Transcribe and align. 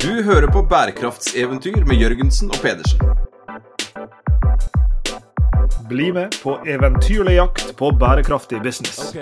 Du 0.00 0.22
hører 0.22 0.46
på 0.52 0.62
bærekraftseventyr 0.62 1.84
med 1.84 1.96
Jørgensen 2.00 2.48
og 2.48 2.56
Pedersen. 2.62 3.00
Bli 5.88 6.06
med 6.16 6.38
på 6.42 6.54
eventyrlig 6.66 7.34
jakt 7.34 7.74
på 7.76 7.90
bærekraftig 8.00 8.62
business. 8.62 9.16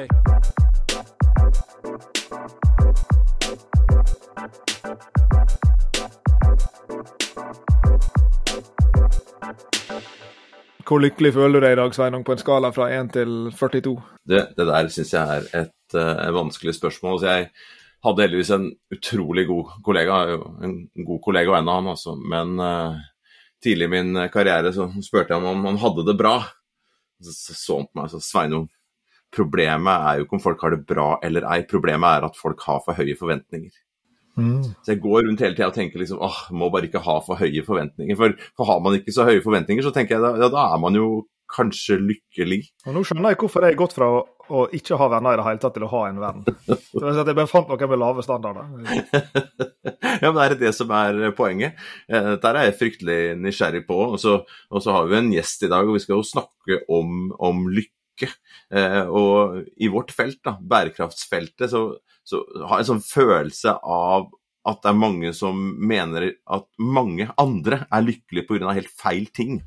Hvor 10.87 10.99
lykkelig 10.99 11.33
føler 11.35 11.59
du 11.59 11.67
deg 11.67 11.75
i 11.75 11.81
dag, 11.81 11.95
Sveinung, 11.95 12.23
på 12.25 12.37
en 12.37 12.45
skala 12.45 12.71
fra 12.71 12.87
1 13.01 13.11
til 13.19 13.35
42? 13.59 13.97
Det, 14.29 14.47
det 14.57 14.69
der 14.71 14.89
syns 14.95 15.13
jeg 15.13 15.43
er 15.43 15.51
et 15.65 15.99
uh, 15.99 16.35
vanskelig 16.39 16.75
spørsmål. 16.79 17.21
Så 17.21 17.35
jeg 17.35 17.51
hadde 18.07 18.25
heldigvis 18.25 18.53
en 18.55 18.69
utrolig 18.95 19.47
god 19.49 19.73
kollega, 19.87 20.19
en 20.65 20.77
god 20.95 21.21
kollega 21.25 21.53
og 21.53 21.59
en 21.59 21.71
av 21.71 21.81
han 21.81 21.93
også, 21.95 22.15
men 22.31 22.55
uh, 22.63 22.99
tidlig 23.65 23.89
i 23.89 23.93
min 23.97 24.23
karriere 24.33 24.73
så 24.75 24.87
spurte 25.03 25.35
jeg 25.35 25.41
ham 25.41 25.49
om 25.51 25.67
han 25.67 25.81
hadde 25.83 26.07
det 26.07 26.17
bra. 26.19 26.37
Så 27.19 27.55
så 27.57 27.81
han 27.81 27.89
på 27.89 27.99
meg 27.99 28.07
og 28.07 28.15
sa 28.15 28.23
Sveinung, 28.23 28.69
problemet 29.35 30.07
er 30.07 30.19
jo 30.19 30.27
ikke 30.27 30.39
om 30.39 30.45
folk 30.45 30.63
har 30.65 30.77
det 30.77 30.87
bra 30.89 31.09
eller 31.27 31.47
ei, 31.51 31.61
problemet 31.69 32.09
er 32.09 32.29
at 32.29 32.39
folk 32.39 32.63
har 32.69 32.81
for 32.85 32.99
høye 32.99 33.17
forventninger. 33.19 33.75
Mm. 34.39 34.63
Så 34.87 34.93
jeg 34.93 35.03
går 35.03 35.25
rundt 35.27 35.43
hele 35.43 35.57
tida 35.57 35.67
og 35.67 35.75
tenker 35.75 35.99
liksom 35.99 36.21
åh, 36.23 36.45
må 36.55 36.69
bare 36.71 36.87
ikke 36.87 37.03
ha 37.03 37.17
for 37.27 37.41
høye 37.41 37.65
forventninger. 37.67 38.17
For, 38.19 38.37
for 38.57 38.71
har 38.71 38.79
man 38.85 39.01
ikke 39.01 39.15
så 39.15 39.27
høye 39.27 39.43
forventninger, 39.43 39.83
så 39.83 39.93
tenker 39.95 40.17
jeg 40.17 40.25
da, 40.25 40.33
ja, 40.39 40.51
da 40.53 40.69
er 40.71 40.83
man 40.83 40.99
jo 40.99 41.09
kanskje 41.53 41.99
lykkelig. 42.01 42.61
Og 42.87 42.97
Nå 42.97 43.05
skjønner 43.07 43.33
jeg 43.33 43.41
hvorfor 43.43 43.65
jeg 43.65 43.75
har 43.75 43.81
gått 43.81 43.97
fra 43.97 44.09
å, 44.13 44.23
å, 44.49 44.65
ikke 44.77 44.99
ha 45.01 45.11
venner 45.15 45.37
i 45.37 45.41
det 45.41 45.47
hele 45.49 45.63
tatt 45.63 45.77
til 45.77 45.87
å 45.87 45.91
ha 45.93 46.03
en 46.09 46.23
venn. 46.23 46.43
Så 46.69 47.05
jeg 47.05 47.27
bare 47.29 47.51
fant 47.51 47.71
noen 47.71 47.93
med 47.93 48.03
lave 48.03 48.25
standarder. 48.27 48.73
ja, 50.23 50.31
men 50.31 50.41
det 50.41 50.49
er 50.49 50.59
det 50.65 50.75
som 50.77 50.93
er 50.99 51.31
poenget. 51.39 51.79
Eh, 52.09 52.33
dette 52.35 52.55
er 52.55 52.69
jeg 52.69 52.79
fryktelig 52.81 53.21
nysgjerrig 53.43 53.85
på. 53.89 54.01
Og 54.15 54.19
så, 54.23 54.41
og 54.73 54.85
så 54.85 54.97
har 54.97 55.09
vi 55.09 55.21
en 55.21 55.33
gjest 55.37 55.65
i 55.65 55.73
dag, 55.73 55.89
og 55.89 55.99
vi 55.99 56.05
skal 56.05 56.19
jo 56.19 56.27
snakke 56.27 56.83
om, 56.93 57.31
om 57.39 57.65
lykke. 57.73 58.33
Eh, 58.75 59.03
og 59.07 59.65
i 59.81 59.91
vårt 59.93 60.13
felt, 60.17 60.43
da, 60.45 60.59
bærekraftsfeltet, 60.61 61.71
så 61.73 61.89
så 62.29 62.43
har 62.69 62.79
jeg 62.79 62.85
en 62.85 62.91
sånn 62.93 63.07
følelse 63.07 63.75
av 63.89 64.29
at 64.69 64.83
det 64.85 64.91
er 64.91 65.01
mange 65.01 65.33
som 65.37 65.61
mener 65.81 66.33
at 66.51 66.67
mange 66.83 67.29
andre 67.41 67.83
er 67.95 68.05
lykkelige 68.05 68.49
pga. 68.51 68.75
helt 68.77 68.93
feil 68.93 69.29
ting. 69.33 69.63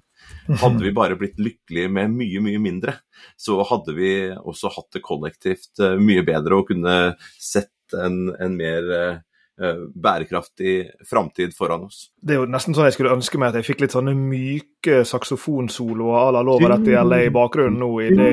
Hadde 0.62 0.84
vi 0.84 0.94
bare 0.96 1.18
blitt 1.20 1.40
lykkelige 1.42 1.92
med 1.94 2.14
mye, 2.16 2.42
mye 2.44 2.62
mindre, 2.62 2.96
så 3.40 3.60
hadde 3.68 3.96
vi 3.98 4.12
også 4.36 4.72
hatt 4.76 4.98
det 4.98 5.04
kollektivt 5.06 5.82
eh, 5.84 6.00
mye 6.02 6.24
bedre 6.28 6.60
og 6.60 6.72
kunne 6.72 6.96
sett 7.40 7.96
en, 7.98 8.32
en 8.40 8.58
mer 8.58 8.92
eh, 8.96 9.20
bærekraftig 9.62 10.76
framtid 11.08 11.54
foran 11.58 11.86
oss. 11.86 12.08
Det 12.22 12.36
er 12.36 12.42
jo 12.42 12.48
nesten 12.50 12.76
sånn 12.76 12.88
jeg 12.88 12.96
skulle 12.96 13.14
ønske 13.14 13.40
meg 13.42 13.52
at 13.52 13.60
jeg 13.60 13.68
fikk 13.70 13.84
litt 13.84 13.96
sånne 13.96 14.14
myke 14.18 15.02
saksofonsoloer 15.08 16.18
à 16.18 16.34
la 16.36 16.44
Lova 16.46 16.72
dette 16.74 16.94
gjelder 16.96 17.26
i 17.28 17.32
bakgrunnen 17.34 17.80
nå, 17.82 17.90
i 18.02 18.10
det 18.18 18.30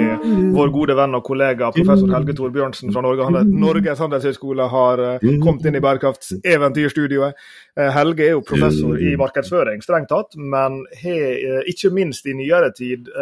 vår 0.57 0.73
gode 0.75 0.97
venn 0.99 1.19
og 1.19 1.25
kollega 1.27 1.71
professor 1.77 2.13
Helge 2.17 2.37
Torbjørnsen 2.39 2.95
fra 2.95 3.05
Norge, 3.05 3.45
Norges 3.49 4.03
handelshøyskole 4.05 4.69
har 4.73 5.05
eh, 5.05 5.27
kommet 5.45 5.69
inn 5.69 5.79
i 5.79 5.85
bærekraftseventyrstudioet. 5.85 7.49
Eh, 7.79 7.91
Helge 7.97 8.29
er 8.29 8.37
jo 8.37 8.45
professor 8.47 9.01
i 9.01 9.17
markedsføring, 9.21 9.85
strengt 9.85 10.13
tatt, 10.13 10.39
men 10.39 10.83
har 11.03 11.69
ikke 11.69 11.93
minst 11.95 12.27
i 12.29 12.37
nyere 12.39 12.73
tid 12.77 13.13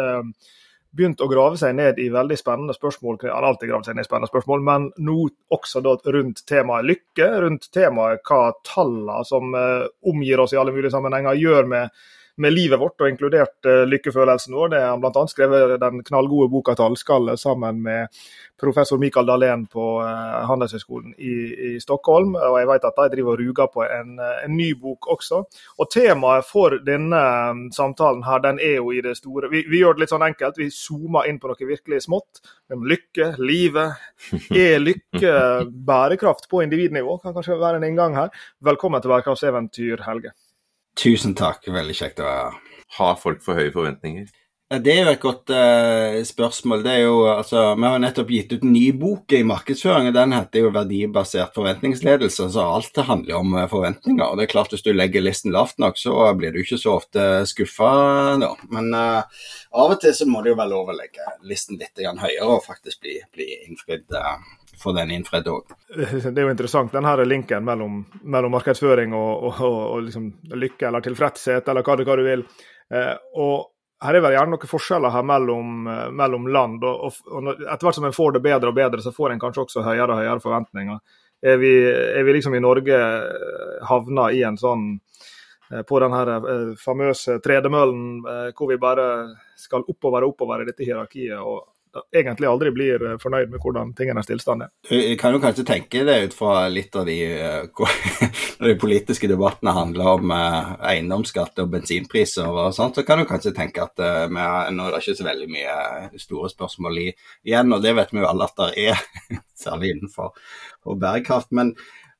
begynt 0.95 1.21
å 1.21 1.29
grave 1.29 1.57
seg 1.59 1.75
ned 1.77 1.99
i 2.01 2.07
veldig 2.13 2.37
spennende 2.39 2.75
spørsmål. 2.75 3.19
Han 3.23 3.33
har 3.33 3.47
alltid 3.49 3.71
gravd 3.71 3.89
seg 3.89 3.97
ned 3.97 4.05
i 4.05 4.09
spennende 4.09 4.31
spørsmål, 4.31 4.63
men 4.67 4.89
nå 5.03 5.17
også 5.53 5.83
rundt 5.83 6.43
temaet 6.49 6.87
lykke. 6.87 7.29
Rundt 7.43 7.69
temaet 7.75 8.23
hva 8.27 8.51
tallene 8.67 9.23
som 9.27 9.55
uh, 9.57 9.87
omgir 10.07 10.43
oss 10.43 10.55
i 10.55 10.61
alle 10.61 10.75
mulige 10.75 10.93
sammenhenger, 10.95 11.37
gjør 11.37 11.69
med 11.69 12.05
med 12.37 12.53
livet 12.53 12.79
vårt, 12.79 13.01
og 13.01 13.09
inkludert 13.09 13.65
uh, 13.65 13.83
lykkefølelsen 13.89 14.55
vår. 14.55 14.71
Det 14.73 14.81
har 14.83 14.99
bl.a. 15.01 15.23
skrevet 15.29 15.75
den 15.81 16.03
knallgode 16.05 16.51
boka 16.53 16.75
'Tallskallet' 16.77 17.41
sammen 17.41 17.81
med 17.83 18.13
professor 18.61 18.97
Mikael 19.01 19.25
Dahlén 19.25 19.65
på 19.69 19.85
uh, 20.01 20.45
Handelshøyskolen 20.49 21.15
i, 21.17 21.35
i, 21.69 21.71
Stockholm. 21.81 22.35
Og 22.35 22.59
jeg 22.61 22.69
vet 22.71 22.87
at 22.89 23.01
de 23.01 23.09
driver 23.15 23.33
og 23.33 23.41
ruger 23.41 23.71
på 23.73 23.85
en, 23.85 24.15
en, 24.21 24.57
ny 24.57 24.71
bok 24.81 25.09
også. 25.17 25.43
Og 25.77 25.91
temaet 25.93 26.45
for 26.45 26.77
denne 26.85 27.23
um, 27.51 27.67
samtalen 27.73 28.23
her, 28.25 28.41
den 28.45 28.61
er 28.61 28.79
jo 28.79 28.93
i 28.93 29.01
det 29.01 29.17
store 29.17 29.49
vi, 29.51 29.63
vi, 29.69 29.81
gjør 29.81 29.97
det 29.97 30.05
litt 30.05 30.13
sånn 30.13 30.25
enkelt. 30.29 30.61
Vi 30.61 30.71
zoomer 30.73 31.29
inn 31.29 31.41
på 31.41 31.49
noe 31.49 31.69
virkelig 31.73 32.03
smått. 32.05 32.41
Lykke, 32.69 33.33
livet. 33.41 33.97
Er 34.53 34.81
lykke 34.81 35.37
bærekraft 35.89 36.49
på 36.49 36.61
individnivå? 36.65 37.17
Kan 37.23 37.37
kanskje 37.37 37.57
være 37.61 37.81
en 37.81 37.89
inngang 37.89 38.17
her. 38.17 38.33
Velkommen 38.61 39.01
til 39.01 39.13
Bærekraftseventyr, 39.13 40.05
Helge. 40.05 40.37
Tusen 40.97 41.35
takk, 41.37 41.67
veldig 41.69 41.93
kjekt 41.93 42.21
å 42.23 42.27
være 42.27 42.43
her. 42.49 42.83
Har 42.97 43.17
folk 43.21 43.41
for 43.45 43.59
høye 43.59 43.73
forventninger? 43.73 44.29
Det 44.67 44.91
er 44.91 45.05
jo 45.05 45.11
et 45.13 45.21
godt 45.23 45.51
uh, 45.55 46.17
spørsmål. 46.27 46.81
Det 46.83 46.91
er 46.91 47.05
jo, 47.05 47.19
altså, 47.31 47.61
Vi 47.79 47.85
har 47.87 48.01
nettopp 48.03 48.31
gitt 48.35 48.49
ut 48.51 48.65
en 48.65 48.73
ny 48.73 48.89
bok 48.99 49.31
i 49.31 49.39
markedsføring, 49.47 50.09
og 50.09 50.17
den 50.17 50.35
heter 50.35 50.65
jo 50.65 50.71
'Verdibasert 50.75 51.55
forventningsledelse'. 51.55 52.49
Så 52.51 52.65
alt 52.65 52.91
det 52.95 53.05
handler 53.07 53.39
om 53.39 53.55
uh, 53.55 53.63
forventninger. 53.71 54.25
og 54.25 54.35
det 54.35 54.43
er 54.43 54.51
klart 54.51 54.75
Hvis 54.75 54.83
du 54.83 54.91
legger 54.91 55.23
listen 55.23 55.55
lavt 55.55 55.79
nok, 55.79 55.95
så 55.95 56.33
blir 56.35 56.51
du 56.51 56.59
ikke 56.59 56.81
så 56.81 56.97
ofte 56.97 57.45
skuffa. 57.47 57.93
Men 58.67 58.91
uh, 58.91 59.23
av 59.71 59.95
og 59.95 60.01
til 60.01 60.15
så 60.17 60.27
må 60.27 60.43
det 60.43 60.51
jo 60.51 60.59
være 60.59 60.73
lov 60.75 60.91
å 60.91 60.97
legge 60.99 61.31
listen 61.47 61.79
litt 61.79 61.95
høyere 61.95 62.51
og 62.57 62.65
faktisk 62.67 62.99
bli, 63.05 63.21
bli 63.31 63.47
innfridd 63.69 64.11
få 64.79 64.93
den 64.97 65.11
innfridd 65.15 65.47
òg. 65.51 65.73
Det 65.97 66.33
er 66.33 66.45
jo 66.45 66.53
interessant, 66.53 66.93
den 66.93 67.07
her 67.07 67.23
linken 67.25 67.65
mellom, 67.65 68.03
mellom 68.23 68.53
markedsføring 68.57 69.15
og, 69.17 69.31
og, 69.49 69.63
og, 69.65 69.79
og 69.95 70.05
liksom 70.09 70.29
lykke 70.53 70.89
eller 70.89 71.05
tilfredshet, 71.05 71.67
eller 71.67 71.85
hva, 71.85 71.97
hva 72.03 72.19
du 72.19 72.23
vil. 72.27 72.45
Eh, 72.93 73.15
og 73.41 73.73
her 74.05 74.17
er 74.17 74.21
vel 74.21 74.35
gjerne 74.35 74.53
noen 74.53 74.69
forskjeller 74.69 75.13
her 75.13 75.23
mellom, 75.25 75.87
eh, 75.89 76.09
mellom 76.13 76.49
land. 76.53 76.83
og, 76.85 77.21
og, 77.31 77.47
Etter 77.55 77.87
hvert 77.87 77.97
som 77.97 78.05
en 78.09 78.15
får 78.15 78.37
det 78.37 78.43
bedre 78.45 78.71
og 78.71 78.77
bedre, 78.77 79.01
så 79.01 79.13
får 79.13 79.33
en 79.33 79.41
kanskje 79.41 79.63
også 79.65 79.85
høyere 79.85 80.11
og 80.11 80.21
høyere 80.21 80.43
forventninger. 80.43 80.99
Er 81.47 81.57
vi, 81.61 81.73
er 81.85 82.23
vi 82.25 82.37
liksom 82.37 82.55
i 82.57 82.61
Norge 82.61 82.97
eh, 82.97 83.87
havna 83.89 84.29
i 84.33 84.43
en 84.45 84.57
sånn 84.57 84.85
eh, 85.71 85.81
på 85.87 86.01
den 86.01 86.13
her 86.13 86.31
famøse 86.81 87.39
tredemøllen 87.43 88.53
hvor 88.57 88.69
vi 88.71 88.79
bare 88.81 89.07
skal 89.57 89.85
oppover 89.85 90.25
og 90.25 90.35
oppover 90.35 90.63
i 90.63 90.69
dette 90.69 90.85
hierarkiet. 90.85 91.37
og 91.41 91.65
egentlig 92.15 92.47
aldri 92.49 92.71
blir 92.75 93.03
eh, 93.03 93.17
fornøyd 93.21 93.51
med 93.51 93.61
hvordan 93.63 93.93
tingenes 93.97 94.29
tilstand 94.29 94.65
er. 94.65 94.71
Du 94.89 94.97
kan 95.19 95.35
jo 95.35 95.41
kanskje 95.43 95.65
tenke 95.67 96.03
det 96.07 96.17
ut 96.27 96.35
fra 96.37 96.67
litt 96.71 96.95
av 96.97 97.07
de 97.09 97.17
eh, 97.25 97.83
de 98.67 98.75
politiske 98.79 99.29
debattene 99.29 99.75
handler 99.75 100.11
om 100.15 100.33
eh, 100.35 100.71
eiendomsskatt 100.93 101.63
og 101.63 101.71
bensinpriser 101.73 102.47
og 102.47 102.73
sånt, 102.75 102.97
så 102.97 103.05
kan 103.07 103.21
du 103.21 103.27
kanskje 103.29 103.55
tenke 103.57 103.85
at 103.85 103.99
med, 104.31 104.73
nå 104.75 104.87
er 104.87 104.95
det 104.95 105.03
ikke 105.03 105.19
så 105.19 105.27
veldig 105.27 105.49
mye 105.51 106.21
store 106.21 106.51
spørsmål 106.53 107.01
igjen, 107.03 107.73
og 107.73 107.83
det 107.83 107.95
vet 107.97 108.13
vi 108.13 108.23
jo 108.23 108.29
alle 108.29 108.47
at 108.47 108.59
det 108.61 108.87
er, 108.91 109.05
særlig 109.67 109.95
innenfor 109.95 110.35
bærekraft. 110.97 111.51
men 111.51 111.75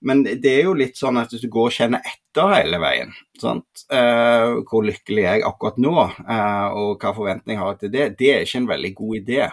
men 0.06 0.24
det 0.28 0.52
er 0.52 0.68
jo 0.68 0.76
litt 0.78 1.00
sånn 1.00 1.18
at 1.18 1.32
hvis 1.34 1.42
du 1.46 1.50
går 1.54 1.70
og 1.70 1.74
kjenner 1.74 2.06
etter 2.06 2.54
hele 2.54 2.78
veien, 2.82 3.14
eh, 3.42 4.52
hvor 4.70 4.86
lykkelig 4.86 5.24
er 5.24 5.40
jeg 5.40 5.48
akkurat 5.48 5.80
nå, 5.82 5.96
eh, 6.06 6.68
og 6.78 7.02
hva 7.02 7.16
forventninger 7.18 7.62
har 7.64 7.74
jeg 7.74 7.82
til 7.82 7.94
det, 7.96 8.08
det 8.20 8.32
er 8.34 8.46
ikke 8.46 8.62
en 8.62 8.72
veldig 8.76 8.94
god 9.02 9.20
idé. 9.22 9.50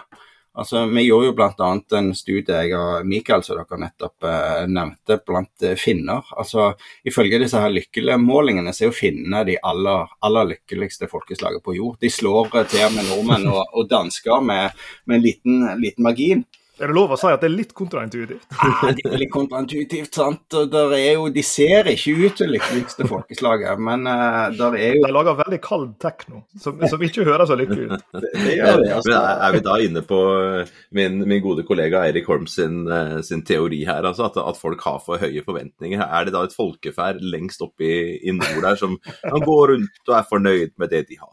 Altså, 0.55 0.85
Vi 0.85 1.01
gjorde 1.03 1.27
jo 1.27 1.33
bl.a. 1.35 1.69
en 1.97 2.11
studie 2.15 2.59
jeg 2.61 2.75
og 2.77 3.07
Mikael, 3.09 3.41
som 3.43 3.57
dere 3.57 3.79
nettopp 3.81 4.27
eh, 4.29 4.61
nevnte, 4.71 5.17
blant 5.27 5.65
eh, 5.67 5.75
finner. 5.79 6.29
Altså, 6.37 6.69
Ifølge 7.03 7.41
disse 7.41 7.59
her 7.59 7.73
lykkemålingene 7.75 8.71
så 8.71 8.85
er 8.85 8.91
jo 8.91 8.95
finnene 8.95 9.43
de 9.49 9.57
aller, 9.59 10.13
aller 10.23 10.51
lykkeligste 10.53 11.09
folkeslaget 11.11 11.63
på 11.65 11.75
jord. 11.75 11.97
De 11.99 12.11
slår 12.13 12.53
til 12.71 12.85
med 12.95 13.09
nordmenn 13.09 13.49
og, 13.51 13.65
og 13.73 13.89
dansker 13.91 14.45
med, 14.45 14.85
med 15.05 15.19
en 15.19 15.25
liten, 15.25 15.65
liten 15.81 16.07
margin. 16.07 16.45
Er 16.75 16.91
det 16.91 16.95
lov 16.97 17.13
å 17.15 17.17
si 17.19 17.29
at 17.31 17.39
det 17.39 17.47
er 17.47 17.53
litt 17.53 17.71
kontraintuitivt? 17.75 18.47
Ja, 18.51 18.89
det 18.97 19.05
er 19.07 19.21
litt 19.21 19.31
kontraintuitivt, 19.31 20.17
sant. 20.17 20.43
Og 20.59 20.71
der 20.73 20.95
er 20.97 21.13
jo, 21.15 21.29
de 21.31 21.43
ser 21.45 21.87
ikke 21.87 22.15
ut 22.19 22.35
til 22.41 22.51
lykkeligste 22.51 23.07
folkeslaget, 23.07 23.79
men 23.79 24.03
uh, 24.09 24.49
der 24.55 24.75
er 24.79 24.97
jo 24.97 25.05
De 25.05 25.13
lager 25.15 25.37
veldig 25.39 25.59
kald 25.63 25.93
tekno, 26.03 26.41
som, 26.59 26.83
som 26.91 27.05
ikke 27.07 27.23
høres 27.27 27.47
så 27.51 27.55
lykkelig 27.59 27.87
ut. 27.93 28.03
det, 28.11 28.31
det 28.43 28.57
gjør 28.57 28.81
det, 28.81 28.89
altså. 28.97 29.13
Men 29.13 29.45
er 29.47 29.55
vi 29.55 29.63
da 29.69 29.77
inne 29.85 30.03
på 30.09 30.19
eh, 30.41 30.73
min, 30.99 31.17
min 31.23 31.43
gode 31.45 31.63
kollega 31.67 32.03
Eirik 32.09 32.27
Holm 32.31 32.49
sin, 32.51 32.83
uh, 32.91 33.21
sin, 33.23 33.45
teori 33.47 33.85
her, 33.87 34.03
altså 34.03 34.27
at, 34.27 34.41
at, 34.43 34.59
folk 34.59 34.83
har 34.83 34.99
for 35.05 35.21
høye 35.21 35.45
forventninger? 35.47 36.03
Er 36.03 36.27
det 36.27 36.35
da 36.35 36.43
et 36.43 36.55
folkeferd 36.55 37.23
lengst 37.23 37.63
oppe 37.63 37.87
i, 37.87 37.95
i 38.19 38.35
nord 38.35 38.61
der 38.67 38.83
som 38.83 38.99
går 39.23 39.75
rundt 39.75 40.11
og 40.11 40.19
er 40.19 40.27
fornøyd 40.27 40.75
med 40.81 40.91
det 40.91 41.05
de 41.07 41.21
har? 41.23 41.31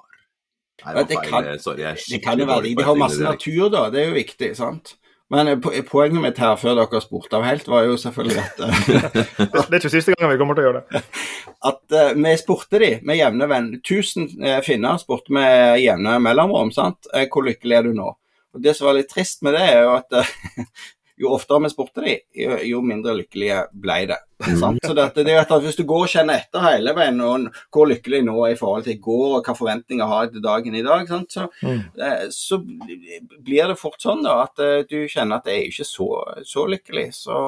Nei, 0.83 1.03
det, 1.07 1.19
kan, 1.23 1.47
Sorry, 1.63 1.85
det 2.11 2.19
kan 2.23 2.41
jo 2.41 2.47
være 2.49 2.73
de 2.75 2.87
har 2.87 2.99
masse 2.99 3.23
natur, 3.23 3.69
da. 3.71 3.87
Det 3.93 4.03
er 4.03 4.11
jo 4.11 4.19
viktig, 4.19 4.51
sant. 4.59 4.97
Men 5.33 5.49
eh, 5.49 5.83
poenget 5.89 6.21
mitt 6.21 6.41
her, 6.43 6.59
før 6.61 6.77
dere 6.77 7.01
spurte 7.01 7.39
av 7.39 7.47
helt, 7.47 7.69
var 7.71 7.87
jo 7.87 7.97
selvfølgelig 8.01 8.43
at 8.43 8.63
eh, 8.67 8.81
Det 9.39 9.63
er 9.63 9.79
ikke 9.79 9.93
siste 9.95 10.17
gangen 10.17 10.35
vi 10.35 10.41
kommer 10.41 10.59
til 10.59 10.67
å 10.67 10.71
gjøre 10.71 10.83
det. 10.83 11.03
At 11.71 11.95
uh, 11.95 12.11
vi 12.19 12.33
spurte 12.41 12.81
de 12.83 12.91
med 13.07 13.17
jevne 13.17 13.49
venn. 13.49 13.69
1000 13.79 14.27
uh, 14.43 14.59
finner 14.67 14.99
spurte 15.01 15.33
med 15.33 15.79
jevne 15.81 16.19
mellomrom. 16.21 16.73
sant? 16.75 17.09
Uh, 17.15 17.25
hvor 17.33 17.47
lykkelig 17.47 17.79
er 17.79 17.87
du 17.87 17.95
nå? 17.97 18.11
Og 18.53 18.65
Det 18.65 18.75
som 18.77 18.91
var 18.91 18.99
litt 18.99 19.09
trist 19.09 19.41
med 19.47 19.57
det, 19.57 19.63
er 19.73 19.87
jo 19.87 19.95
at 19.97 20.19
jo 21.21 21.33
oftere 21.37 21.63
vi 21.65 21.71
spurte 21.73 22.05
de, 22.05 22.15
jo, 22.37 22.57
jo 22.67 22.83
mindre 22.85 23.15
lykkelige 23.21 23.67
ble 23.73 24.05
det. 24.13 24.21
Mm. 24.43 24.81
Så 24.83 24.91
det, 24.91 25.05
det 25.23 25.37
er 25.37 25.45
at 25.45 25.53
Hvis 25.63 25.77
du 25.79 25.85
går 25.87 26.01
og 26.03 26.11
kjenner 26.11 26.41
etter 26.41 26.65
hele 26.65 26.91
veien 26.97 27.21
og 27.23 27.45
hvor 27.71 27.87
lykkelig 27.87 28.25
nå 28.27 28.33
er 28.43 28.57
i 28.57 28.57
forhold 28.59 28.83
til 28.83 28.97
i 28.97 29.03
går, 29.05 29.37
og 29.37 29.47
hva 29.47 29.55
forventninger 29.55 30.09
har 30.11 30.25
jeg 30.25 30.33
til 30.33 30.43
dagen 30.43 30.75
i 30.75 30.83
dag, 30.83 31.05
sant? 31.07 31.31
Så, 31.31 31.45
mm. 31.63 31.79
Eh, 32.03 32.25
så, 32.35 32.59
blir 32.59 33.71
det 33.71 33.79
fort 33.79 34.03
sånn 34.03 34.25
da, 34.27 34.41
at 34.49 34.59
eh, 34.59 34.83
du 34.91 35.07
kjenner 35.07 35.39
at 35.39 35.47
jeg 35.47 35.61
er 35.61 35.69
ikke 35.71 35.87
så, 35.87 36.09
så 36.49 36.67
lykkelig. 36.75 37.07
Så, 37.21 37.39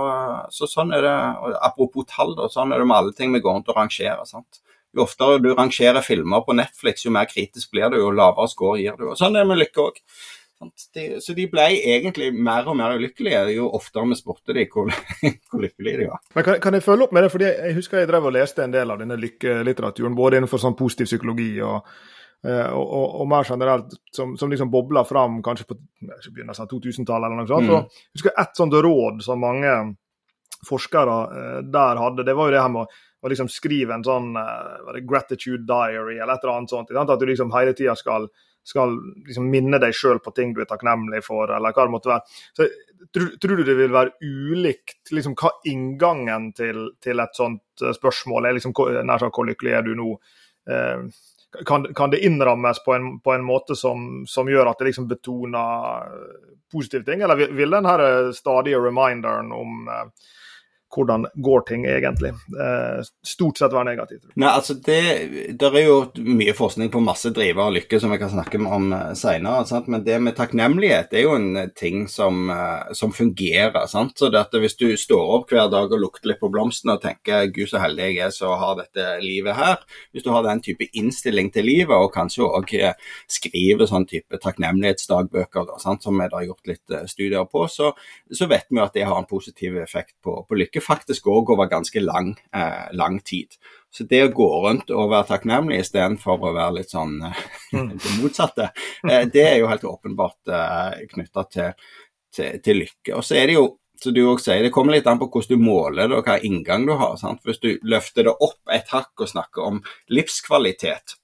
så, 0.55 0.71
sånn 0.71 0.95
er 0.95 1.03
det. 1.03 1.17
Apropos 1.67 2.07
tall, 2.15 2.37
da, 2.39 2.47
sånn 2.53 2.71
er 2.71 2.79
det 2.79 2.87
med 2.93 3.01
alle 3.01 3.17
ting 3.19 3.35
vi 3.35 3.43
går 3.43 3.59
rundt 3.59 3.75
og 3.75 3.81
rangerer. 3.81 4.23
sant? 4.31 4.63
Jo 4.95 5.09
oftere 5.09 5.43
du 5.43 5.51
rangerer 5.55 6.05
filmer 6.07 6.45
på 6.47 6.55
Netflix, 6.55 7.03
jo 7.05 7.13
mer 7.15 7.27
kritisk 7.27 7.75
blir 7.75 7.91
du, 7.91 7.99
jo 7.99 8.15
lavere 8.15 8.47
score 8.51 8.79
gir 8.79 8.95
du. 8.99 9.09
Og 9.11 9.19
Sånn 9.19 9.35
er 9.35 9.43
det 9.43 9.51
med 9.51 9.59
lykke 9.65 9.89
òg. 9.89 9.99
De, 10.97 11.05
så 11.23 11.35
de 11.37 11.47
ble 11.51 11.67
egentlig 11.79 12.31
mer 12.35 12.69
og 12.71 12.77
mer 12.79 12.97
ulykkelige 12.99 13.43
jo 13.55 13.69
oftere 13.77 14.07
vi 14.11 14.19
spurte 14.19 14.57
de 14.57 14.67
hvor, 14.73 14.91
hvor 15.51 15.63
lykkelige 15.63 16.03
de 16.03 16.11
var. 16.11 16.23
Men 16.35 16.47
kan, 16.47 16.61
kan, 16.63 16.79
jeg 16.79 16.87
følge 16.87 17.09
opp 17.09 17.15
med 17.17 17.27
det? 17.27 17.33
Fordi 17.35 17.49
Jeg 17.51 17.79
husker 17.79 18.03
jeg 18.03 18.11
drev 18.11 18.29
og 18.31 18.37
leste 18.37 18.65
en 18.65 18.75
del 18.75 18.95
av 18.95 19.01
denne 19.03 19.19
lykkelitteraturen, 19.21 20.19
både 20.19 20.41
innenfor 20.41 20.63
sånn 20.63 20.77
positiv 20.79 21.11
psykologi 21.11 21.51
og, 21.65 21.91
eh, 22.47 22.71
og, 22.71 22.85
og, 22.85 23.19
og 23.23 23.29
mer 23.33 23.49
generelt, 23.49 23.99
som, 24.15 24.37
som 24.41 24.53
liksom 24.53 24.73
bobla 24.73 25.05
fram 25.09 25.43
kanskje 25.45 25.69
på 25.71 25.79
begynnelsen 26.31 26.67
av 26.67 26.73
2000-tallet. 26.73 27.29
eller 27.29 27.43
noe 27.43 27.51
sånt. 27.51 27.69
Mm. 27.69 27.75
Så, 27.75 28.07
jeg 28.09 28.21
husker 28.21 28.41
et 28.45 28.63
sånt 28.63 28.81
råd 28.89 29.25
som 29.27 29.45
mange 29.45 29.75
forskere 30.69 31.19
eh, 31.39 31.59
der 31.73 32.01
hadde, 32.01 32.25
det 32.27 32.37
var 32.37 32.49
jo 32.49 32.57
det 32.57 32.63
her 32.63 32.73
med 32.73 32.85
å, 32.85 33.03
å 33.25 33.31
liksom 33.33 33.49
skrive 33.53 33.95
en 33.97 34.05
sånn 34.05 34.35
uh, 34.37 34.97
gratitude 35.09 35.65
diary 35.69 36.19
eller 36.19 36.35
et 36.35 36.43
eller 36.45 36.59
annet 36.59 36.75
sånt. 36.75 36.93
At 36.93 37.21
du 37.21 37.27
liksom 37.29 37.53
hele 37.55 37.73
tida 37.77 37.95
skal 37.97 38.29
skal 38.65 38.97
liksom 39.27 39.51
minne 39.53 39.79
deg 39.83 39.95
sjøl 39.97 40.21
på 40.25 40.33
ting 40.37 40.55
du 40.55 40.63
er 40.65 40.69
takknemlig 40.71 41.21
for, 41.27 41.53
eller 41.53 41.75
hva 41.75 41.85
det 41.87 41.95
måtte 41.95 42.13
være. 42.15 42.37
Så 42.57 42.69
Tror, 43.13 43.57
du 43.57 43.65
det 43.67 43.75
vil 43.77 43.93
være 43.93 44.15
ulikt 44.25 45.13
liksom, 45.13 45.35
hva 45.39 45.51
inngangen 45.69 46.49
til, 46.57 46.87
til 47.05 47.21
et 47.21 47.37
sånt 47.37 47.85
eh, 47.85 47.93
spørsmål 47.95 48.49
er? 48.49 48.57
Liksom, 48.57 48.73
nær 49.05 49.21
sagt, 49.21 49.37
hvor 49.37 49.47
lykkelig 49.47 49.75
er 49.77 49.85
du 49.85 49.93
nå? 49.99 50.15
Eh, 50.71 51.05
kan, 51.69 51.85
kan, 51.95 52.11
det 52.11 52.25
innrammes 52.27 52.81
på 52.85 52.95
en, 52.97 53.11
på 53.21 53.35
en 53.35 53.45
måte 53.47 53.77
som, 53.79 54.25
som, 54.27 54.49
gjør 54.51 54.73
at 54.73 54.81
det 54.81 54.89
liksom 54.89 55.07
betoner 55.11 56.09
positive 56.73 57.05
ting, 57.07 57.23
eller 57.23 57.39
vil, 57.39 57.53
vil 57.55 57.77
den 57.77 57.87
her 57.87 58.33
stadige 58.35 58.81
reminderen 58.83 59.53
om 59.55 59.85
eh, 59.93 60.33
hvordan 60.95 61.27
går 61.35 61.61
ting 61.69 61.87
egentlig. 61.89 62.31
Eh, 62.61 63.03
stort 63.27 63.59
sett 63.59 63.75
være 63.75 63.89
negativt. 63.91 64.29
Nei, 64.41 64.51
altså 64.51 64.77
det, 64.87 65.01
Der 65.61 65.77
er 65.77 65.87
jo 65.87 65.97
mye 66.23 66.55
forskning 66.57 66.91
på 66.93 67.03
masse 67.05 67.33
driver 67.35 67.69
og 67.69 67.77
lykke 67.79 68.01
som 68.01 68.13
vi 68.15 68.21
kan 68.21 68.33
snakke 68.33 68.61
om 68.63 68.93
eh, 68.95 69.13
senere. 69.19 69.83
Men 69.91 70.05
det 70.07 70.21
med 70.23 70.37
takknemlighet 70.39 71.15
er 71.15 71.27
jo 71.27 71.35
en 71.39 71.51
eh, 71.61 71.71
ting 71.77 72.07
som, 72.11 72.51
som 72.93 73.13
fungerer. 73.15 73.87
Sant? 73.91 74.19
Så 74.19 74.31
det 74.31 74.41
at 74.41 74.55
Hvis 74.65 74.77
du 74.79 74.97
står 74.97 75.33
opp 75.39 75.51
hver 75.53 75.69
dag 75.73 75.93
og 75.93 76.01
lukter 76.01 76.31
litt 76.31 76.41
på 76.41 76.51
blomstene 76.53 76.97
og 76.97 77.03
tenker 77.03 77.51
'gud 77.51 77.69
så 77.69 77.81
heldig 77.83 78.05
jeg 78.05 78.21
er 78.27 78.31
som 78.33 78.55
har 78.59 78.77
dette 78.79 79.19
livet 79.21 79.57
her', 79.57 79.83
hvis 80.13 80.25
du 80.25 80.31
har 80.31 80.45
den 80.47 80.63
type 80.63 80.87
innstilling 80.95 81.51
til 81.53 81.67
livet 81.67 81.95
og 81.95 82.13
kanskje 82.15 82.47
òg 82.47 82.73
skriver 83.29 83.87
sånn 83.89 84.07
type 84.07 84.39
takknemlighetsdagbøker, 84.41 85.67
da, 85.69 85.79
sant? 85.83 86.03
som 86.03 86.17
vi 86.19 86.29
har 86.31 86.47
gjort 86.47 86.71
litt 86.71 86.95
studier 87.11 87.45
på, 87.51 87.67
så, 87.69 87.93
så 88.33 88.49
vet 88.51 88.71
vi 88.71 88.81
at 88.81 88.95
det 88.95 89.07
har 89.09 89.19
en 89.19 89.29
positiv 89.29 89.77
effekt 89.83 90.15
på, 90.23 90.37
på 90.49 90.59
lykke 90.59 90.84
faktisk 90.85 91.29
òg 91.33 91.55
over 91.55 91.71
ganske 91.71 92.03
lang, 92.03 92.35
eh, 92.55 92.85
lang, 92.93 93.21
tid. 93.25 93.57
Så 93.95 94.07
det 94.11 94.25
å 94.25 94.33
gå 94.35 94.49
rundt 94.65 94.91
og 94.91 95.13
være 95.13 95.29
takknemlig 95.33 95.81
istedenfor 95.85 96.43
å 96.43 96.53
være 96.55 96.81
litt 96.81 96.95
sånn 96.95 97.17
eh, 97.29 97.45
mm. 97.75 97.89
det 98.03 98.17
motsatte, 98.21 98.71
eh, 99.09 99.25
det 99.31 99.47
er 99.47 99.57
jo 99.63 99.71
helt 99.71 99.89
åpenbart 99.89 100.53
eh, 100.53 101.07
knytta 101.15 101.47
til, 101.51 101.89
til, 102.35 102.61
til, 102.65 102.85
lykke. 102.85 103.17
Og 103.17 103.25
så 103.25 103.39
er 103.41 103.51
det 103.51 103.59
jo 103.59 103.67
som 104.03 104.13
du 104.13 104.25
også 104.27 104.51
sier, 104.51 104.65
Det 104.67 104.73
kommer 104.75 104.97
litt 104.97 105.07
an 105.09 105.21
på 105.21 105.29
hvordan 105.31 105.55
du 105.55 105.65
måler 105.65 106.11
det 106.11 106.17
og 106.19 106.27
hva 106.27 106.39
inngang 106.45 106.85
du 106.85 106.93
har. 106.99 107.15
Sant? 107.17 107.45
Hvis 107.47 107.63
du 107.63 107.71
løfter 107.87 108.27
det 108.27 108.35
opp 108.43 108.75
et 108.75 108.91
hakk 108.93 109.23
og 109.23 109.31
snakker 109.31 109.65
om 109.65 109.79
livskvalitet, 110.13 111.17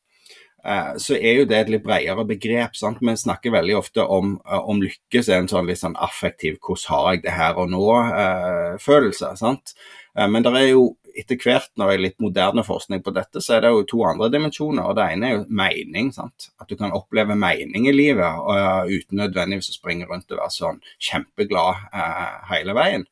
så 1.00 1.16
er 1.16 1.40
jo 1.40 1.48
det 1.48 1.56
et 1.56 1.70
litt 1.72 1.84
bredere 1.84 2.24
begrep. 2.28 2.76
sant? 2.76 3.00
Vi 3.00 3.16
snakker 3.16 3.54
veldig 3.54 3.76
ofte 3.78 4.04
om, 4.04 4.40
eh, 4.46 4.58
om 4.58 4.80
lykke 4.80 5.22
som 5.24 5.34
en 5.34 5.48
sånn 5.48 5.66
litt 5.66 5.78
sånn 5.78 5.96
affektiv 5.96 6.58
'hvordan 6.60 6.88
har 6.88 7.12
jeg 7.12 7.22
det 7.22 7.32
her 7.32 7.54
og 7.54 7.68
nå'-følelse. 7.70 9.30
Eh, 9.32 9.36
sant? 9.36 9.74
Men 10.16 10.42
det 10.42 10.52
er 10.54 10.68
jo 10.68 10.96
etter 11.16 11.36
hvert, 11.36 11.70
når 11.76 11.86
det 11.86 11.94
er 11.94 12.02
litt 12.02 12.20
moderne 12.20 12.64
forskning 12.64 13.02
på 13.02 13.12
dette, 13.14 13.40
så 13.40 13.56
er 13.56 13.60
det 13.60 13.70
jo 13.70 13.82
to 13.84 14.02
andre 14.04 14.28
dimensjoner. 14.28 14.82
og 14.82 14.96
Det 14.96 15.12
ene 15.12 15.26
er 15.26 15.36
jo 15.36 15.46
mening. 15.48 16.12
sant? 16.12 16.50
At 16.60 16.68
du 16.68 16.76
kan 16.76 16.92
oppleve 16.92 17.36
mening 17.36 17.88
i 17.88 17.92
livet 17.92 18.38
og, 18.38 18.90
uten 18.90 19.18
nødvendigvis 19.18 19.70
å 19.70 19.78
springe 19.78 20.06
rundt 20.06 20.30
og 20.30 20.38
være 20.38 20.50
sånn 20.50 20.80
kjempeglad 20.98 21.76
uh, 21.92 22.44
hele 22.52 22.74
veien. 22.74 23.06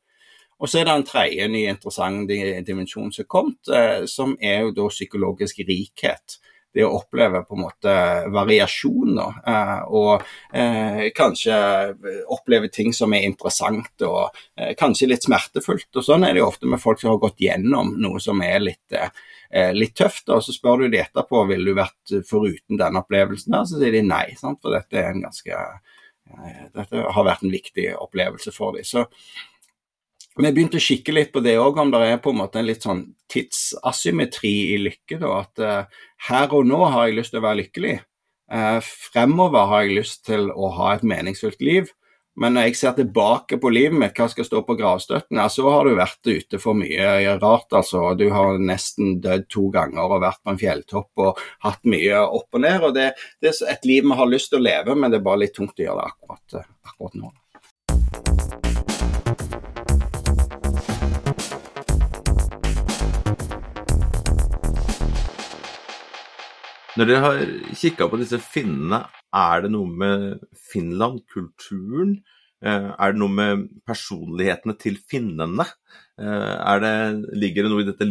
Og 0.59 0.67
så 0.67 0.79
er 0.79 0.85
det 0.85 0.95
en 0.95 1.03
tredje 1.03 1.47
ny 1.47 1.67
interessant 1.67 2.27
dimensjon 2.27 3.11
som 3.11 3.23
er 3.23 3.27
kommet, 3.27 3.59
uh, 3.67 4.05
som 4.05 4.37
er 4.41 4.61
jo 4.61 4.71
da 4.71 4.87
psykologisk 4.89 5.59
rikhet 5.67 6.39
det 6.79 6.85
å 6.87 6.95
oppleve 6.97 7.41
på 7.47 7.57
en 7.57 7.63
måte 7.65 7.93
variasjon, 8.33 9.15
da, 9.17 9.27
eh, 9.51 9.81
og 9.99 10.23
eh, 10.55 11.01
kanskje 11.15 11.57
oppleve 12.31 12.71
ting 12.73 12.93
som 12.95 13.13
er 13.15 13.27
interessant 13.27 14.05
og 14.07 14.37
eh, 14.55 14.71
kanskje 14.79 15.11
litt 15.11 15.27
smertefullt. 15.27 15.89
og 15.93 16.05
Sånn 16.05 16.25
er 16.27 16.35
det 16.35 16.43
jo 16.43 16.47
ofte 16.49 16.69
med 16.71 16.81
folk 16.81 17.01
som 17.01 17.11
har 17.13 17.21
gått 17.21 17.43
gjennom 17.43 17.95
noe 17.99 18.21
som 18.23 18.41
er 18.45 18.63
litt, 18.63 18.97
litt 19.75 19.95
tøft. 19.97 20.29
og 20.29 20.43
Så 20.45 20.55
spør 20.55 20.85
du 20.85 20.93
de 20.93 21.03
etterpå 21.03 21.43
vil 21.49 21.67
du 21.67 21.73
vært 21.77 22.15
foruten 22.29 22.79
denne 22.79 23.03
opplevelsen, 23.03 23.55
her, 23.57 23.67
så 23.67 23.81
sier 23.81 23.95
de 23.97 24.05
nei. 24.05 24.25
Sant? 24.39 24.61
For 24.63 24.75
dette, 24.75 24.99
er 24.99 25.11
en 25.13 25.25
ganske, 25.27 25.61
dette 26.77 27.05
har 27.17 27.27
vært 27.27 27.45
en 27.45 27.53
viktig 27.53 27.91
opplevelse 27.99 28.53
for 28.55 28.77
dem. 28.77 28.87
Så 28.87 29.07
vi 30.45 30.51
begynte 30.55 30.79
å 30.79 30.83
kikke 30.83 31.15
litt 31.15 31.31
på 31.35 31.43
det 31.43 31.57
òg, 31.59 31.79
om 31.81 31.89
det 31.91 31.99
er 32.05 32.21
på 32.23 32.31
en 32.31 32.39
måte 32.39 32.61
en 32.61 32.67
litt 32.69 32.85
sånn 32.85 33.03
tidsasymmetri 33.31 34.53
i 34.75 34.77
lykke. 34.85 35.19
Da. 35.19 35.31
At 35.43 35.63
uh, 35.63 36.03
her 36.29 36.53
og 36.55 36.69
nå 36.69 36.79
har 36.85 37.09
jeg 37.09 37.19
lyst 37.19 37.33
til 37.33 37.41
å 37.41 37.47
være 37.47 37.61
lykkelig. 37.63 37.95
Uh, 38.49 38.79
fremover 38.81 39.67
har 39.69 39.85
jeg 39.85 39.97
lyst 39.99 40.23
til 40.29 40.47
å 40.53 40.71
ha 40.77 40.93
et 40.95 41.03
meningsfullt 41.07 41.59
liv. 41.65 41.91
Men 42.39 42.55
når 42.55 42.69
jeg 42.69 42.77
ser 42.79 42.93
tilbake 42.95 43.57
på 43.59 43.71
livet 43.73 43.99
mitt, 43.99 44.15
hva 44.15 44.29
skal 44.31 44.47
stå 44.47 44.61
på 44.63 44.77
gravstøtten, 44.79 45.41
ja, 45.41 45.49
så 45.51 45.65
har 45.73 45.83
du 45.89 45.97
vært 45.97 46.29
ute 46.29 46.59
for 46.61 46.77
mye 46.77 47.35
rart, 47.41 47.67
altså. 47.75 48.05
Du 48.15 48.29
har 48.31 48.61
nesten 48.63 49.17
dødd 49.19 49.49
to 49.51 49.65
ganger 49.73 50.05
og 50.05 50.23
vært 50.23 50.39
på 50.45 50.53
en 50.53 50.61
fjelltopp 50.61 51.25
og 51.25 51.43
hatt 51.65 51.83
mye 51.83 52.23
opp 52.23 52.55
og 52.55 52.63
ned. 52.63 52.85
og 52.87 52.95
Det, 52.95 53.09
det 53.43 53.51
er 53.51 53.75
et 53.75 53.89
liv 53.89 54.07
vi 54.07 54.19
har 54.21 54.31
lyst 54.31 54.53
til 54.53 54.61
å 54.61 54.67
leve, 54.69 54.95
men 54.95 55.11
det 55.11 55.19
er 55.19 55.27
bare 55.27 55.43
litt 55.43 55.57
tungt 55.57 55.75
å 55.75 55.83
gjøre 55.83 55.99
det 55.99 56.13
akkurat, 56.13 56.73
akkurat 56.93 57.19
nå. 57.19 57.33
Når 66.99 67.07
dere 67.07 67.19
har 67.23 67.37
kikka 67.79 68.09
på 68.11 68.17
disse 68.19 68.35
finnene, 68.43 69.05
er 69.31 69.61
det 69.63 69.69
noe 69.71 69.87
med 70.01 70.41
Finland, 70.51 71.21
kulturen? 71.31 72.17
Eh, 72.59 72.89
er 72.91 73.13
det 73.13 73.21
noe 73.21 73.31
med 73.31 73.61
personlighetene 73.87 74.75
til 74.81 74.97
finnene? 75.07 75.63
Eh, 76.19 76.79
det, 76.83 76.91
ligger 77.39 77.63
det 77.63 77.71
noe 77.71 77.85
i 77.85 77.87
dette 77.87 78.07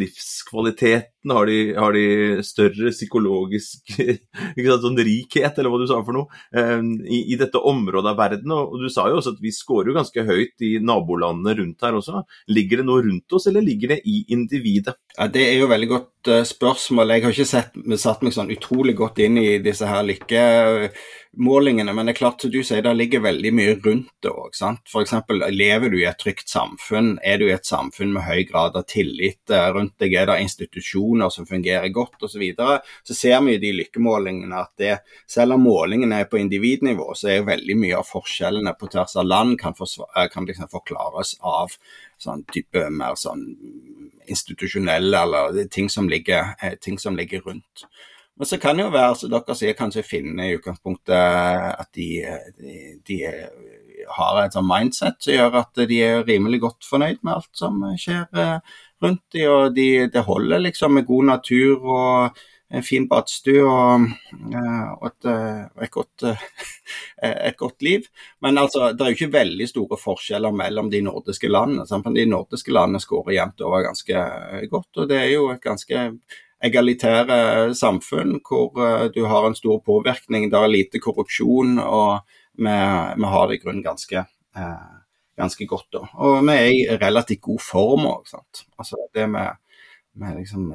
livskvaliteten? 1.29 1.31
Har 1.31 1.47
de, 1.47 1.75
har 1.77 1.93
de 1.93 2.43
større 2.43 2.93
psykologisk 2.93 3.89
sant, 3.99 4.83
sånn 4.83 4.99
rikhet, 4.99 5.59
eller 5.59 5.71
hva 5.71 5.81
du 5.81 5.87
sa 5.89 6.01
for 6.05 6.17
noe, 6.17 6.27
eh, 6.55 6.81
i, 7.07 7.33
i, 7.33 7.37
dette 7.37 7.59
området 7.59 8.13
av 8.13 8.19
verden? 8.19 8.53
Og, 8.53 8.79
du 8.81 8.89
sa 8.91 9.09
jo 9.09 9.19
også 9.19 9.37
at 9.37 9.43
vi 9.43 9.53
scorer 9.53 9.95
ganske 9.97 10.25
høyt 10.25 10.61
i 10.63 10.79
nabolandene 10.81 11.57
rundt 11.59 11.83
her 11.83 11.99
også. 11.99 12.25
Ligger 12.49 12.83
det 12.83 12.89
noe 12.89 13.03
rundt 13.03 13.33
oss, 13.33 13.49
eller 13.49 13.65
ligger 13.65 13.95
det 13.95 14.03
i 14.05 14.25
individet? 14.33 14.97
Ja, 15.17 15.27
Det 15.29 15.43
er 15.49 15.59
jo 15.59 15.69
veldig 15.69 15.89
godt 15.89 16.31
uh, 16.31 16.45
spørsmål. 16.47 17.11
Jeg 17.11 17.25
har 17.25 17.35
ikke 17.35 17.49
sett, 17.49 17.79
satt 17.99 18.23
meg 18.23 18.35
sånn 18.37 18.53
utrolig 18.55 18.95
godt 18.99 19.19
inn 19.25 19.39
i 19.41 19.59
disse 19.63 19.87
her 19.89 20.05
lykkemålingene, 20.07 21.95
men 21.95 22.07
det 22.07 22.15
er 22.15 22.21
klart 22.21 22.45
som 22.45 22.53
du 22.53 22.61
sier, 22.63 22.85
det 22.87 22.95
ligger 22.95 23.25
veldig 23.25 23.53
mye 23.55 23.75
rundt 23.83 24.13
det 24.23 24.31
òg. 24.31 24.55
F.eks. 24.55 25.17
lever 25.51 25.91
du 25.91 25.99
i 25.99 26.07
et 26.07 26.21
trygt 26.21 26.53
samfunn, 26.53 27.17
er 27.27 27.41
du 27.41 27.49
i 27.49 27.55
et 27.57 27.67
samfunn 27.67 28.15
med 28.15 28.29
høy 28.29 28.45
grad 28.47 28.79
av 28.79 28.87
tillit 28.87 29.51
eh, 29.51 29.69
rundt 29.75 29.97
deg, 29.99 30.15
er 30.15 30.31
det 30.31 30.39
institusjoner 30.45 31.18
som 31.31 31.47
fungerer 31.47 31.89
godt 31.95 32.23
osv., 32.23 32.33
så, 32.33 32.39
videre, 32.39 32.81
så 33.03 33.15
ser 33.15 33.41
vi 33.43 33.57
i 33.57 33.63
de 33.63 33.73
lykkemålingene 33.81 34.61
at 34.63 34.73
det, 34.79 34.93
selv 35.27 35.57
om 35.57 35.65
målingene 35.67 36.21
er 36.23 36.29
på 36.31 36.39
individnivå, 36.39 37.11
så 37.19 37.33
er 37.33 37.49
veldig 37.49 37.77
mye 37.81 37.97
av 37.99 38.07
forskjellene 38.07 38.75
på 38.79 38.91
tvers 38.93 39.17
av 39.19 39.27
land 39.27 39.57
kan, 39.59 39.75
eh, 39.75 40.29
kan 40.31 40.47
liksom 40.47 40.71
forklares 40.71 41.35
av 41.41 41.75
sånn 42.19 42.45
type 42.55 42.85
mer 42.95 43.19
sånn 43.19 43.43
institusjonelle 44.29 45.25
eller 45.25 45.65
ting 45.67 45.91
som 45.91 46.09
ligger, 46.09 46.55
eh, 46.63 46.79
ting 46.81 46.99
som 46.99 47.17
ligger 47.17 47.43
rundt. 47.47 47.89
Men 48.39 48.47
så 48.47 48.61
kan 48.61 48.77
det 48.77 48.85
jo 48.85 48.95
være, 48.95 49.15
som 49.19 49.31
dere 49.33 49.55
sier, 49.59 49.75
kanskje 49.75 50.07
finne 50.07 50.45
i 50.47 50.55
utgangspunktet 50.55 51.11
at 51.11 51.89
de, 51.99 52.23
de, 52.55 52.77
de 53.09 53.17
har 54.15 54.43
et 54.43 54.55
sånt 54.55 54.69
mindset 54.69 55.19
som 55.25 55.35
gjør 55.35 55.57
at 55.65 55.81
de 55.91 55.99
er 56.05 56.23
rimelig 56.27 56.61
godt 56.63 56.87
fornøyd 56.87 57.19
med 57.23 57.35
alt 57.35 57.51
som 57.59 57.83
skjer 57.99 58.29
eh, 58.39 58.77
rundt 59.03 59.25
dem. 59.35 59.51
Og 59.53 59.75
de, 59.77 59.89
det 60.13 60.27
holder 60.27 60.65
liksom 60.67 60.97
med 60.99 61.09
god 61.09 61.29
natur 61.33 61.85
og 61.85 62.41
en 62.69 62.85
fin 62.85 63.07
badstue 63.09 63.63
og, 63.65 64.03
og, 65.01 65.07
et, 65.09 65.29
et, 65.83 65.91
godt, 65.91 66.25
et, 67.29 67.57
godt, 67.57 67.83
liv. 67.83 68.09
Men 68.45 68.61
altså, 68.61 68.91
det 68.93 69.05
er 69.05 69.13
jo 69.13 69.19
ikke 69.19 69.37
veldig 69.39 69.69
store 69.71 70.01
forskjeller 70.01 70.53
mellom 70.53 70.91
de 70.93 71.01
nordiske 71.07 71.49
landene. 71.49 71.87
Sant? 71.89 72.11
De 72.15 72.27
nordiske 72.29 72.75
landene 72.75 73.01
skårer 73.01 73.39
jevnt 73.39 73.65
over 73.65 73.87
ganske 73.89 74.27
godt, 74.69 74.91
og 74.97 75.09
det 75.09 75.23
er 75.23 75.33
jo 75.33 75.49
et 75.55 75.65
ganske 75.65 76.11
egalitære 76.65 77.73
samfunn 77.79 78.41
hvor 78.43 79.09
du 79.15 79.23
har 79.31 79.47
en 79.47 79.57
stor 79.57 79.81
påvirkning. 79.87 80.51
Det 80.51 80.61
er 80.61 80.73
lite 80.73 81.01
korrupsjon, 81.01 81.79
og 81.81 82.19
vi, 82.59 82.69
vi 82.69 83.33
har 83.33 83.49
det 83.49 83.59
i 83.59 83.63
grunnen 83.63 83.85
ganske 83.87 84.25
eh, 84.25 84.89
ganske 85.39 85.67
godt. 85.67 85.89
da. 85.95 86.05
Og 86.19 86.43
vi 86.47 86.57
er 86.57 86.73
i 86.73 86.99
relativt 87.01 87.45
god 87.47 87.63
form 87.63 88.09
òg. 88.11 88.35
Altså, 88.79 89.01
det 89.15 89.29
med, 89.31 89.61
med 90.19 90.43
liksom, 90.43 90.67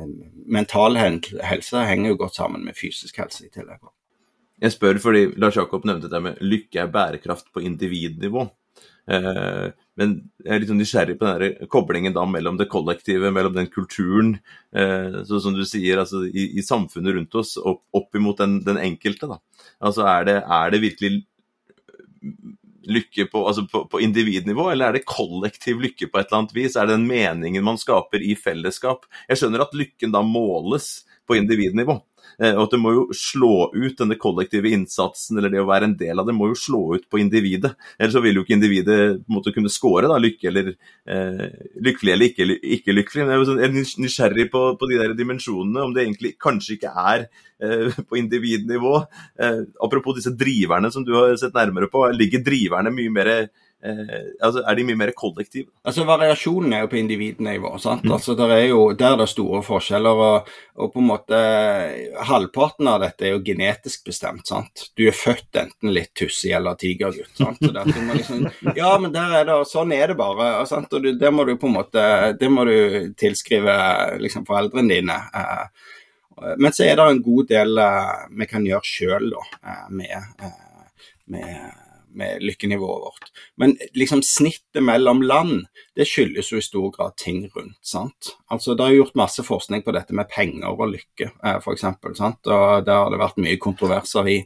mental 0.47 0.97
helse 0.97 1.85
henger 1.89 2.13
jo 2.13 2.21
godt 2.23 2.39
sammen 2.39 2.65
med 2.65 2.79
fysisk 2.79 3.19
helse 3.21 3.45
i 3.45 3.53
tillegg. 3.53 3.83
Jeg 4.63 4.71
spør 4.71 4.99
fordi 5.03 5.23
Lars 5.41 5.57
Jakob 5.59 5.85
nevnte 5.85 6.11
det 6.11 6.21
med 6.23 6.43
lykke 6.43 6.85
er 6.85 6.91
bærekraft 6.91 7.49
på 7.53 7.63
individnivå. 7.67 8.47
Eh, 9.11 9.65
men 9.99 10.13
jeg 10.39 10.53
er 10.53 10.61
litt 10.61 10.69
sånn 10.71 10.79
nysgjerrig 10.79 11.17
på 11.19 11.27
den 11.27 11.67
koblingen 11.71 12.15
da 12.15 12.23
mellom 12.29 12.55
det 12.59 12.69
kollektive, 12.71 13.33
mellom 13.35 13.55
den 13.57 13.67
kulturen, 13.73 14.37
eh, 14.71 15.19
så 15.27 15.41
som 15.43 15.57
du 15.57 15.65
sier, 15.67 15.99
altså 15.99 16.23
i, 16.29 16.47
i 16.55 16.63
samfunnet 16.63 17.17
rundt 17.17 17.35
oss, 17.41 17.57
opp, 17.59 17.83
opp 17.91 18.15
imot 18.15 18.39
den, 18.39 18.61
den 18.63 18.79
enkelte. 18.81 19.29
da. 19.33 19.41
Altså 19.83 20.07
er 20.07 20.29
det, 20.29 20.37
er 20.61 20.73
det 20.73 20.83
virkelig 20.85 21.11
lykke 22.83 23.27
på, 23.31 23.45
altså 23.47 23.65
på, 23.69 23.85
på, 23.91 24.01
individnivå, 24.03 24.69
eller 24.71 24.89
er 24.89 24.97
det 24.97 25.07
kollektiv 25.09 25.81
lykke 25.83 26.09
på 26.09 26.19
et 26.19 26.27
eller 26.27 26.43
annet 26.43 26.55
vis? 26.55 26.75
Er 26.75 26.89
det 26.89 26.97
den 26.97 27.07
meningen 27.09 27.65
man 27.65 27.79
skaper 27.81 28.23
i 28.23 28.35
fellesskap? 28.39 29.07
Jeg 29.29 29.39
skjønner 29.39 29.65
at 29.65 29.75
lykken 29.77 30.13
da 30.15 30.23
måles 30.25 31.03
på 31.27 31.37
individnivå. 31.39 31.99
Eh, 32.41 32.53
og 32.55 32.65
at 32.65 32.73
det 32.73 32.79
må 32.81 32.93
jo 32.95 33.03
slå 33.17 33.69
ut 33.75 33.97
denne 33.99 34.17
kollektive 34.19 34.71
innsatsen, 34.73 35.37
eller 35.37 35.53
det 35.53 35.61
å 35.61 35.67
være 35.69 35.89
en 35.89 35.95
del 35.99 36.21
av 36.21 36.27
det, 36.27 36.35
må 36.37 36.49
jo 36.51 36.57
slå 36.57 36.81
ut 36.97 37.05
på 37.11 37.19
individet. 37.21 37.73
Ellers 37.97 38.15
så 38.17 38.23
vil 38.23 38.39
jo 38.39 38.45
ikke 38.45 38.55
individet 38.57 38.99
måtte 39.31 39.53
kunne 39.55 39.71
score 39.73 40.09
da, 40.09 40.19
lykke 40.21 40.49
eller 40.49 40.71
eh, 40.73 41.45
lykkelig 41.85 42.15
eller 42.15 42.31
ikke, 42.31 42.47
ikke 42.79 42.97
lykkelig. 42.97 43.25
Men 43.25 43.35
jeg 43.35 43.43
er 43.43 43.49
sånn, 43.51 44.05
nysgjerrig 44.05 44.47
på, 44.53 44.63
på, 44.79 44.89
de 44.91 45.01
der 45.01 45.17
dimensjonene, 45.17 45.85
om 45.85 45.95
det 45.95 46.05
egentlig 46.05 46.35
kanskje 46.41 46.77
ikke 46.77 46.93
er 47.03 47.27
eh, 47.27 47.99
på 48.09 48.19
individnivå. 48.21 48.95
Eh, 49.39 49.61
apropos 49.85 50.17
disse 50.17 50.33
driverne 50.37 50.91
som 50.93 51.05
du 51.05 51.13
har 51.17 51.35
sett 51.41 51.55
nærmere 51.57 51.91
på, 51.91 52.07
ligger 52.17 52.45
driverne 52.45 52.93
mye 52.93 53.13
mer 53.13 53.35
altså 53.83 54.61
er 54.63 54.77
de 54.77 54.83
mye 54.87 54.97
mer 54.99 55.11
kollektive? 55.17 55.67
Altså 55.83 56.05
Variasjonen 56.07 56.71
er 56.75 56.83
jo 56.85 56.89
på 56.93 56.99
individnivå. 57.01 57.73
sant? 57.83 58.05
Mm. 58.05 58.13
Altså 58.15 58.35
Der 58.39 58.53
er 58.55 58.61
jo 58.69 58.93
der 58.93 59.17
det 59.17 59.25
er 59.25 59.31
store 59.31 59.61
forskjeller. 59.63 60.21
Og, 60.27 60.51
og, 60.75 60.93
på 60.93 61.01
en 61.01 61.09
måte 61.09 61.39
halvparten 62.29 62.87
av 62.87 63.01
dette 63.03 63.27
er 63.27 63.35
jo 63.35 63.43
genetisk 63.43 64.05
bestemt. 64.07 64.47
sant? 64.47 64.87
Du 64.95 65.03
er 65.07 65.17
født 65.17 65.59
enten 65.59 65.91
litt 65.91 66.13
tussig 66.15 66.53
eller 66.55 66.79
tigergutt. 66.79 67.35
sant? 67.37 67.59
Så 67.59 67.73
der, 67.75 67.91
liksom, 68.13 68.47
ja, 68.81 68.93
men 68.99 69.11
der 69.15 69.37
er 69.41 69.51
det, 69.51 69.59
sånn 69.67 69.91
er 69.91 70.13
det 70.13 70.19
bare. 70.21 70.65
sant? 70.69 70.93
Og 70.93 71.03
du, 71.03 71.11
det 71.19 71.33
må 71.35 71.43
du 71.43 71.57
på 71.59 71.67
en 71.67 71.77
måte, 71.81 72.07
det 72.39 72.51
må 72.51 72.63
du 72.69 73.13
tilskrive 73.19 73.75
liksom 74.23 74.47
foreldrene 74.47 74.95
dine. 74.95 75.19
Eh, 75.35 75.91
men 76.57 76.71
så 76.73 76.87
er 76.87 76.97
det 76.97 77.11
en 77.11 77.23
god 77.23 77.51
del 77.51 77.77
eh, 77.83 78.27
vi 78.39 78.47
kan 78.49 78.63
gjøre 78.65 78.87
sjøl 78.87 79.33
med, 79.91 80.43
med 81.27 81.82
med 82.17 82.43
lykkenivået 82.43 83.01
vårt. 83.05 83.31
Men 83.57 83.75
liksom 83.97 84.21
snittet 84.23 84.83
mellom 84.83 85.21
land, 85.21 85.65
det 85.95 86.07
skyldes 86.09 86.51
jo 86.51 86.59
i 86.59 86.65
stor 86.65 86.91
grad 86.95 87.17
ting 87.17 87.45
rundt. 87.55 87.77
sant? 87.81 88.33
Altså 88.51 88.75
Det 88.75 88.85
er 88.85 88.97
gjort 88.97 89.15
masse 89.15 89.43
forskning 89.43 89.83
på 89.83 89.93
dette 89.95 90.13
med 90.13 90.29
penger 90.29 90.71
og 90.71 90.93
lykke, 90.93 91.31
eh, 91.43 91.59
f.eks. 91.59 91.83
Og 91.83 92.85
det 92.85 92.97
har 92.97 93.11
det 93.11 93.21
vært 93.21 93.41
mye 93.43 93.57
kontroverser 93.57 94.29
i, 94.29 94.39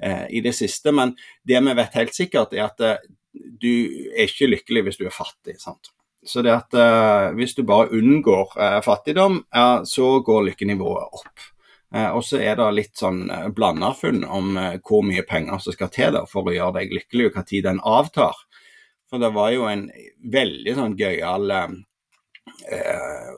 eh, 0.00 0.26
i, 0.30 0.40
det 0.40 0.54
siste. 0.54 0.92
Men 0.92 1.16
det 1.44 1.60
vi 1.60 1.74
vet 1.74 2.00
helt 2.00 2.14
sikkert, 2.14 2.52
er 2.52 2.68
at 2.68 2.80
eh, 2.80 3.02
du 3.32 3.72
er 4.14 4.28
ikke 4.28 4.50
lykkelig 4.50 4.84
hvis 4.84 5.00
du 5.00 5.06
er 5.06 5.14
fattig. 5.14 5.58
sant? 5.60 5.92
Så 6.24 6.42
det 6.42 6.54
at 6.54 6.74
eh, 6.74 7.32
hvis 7.36 7.54
du 7.54 7.64
bare 7.64 7.90
unngår 7.92 8.54
eh, 8.58 8.80
fattigdom, 8.82 9.44
så 9.84 10.20
går 10.24 10.48
lykkenivået 10.50 11.20
opp. 11.20 11.50
Eh, 11.94 12.10
og 12.10 12.24
så 12.26 12.40
er 12.42 12.58
det 12.58 12.66
litt 12.74 12.98
sånn 12.98 13.28
eh, 13.30 13.48
blanda 13.54 13.92
funn 13.94 14.24
om 14.24 14.56
eh, 14.58 14.76
hvor 14.82 15.04
mye 15.06 15.22
penger 15.28 15.62
som 15.62 15.76
skal 15.76 15.92
til 15.94 16.14
der 16.16 16.28
for 16.30 16.48
å 16.48 16.54
gjøre 16.54 16.80
deg 16.80 16.94
lykkelig, 16.98 17.30
og 17.30 17.40
når 17.40 17.62
den 17.68 17.80
avtar. 17.86 18.44
For 19.10 19.22
det 19.22 19.30
var 19.36 19.52
jo 19.54 19.68
en 19.70 19.88
veldig 20.32 20.74
sånn 20.74 20.94
gøyal 20.98 21.52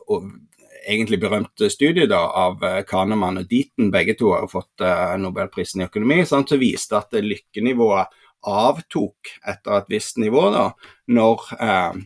og 0.06 0.28
egentlig 0.86 1.18
berømt 1.20 1.64
studie 1.72 2.06
da, 2.08 2.20
av 2.46 2.62
Kahneman 2.88 3.42
og 3.42 3.48
Deaton, 3.50 3.90
begge 3.92 4.14
to 4.16 4.30
har 4.32 4.46
fått 4.48 4.84
Nobelprisen 5.20 5.82
i 5.82 5.88
økonomi, 5.88 6.20
sant, 6.24 6.48
som 6.48 6.62
viste 6.62 6.96
at 6.96 7.18
lykkenivået 7.18 8.14
avtok 8.46 9.32
etter 9.46 9.80
et 9.80 9.90
visst 9.90 10.20
nivå 10.22 10.48
da, 10.54 10.66
når 11.12 11.48
eh, 11.58 11.98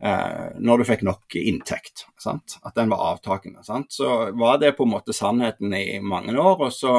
når 0.00 0.80
du 0.80 0.84
fikk 0.88 1.04
nok 1.06 1.36
inntekt. 1.38 2.02
Sant? 2.20 2.58
At 2.66 2.74
den 2.76 2.90
var 2.92 3.14
avtakende. 3.14 3.62
Sant? 3.64 3.92
Så 3.94 4.08
var 4.36 4.58
det 4.60 4.74
på 4.76 4.84
en 4.84 4.92
måte 4.92 5.14
sannheten 5.16 5.72
i 5.78 6.00
mange 6.02 6.34
år. 6.34 6.66
og 6.66 6.72
så 6.74 6.98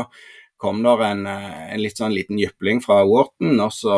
kom 0.57 0.83
der 0.83 1.01
en, 1.03 1.25
eh, 1.27 1.73
en 1.73 1.81
litt 1.81 1.99
sånn 1.99 2.13
liten 2.15 2.39
jypling 2.39 2.81
fra 2.83 3.01
Wharton 3.05 3.59
og 3.59 3.73
så 3.75 3.95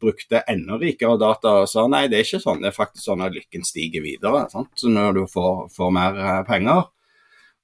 brukte 0.00 0.42
enda 0.48 0.78
rikere 0.80 1.18
data 1.20 1.60
og 1.62 1.68
sa 1.70 1.86
nei, 1.90 2.06
det 2.08 2.18
er 2.18 2.26
ikke 2.26 2.42
sånn, 2.42 2.62
det 2.64 2.70
er 2.70 2.78
faktisk 2.78 3.04
sånn 3.04 3.24
at 3.26 3.36
lykken 3.36 3.66
stiger 3.66 4.04
videre. 4.04 4.46
Sant? 4.52 4.72
Så 4.80 4.92
når 4.92 5.20
du 5.20 5.22
får, 5.30 5.68
får 5.76 5.92
mer 5.94 6.18
eh, 6.18 6.40
penger, 6.48 6.88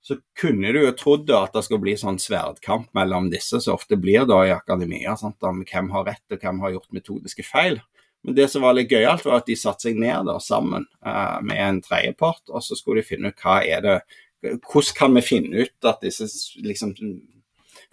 så 0.07 0.19
kunne 0.39 0.71
du 0.71 0.83
jo 0.85 0.95
trodd 0.95 1.33
at 1.35 1.57
det 1.57 1.65
skulle 1.67 1.83
bli 1.83 1.97
sånn 1.99 2.21
sverdkamp 2.23 2.93
mellom 2.95 3.27
disse 3.33 3.59
som 3.65 3.75
ofte 3.75 3.99
blir 3.99 4.29
da 4.29 4.45
i 4.47 4.55
akademia, 4.55 5.17
sant? 5.19 5.43
om 5.43 5.65
hvem 5.67 5.91
har 5.97 6.07
rett 6.13 6.37
og 6.37 6.45
hvem 6.45 6.63
har 6.63 6.77
gjort 6.77 6.95
metodiske 6.95 7.47
feil. 7.49 7.81
Men 8.27 8.35
det 8.35 8.49
som 8.51 8.65
var 8.67 8.75
litt 8.75 8.91
gøyalt, 8.91 9.23
var 9.23 9.39
at 9.39 9.47
de 9.47 9.55
satte 9.55 9.87
seg 9.87 9.99
ned 10.03 10.27
da, 10.27 10.41
sammen 10.43 10.89
uh, 11.07 11.39
med 11.47 11.61
en 11.63 11.77
tredjepart, 11.85 12.43
og 12.51 12.65
så 12.65 12.75
skulle 12.75 13.05
de 13.05 13.07
finne 13.07 13.31
ut 13.31 13.45
hva 13.45 13.61
er 13.63 13.85
det 13.87 13.99
Hvordan 14.47 14.95
kan 14.95 15.15
vi 15.17 15.23
finne 15.25 15.63
ut 15.65 15.87
at 15.89 16.03
disse 16.05 16.27
liksom, 16.63 16.93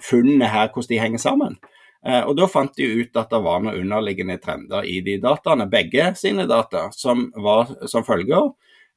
funnene 0.03 0.49
her, 0.51 0.67
hvordan 0.73 0.89
de 0.89 0.99
henger 1.01 1.21
sammen? 1.21 1.55
Uh, 2.01 2.25
og 2.27 2.33
Da 2.37 2.49
fant 2.49 2.73
de 2.77 2.89
ut 2.99 3.21
at 3.21 3.29
det 3.29 3.39
var 3.45 3.61
noen 3.61 3.77
underliggende 3.85 4.39
trender 4.41 4.89
i 4.89 4.99
de 5.05 5.19
dataene, 5.21 5.69
begge 5.71 6.11
sine 6.19 6.47
data, 6.49 6.87
som 6.97 7.29
var 7.37 7.71
som 7.89 8.05
følger. 8.05 8.51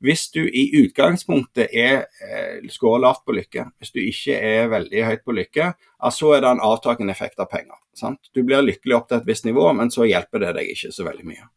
Hvis 0.05 0.27
du 0.31 0.43
i 0.45 0.67
utgangspunktet 0.83 1.73
er 1.73 2.05
eh, 2.21 2.69
skåret 2.69 3.01
lavt 3.01 3.25
på 3.25 3.37
lykke, 3.37 3.65
hvis 3.81 3.95
du 3.95 4.01
ikke 4.03 4.37
er 4.37 4.69
veldig 4.69 5.05
høyt 5.09 5.23
på 5.25 5.37
lykke, 5.37 5.71
så 6.13 6.33
er 6.37 6.43
det 6.45 6.51
en 6.53 6.65
avtakende 6.65 7.15
effekt 7.17 7.41
av 7.41 7.49
penger. 7.49 7.79
Sant? 7.97 8.29
Du 8.37 8.43
blir 8.45 8.65
lykkelig 8.65 8.99
opp 8.99 9.09
til 9.09 9.23
et 9.23 9.29
visst 9.29 9.49
nivå, 9.49 9.71
men 9.73 9.93
så 9.93 10.05
hjelper 10.05 10.45
det 10.45 10.57
deg 10.59 10.75
ikke 10.75 10.93
så 10.93 11.07
veldig 11.07 11.25
mye. 11.31 11.49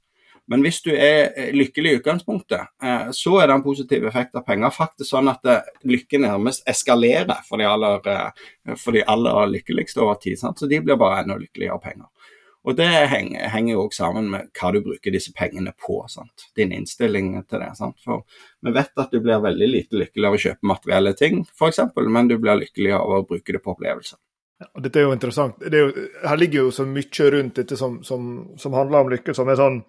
Men 0.50 0.63
hvis 0.65 0.79
du 0.81 0.93
er 0.96 1.34
eh, 1.36 1.51
lykkelig 1.53 1.91
i 1.91 1.98
utgangspunktet, 2.00 2.72
eh, 2.81 3.12
så 3.13 3.36
er 3.41 3.50
det 3.50 3.58
en 3.60 3.65
positiv 3.65 4.08
effekt 4.08 4.39
av 4.39 4.48
penger. 4.48 4.72
Faktisk 4.74 5.12
sånn 5.12 5.29
at 5.29 5.43
det, 5.46 5.60
lykken 5.91 6.24
nærmest 6.24 6.63
eskalerer 6.69 7.43
for 7.46 7.60
de 7.60 7.67
aller, 7.67 8.00
for 8.79 8.96
de 8.96 9.03
aller 9.03 9.51
lykkeligste 9.58 10.01
over 10.01 10.17
tid. 10.24 10.39
Sant? 10.39 10.63
Så 10.63 10.72
de 10.72 10.79
blir 10.79 10.98
bare 10.98 11.25
enda 11.25 11.38
lykkeligere 11.38 11.75
av 11.75 11.84
penger. 11.84 12.08
Og 12.68 12.75
det 12.75 12.88
henger, 12.92 13.48
henger 13.54 13.72
jo 13.74 13.84
også 13.86 14.04
sammen 14.04 14.25
med 14.34 14.50
hva 14.60 14.72
du 14.75 14.82
bruker 14.84 15.13
disse 15.16 15.32
pengene 15.36 15.72
på. 15.80 16.01
Sant? 16.12 16.50
Din 16.60 16.74
innstilling 16.75 17.32
til 17.48 17.63
det. 17.63 17.70
Sant? 17.80 17.96
For 18.04 18.25
vi 18.66 18.74
vet 18.75 19.00
at 19.00 19.13
du 19.13 19.22
blir 19.24 19.39
veldig 19.44 19.70
lite 19.70 20.01
lykkelig 20.01 20.28
av 20.28 20.36
å 20.36 20.42
kjøpe 20.44 20.72
materielle 20.74 21.13
ting, 21.20 21.46
f.eks., 21.56 21.80
men 21.96 22.32
du 22.32 22.36
blir 22.38 22.60
lykkelig 22.60 22.98
av 22.98 23.16
å 23.16 23.24
bruke 23.30 23.56
det 23.56 23.63
på 23.63 23.74
opplevelser. 23.78 24.20
Ja, 24.60 24.68
dette 24.84 25.00
er 25.00 25.08
jo 25.08 25.16
interessant. 25.16 25.62
Er 25.63 25.78
jo, 25.86 26.06
her 26.28 26.39
ligger 26.39 26.66
jo 26.66 26.72
så 26.75 26.84
mye 26.84 27.30
rundt 27.32 27.62
dette 27.62 27.80
som, 27.80 28.01
som, 28.04 28.25
som 28.60 28.75
handler 28.75 29.06
om 29.06 29.13
lykke, 29.13 29.36
som 29.36 29.48
er 29.48 29.60
sånn 29.60 29.80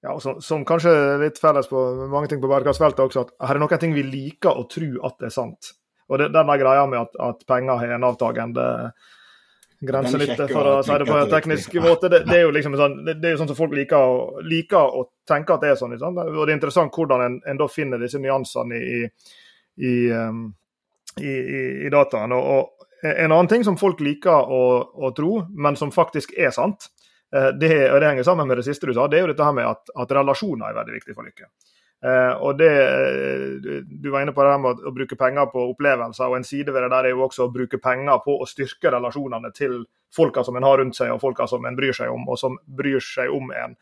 ja, 0.00 0.14
som, 0.24 0.38
som, 0.40 0.64
kanskje 0.64 0.92
er 0.96 1.20
litt 1.20 1.38
felles 1.40 1.68
på 1.68 1.80
mange 2.08 2.30
ting 2.30 2.40
på 2.40 2.48
bærekraftsfeltet 2.48 3.02
også, 3.04 3.26
at 3.26 3.48
her 3.50 3.58
er 3.58 3.60
noen 3.60 3.82
ting 3.82 3.92
vi 3.92 4.06
liker 4.06 4.56
å 4.56 4.64
tro 4.72 4.88
at 5.04 5.18
det 5.20 5.28
er 5.28 5.34
sant. 5.34 5.74
Og 6.08 6.16
det, 6.18 6.30
den 6.32 6.52
greia 6.62 6.86
med 6.88 7.02
at, 7.02 7.18
at 7.20 7.44
penger 7.48 7.82
har 7.82 7.92
en 7.98 8.06
avtagende 8.08 8.64
grensesnitt, 9.80 10.36
for 10.50 10.68
å 10.68 10.74
si 10.84 10.96
det 11.00 11.06
på 11.08 11.16
en 11.16 11.30
teknisk 11.30 11.74
måte. 11.80 12.10
Det, 12.12 12.22
det, 12.28 12.36
er 12.36 12.44
jo 12.44 12.52
liksom 12.54 12.76
sånn, 12.76 12.96
det, 13.06 13.16
det 13.22 13.30
er 13.30 13.34
jo 13.34 13.40
sånn 13.42 13.50
som 13.52 13.58
folk 13.58 13.74
liker 13.76 13.96
å, 13.96 14.40
liker 14.44 14.96
å 15.00 15.06
tenke 15.28 15.56
at 15.56 15.64
det 15.64 15.72
er 15.72 15.80
sånn. 15.80 15.94
Liksom. 15.96 16.20
Og 16.20 16.40
det 16.42 16.52
er 16.52 16.58
interessant 16.58 16.96
hvordan 16.96 17.24
en, 17.26 17.38
en 17.48 17.60
da 17.60 17.68
finner 17.70 18.02
disse 18.02 18.20
nyansene 18.20 18.80
i, 18.80 19.00
i, 19.80 19.94
um, 20.12 20.44
i, 21.16 21.34
i 21.86 21.92
dataen. 21.92 22.36
Og, 22.36 22.52
og, 22.56 22.86
en 23.00 23.32
annen 23.32 23.48
ting 23.48 23.64
som 23.64 23.78
folk 23.80 24.02
liker 24.04 24.52
å, 24.52 24.64
å 24.92 25.12
tro, 25.16 25.38
men 25.56 25.78
som 25.80 25.92
faktisk 25.94 26.34
er 26.36 26.52
sant, 26.52 26.90
eh, 27.32 27.48
det, 27.56 27.72
og 27.88 28.02
det 28.02 28.10
henger 28.10 28.26
sammen 28.28 28.50
med 28.50 28.60
det 28.60 28.66
siste 28.66 28.90
du 28.90 28.92
sa, 28.92 29.06
det 29.08 29.16
er 29.16 29.24
jo 29.24 29.30
dette 29.32 29.46
her 29.46 29.56
med 29.56 29.64
at, 29.70 29.88
at 30.04 30.12
relasjoner 30.18 30.68
er 30.68 30.76
veldig 30.76 30.98
viktig 30.98 31.16
for 31.16 31.24
lykke. 31.24 31.48
Eh, 32.00 32.34
og 32.40 32.58
det, 32.58 32.70
Du 34.02 34.10
var 34.10 34.22
inne 34.22 34.32
på 34.32 34.44
det 34.44 34.58
med 34.62 34.84
å 34.88 34.92
bruke 34.96 35.18
penger 35.20 35.50
på 35.52 35.66
opplevelser, 35.72 36.28
og 36.28 36.38
en 36.38 36.46
side 36.46 36.72
ved 36.72 36.86
det 36.86 36.92
der 36.92 37.08
er 37.08 37.14
jo 37.14 37.26
også 37.26 37.46
å 37.46 37.52
bruke 37.52 37.80
penger 37.82 38.22
på 38.24 38.38
å 38.40 38.48
styrke 38.48 38.92
relasjonene 38.94 39.52
til 39.56 39.82
folka 40.16 40.44
som 40.44 40.56
en 40.56 40.64
har 40.66 40.80
rundt 40.80 40.96
seg, 40.96 41.12
og 41.12 41.20
folka 41.20 41.46
som 41.50 41.66
en 41.66 41.76
bryr 41.76 41.96
seg 41.96 42.12
om, 42.12 42.24
og 42.28 42.40
som 42.40 42.56
bryr 42.64 43.04
seg 43.04 43.30
om 43.30 43.52
en. 43.52 43.76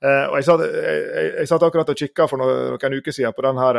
og 0.00 0.34
jeg 0.38 0.44
satt, 0.44 0.60
jeg, 0.64 1.32
jeg 1.38 1.48
satt, 1.48 1.62
akkurat 1.62 1.90
og 1.92 2.02
kikka 2.02 2.26
for 2.26 2.40
noen, 2.40 2.72
noen 2.72 2.94
uker 2.98 3.12
siden 3.12 3.34
på 3.36 3.44
den 3.44 3.58
her 3.60 3.78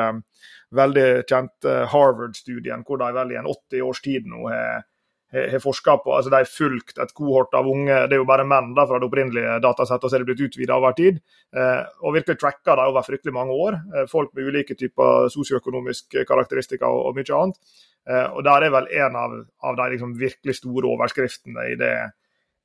veldig 0.70 1.06
kjente 1.26 1.78
Harvard-studien, 1.90 2.84
hvor 2.86 3.02
de 3.02 3.10
vel 3.16 3.34
i 3.34 3.40
en 3.42 3.50
80 3.50 3.82
års 3.88 4.02
tid 4.06 4.30
nå 4.30 4.46
har 4.48 4.86
har 5.32 5.60
forska 5.64 5.98
på. 6.04 6.14
altså 6.16 6.30
De 6.30 6.36
har 6.42 6.50
fulgt 6.50 6.98
et 7.00 7.14
kohort 7.16 7.54
av 7.56 7.68
unge, 7.68 8.08
det 8.08 8.18
er 8.18 8.20
jo 8.20 8.28
bare 8.28 8.46
menn 8.48 8.74
da 8.76 8.86
fra 8.88 9.00
det 9.00 9.08
opprinnelige 9.08 9.60
datasettet, 9.64 10.04
og 10.04 10.12
så 10.12 10.18
er 10.18 10.24
det 10.24 10.30
blitt 10.32 10.44
utvida 10.50 10.76
over 10.76 10.96
tid. 10.98 11.22
Eh, 11.56 11.84
og 12.04 12.16
virkelig 12.18 12.40
tracka 12.42 12.76
det 12.76 12.88
over 12.92 13.06
fryktelig 13.08 13.36
mange 13.36 13.56
år. 13.56 13.80
Eh, 13.96 14.08
folk 14.12 14.34
med 14.36 14.50
ulike 14.52 14.76
typer 14.80 15.30
sosioøkonomiske 15.32 16.26
karakteristikker 16.28 16.88
og, 16.88 17.06
og, 17.10 17.20
mye 17.20 17.38
annet. 17.38 17.76
Eh, 18.10 18.28
og 18.28 18.44
Der 18.48 18.68
er 18.68 18.76
vel 18.76 18.90
en 19.06 19.20
av, 19.20 19.38
av 19.64 19.78
de 19.80 19.90
liksom 19.96 20.16
virkelig 20.20 20.58
store 20.60 20.92
overskriftene 20.96 21.68
i, 21.72 21.78
det, 21.80 21.94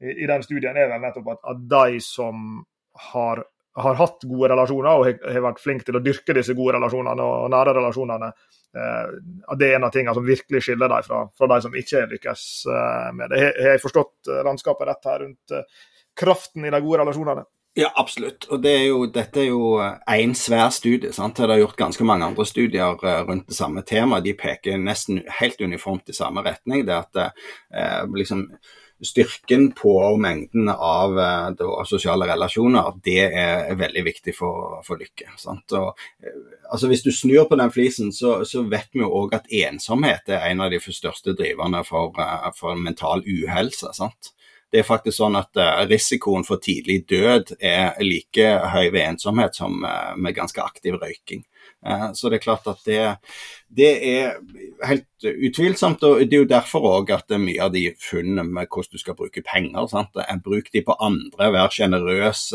i, 0.02 0.16
i, 0.16 0.26
den 0.26 0.46
studien 0.46 0.76
er 0.76 0.90
vel 0.90 1.04
nettopp 1.04 1.36
at, 1.36 1.44
at 1.54 1.66
de 1.70 2.00
som 2.04 2.64
har, 3.12 3.44
har 3.76 3.98
hatt 3.98 4.24
gode 4.24 4.48
relasjoner 4.52 4.92
og 4.92 5.08
har, 5.08 5.42
vært 5.44 5.60
flink 5.60 5.84
til 5.84 5.98
å 5.98 6.04
dyrke 6.04 6.36
disse 6.36 6.54
gode 6.56 6.78
relasjonene 6.78 7.24
og 7.24 7.50
nære 7.52 7.74
relasjonene, 7.76 8.30
Eh, 8.76 9.56
det 9.56 9.70
er 9.70 9.78
en 9.78 9.88
av 9.88 9.92
tingene 9.94 10.14
som 10.14 10.26
virkelig 10.26 10.64
skiller 10.66 10.90
dem 10.92 11.04
fra, 11.06 11.24
fra 11.38 11.50
de 11.54 11.60
som 11.64 11.76
ikke 11.80 12.06
lykkes 12.12 12.46
eh, 12.68 13.10
med 13.16 13.32
det. 13.32 13.42
Har 13.56 13.76
jeg 13.76 13.84
forstått 13.84 14.32
eh, 14.32 14.42
landskapet 14.46 14.90
rett 14.90 15.12
her 15.12 15.22
rundt 15.24 15.60
kraften 16.16 16.66
i 16.66 16.72
de 16.72 16.80
gode 16.84 17.04
relasjonene? 17.04 17.46
Ja, 17.76 17.90
absolutt. 18.00 18.46
Og 18.48 18.62
det 18.64 18.72
er 18.72 18.84
jo, 18.86 19.02
dette 19.12 19.42
er 19.42 19.50
jo 19.50 19.74
én 20.08 20.32
svær 20.36 20.70
studie. 20.72 21.12
sant? 21.12 21.36
Det 21.36 21.52
er 21.52 21.60
gjort 21.60 21.76
ganske 21.76 22.06
mange 22.08 22.24
andre 22.24 22.46
studier 22.48 22.96
rundt 23.28 23.50
det 23.50 23.56
samme 23.56 23.84
temaet. 23.84 24.24
De 24.24 24.32
peker 24.32 24.80
nesten 24.80 25.20
helt 25.40 25.60
uniformt 25.60 26.08
i 26.08 26.16
samme 26.16 26.40
retning. 26.44 26.86
Det 26.88 26.96
at 26.96 27.20
eh, 27.20 28.00
liksom 28.16 28.46
styrken 29.04 29.72
på 29.72 30.16
mengden 30.16 30.68
av 30.68 31.18
eh, 31.18 31.48
da, 31.58 31.84
sosiale 31.84 32.28
relasjoner, 32.30 32.92
det 33.04 33.24
er 33.26 33.74
veldig 33.76 34.04
viktig 34.06 34.34
for, 34.36 34.78
for 34.86 35.00
lykke. 35.00 35.28
Og, 35.76 35.90
eh, 36.24 36.38
altså 36.70 36.88
Hvis 36.88 37.04
du 37.04 37.12
snur 37.12 37.44
på 37.48 37.58
den 37.60 37.72
flisen, 37.72 38.12
så, 38.12 38.38
så 38.44 38.64
vet 38.64 38.88
vi 38.92 39.04
jo 39.04 39.12
òg 39.20 39.36
at 39.36 39.50
ensomhet 39.52 40.28
er 40.32 40.48
en 40.50 40.64
av 40.64 40.72
de 40.72 40.80
største 40.80 41.36
driverne 41.36 41.84
for, 41.84 42.16
eh, 42.22 42.48
for 42.56 42.78
mental 42.80 43.24
uhelse. 43.26 43.92
sant? 43.96 44.32
Det 44.72 44.80
er 44.80 44.88
faktisk 44.88 45.20
sånn 45.20 45.36
at 45.38 45.54
Risikoen 45.86 46.42
for 46.44 46.58
tidlig 46.60 47.04
død 47.08 47.52
er 47.64 47.94
like 48.02 48.48
høy 48.72 48.88
ved 48.90 49.04
ensomhet 49.04 49.54
som 49.54 49.78
med 49.78 50.34
ganske 50.34 50.58
aktiv 50.60 50.96
røyking. 50.98 51.44
Eh, 51.86 52.12
så 52.12 52.28
det 52.28 52.40
er 52.40 52.42
klart 52.42 52.66
at 52.66 52.82
det, 52.86 53.00
det 53.68 53.90
er 54.10 54.36
helt 54.88 55.26
utvilsomt. 55.26 56.02
og 56.02 56.20
Det 56.20 56.34
er 56.34 56.44
jo 56.44 56.50
derfor 56.50 56.88
òg 56.90 57.12
at 57.14 57.26
det 57.30 57.38
er 57.38 57.44
mye 57.44 57.62
av 57.62 57.74
de 57.74 57.84
funnene 58.02 58.46
med 58.46 58.66
hvordan 58.66 58.96
du 58.96 59.02
skal 59.02 59.18
bruke 59.18 59.42
penger. 59.46 59.86
sant? 59.92 60.22
Bruk 60.44 60.72
de 60.72 60.82
på 60.86 60.96
andre, 61.00 61.50
vær 61.54 61.72
sjenerøs 61.72 62.48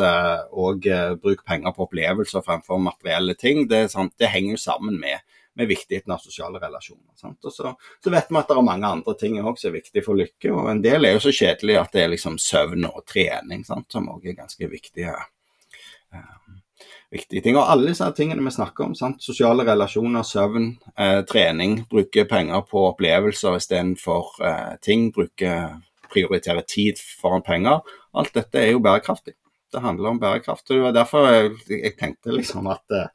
og 0.52 0.88
eh, 0.88 1.14
bruk 1.22 1.46
penger 1.48 1.76
på 1.76 1.88
opplevelser 1.88 2.46
fremfor 2.46 2.82
materielle 2.82 3.38
ting. 3.40 3.68
Det, 3.72 3.88
det 4.20 4.34
henger 4.34 4.58
jo 4.58 4.64
sammen 4.66 5.00
med, 5.00 5.24
med 5.56 5.72
viktigheten 5.72 6.12
av 6.12 6.24
sosiale 6.24 6.60
relasjoner. 6.60 7.12
Så, 7.16 7.52
så, 7.52 7.76
vet 8.12 8.32
vi 8.32 8.40
at 8.40 8.50
det 8.52 8.58
er 8.58 8.66
mange 8.66 8.88
andre 8.88 9.16
ting 9.20 9.40
som 9.40 9.70
er 9.72 9.78
viktige 9.80 10.04
for 10.04 10.20
lykke. 10.20 10.52
og 10.52 10.74
En 10.74 10.84
del 10.84 11.08
er 11.08 11.16
jo 11.16 11.28
så 11.30 11.36
kjedelig 11.36 11.80
at 11.80 11.96
det 11.96 12.04
er 12.04 12.16
liksom 12.18 12.40
søvn 12.40 12.90
og 12.90 13.06
trening 13.08 13.64
sant? 13.68 13.88
som 13.92 14.12
òg 14.12 14.28
er 14.28 14.42
ganske 14.44 14.68
viktige. 14.72 15.16
Um, 16.12 16.60
viktige 17.12 17.44
ting. 17.46 17.58
Og 17.60 17.68
alle 17.70 17.92
disse 17.92 18.08
tingene 18.18 18.44
vi 18.46 18.54
snakker 18.56 18.88
om, 18.88 18.96
sant? 18.98 19.22
sosiale 19.24 19.66
relasjoner, 19.68 20.26
søvn, 20.28 20.72
eh, 20.98 21.22
trening, 21.30 21.82
bruke 21.92 22.26
penger 22.30 22.66
på 22.70 22.88
opplevelser 22.90 23.60
istedenfor 23.60 24.34
eh, 24.48 24.74
ting, 24.84 25.10
bruke, 25.16 25.56
prioritere 26.12 26.64
tid 26.68 27.00
foran 27.22 27.46
penger. 27.46 27.82
Alt 28.14 28.34
dette 28.36 28.60
er 28.60 28.74
jo 28.74 28.84
bærekraftig. 28.84 29.36
Det 29.72 29.82
handler 29.82 30.10
om 30.10 30.20
bærekraft. 30.20 30.70
og 30.70 30.76
Det 30.76 30.84
var 30.84 30.92
derfor 30.92 31.28
jeg, 31.30 31.52
jeg 31.70 31.98
tenkte 32.00 32.36
liksom 32.36 32.68
at 32.68 32.96
eh, 32.96 33.08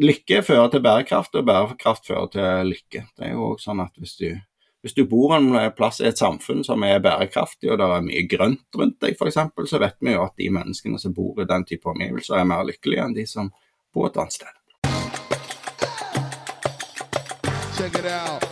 lykke 0.00 0.42
fører 0.46 0.70
til 0.70 0.82
bærekraft, 0.82 1.34
og 1.34 1.46
bærekraft 1.46 2.06
fører 2.06 2.30
til 2.32 2.70
lykke. 2.70 3.06
Det 3.16 3.26
er 3.26 3.34
jo 3.34 3.52
også 3.52 3.70
sånn 3.70 3.82
at 3.84 3.98
hvis 3.98 4.16
du 4.20 4.28
hvis 4.82 4.94
du 4.94 5.04
bor 5.06 5.36
en 5.36 5.54
plass 5.76 6.00
i 6.02 6.08
et 6.08 6.18
samfunn 6.18 6.64
som 6.66 6.82
er 6.82 7.02
bærekraftig, 7.02 7.70
og 7.70 7.78
det 7.78 7.86
er 7.86 8.06
mye 8.06 8.24
grønt 8.30 8.78
rundt 8.78 8.98
deg 9.04 9.14
f.eks., 9.14 9.38
så 9.70 9.78
vet 9.78 9.98
vi 10.02 10.16
jo 10.16 10.24
at 10.26 10.34
de 10.38 10.50
menneskene 10.50 10.98
som 10.98 11.14
bor 11.14 11.38
i 11.38 11.46
den 11.46 11.66
type 11.68 11.88
omgivelser, 11.88 12.40
er 12.40 12.50
mer 12.50 12.66
lykkelige 12.66 13.06
enn 13.06 13.14
de 13.14 13.26
som 13.30 13.52
bor 13.94 14.10
et 14.10 14.18
annet 14.18 14.40
sted. 14.40 14.58
Check 17.78 17.94
it 17.98 18.06
out. 18.06 18.51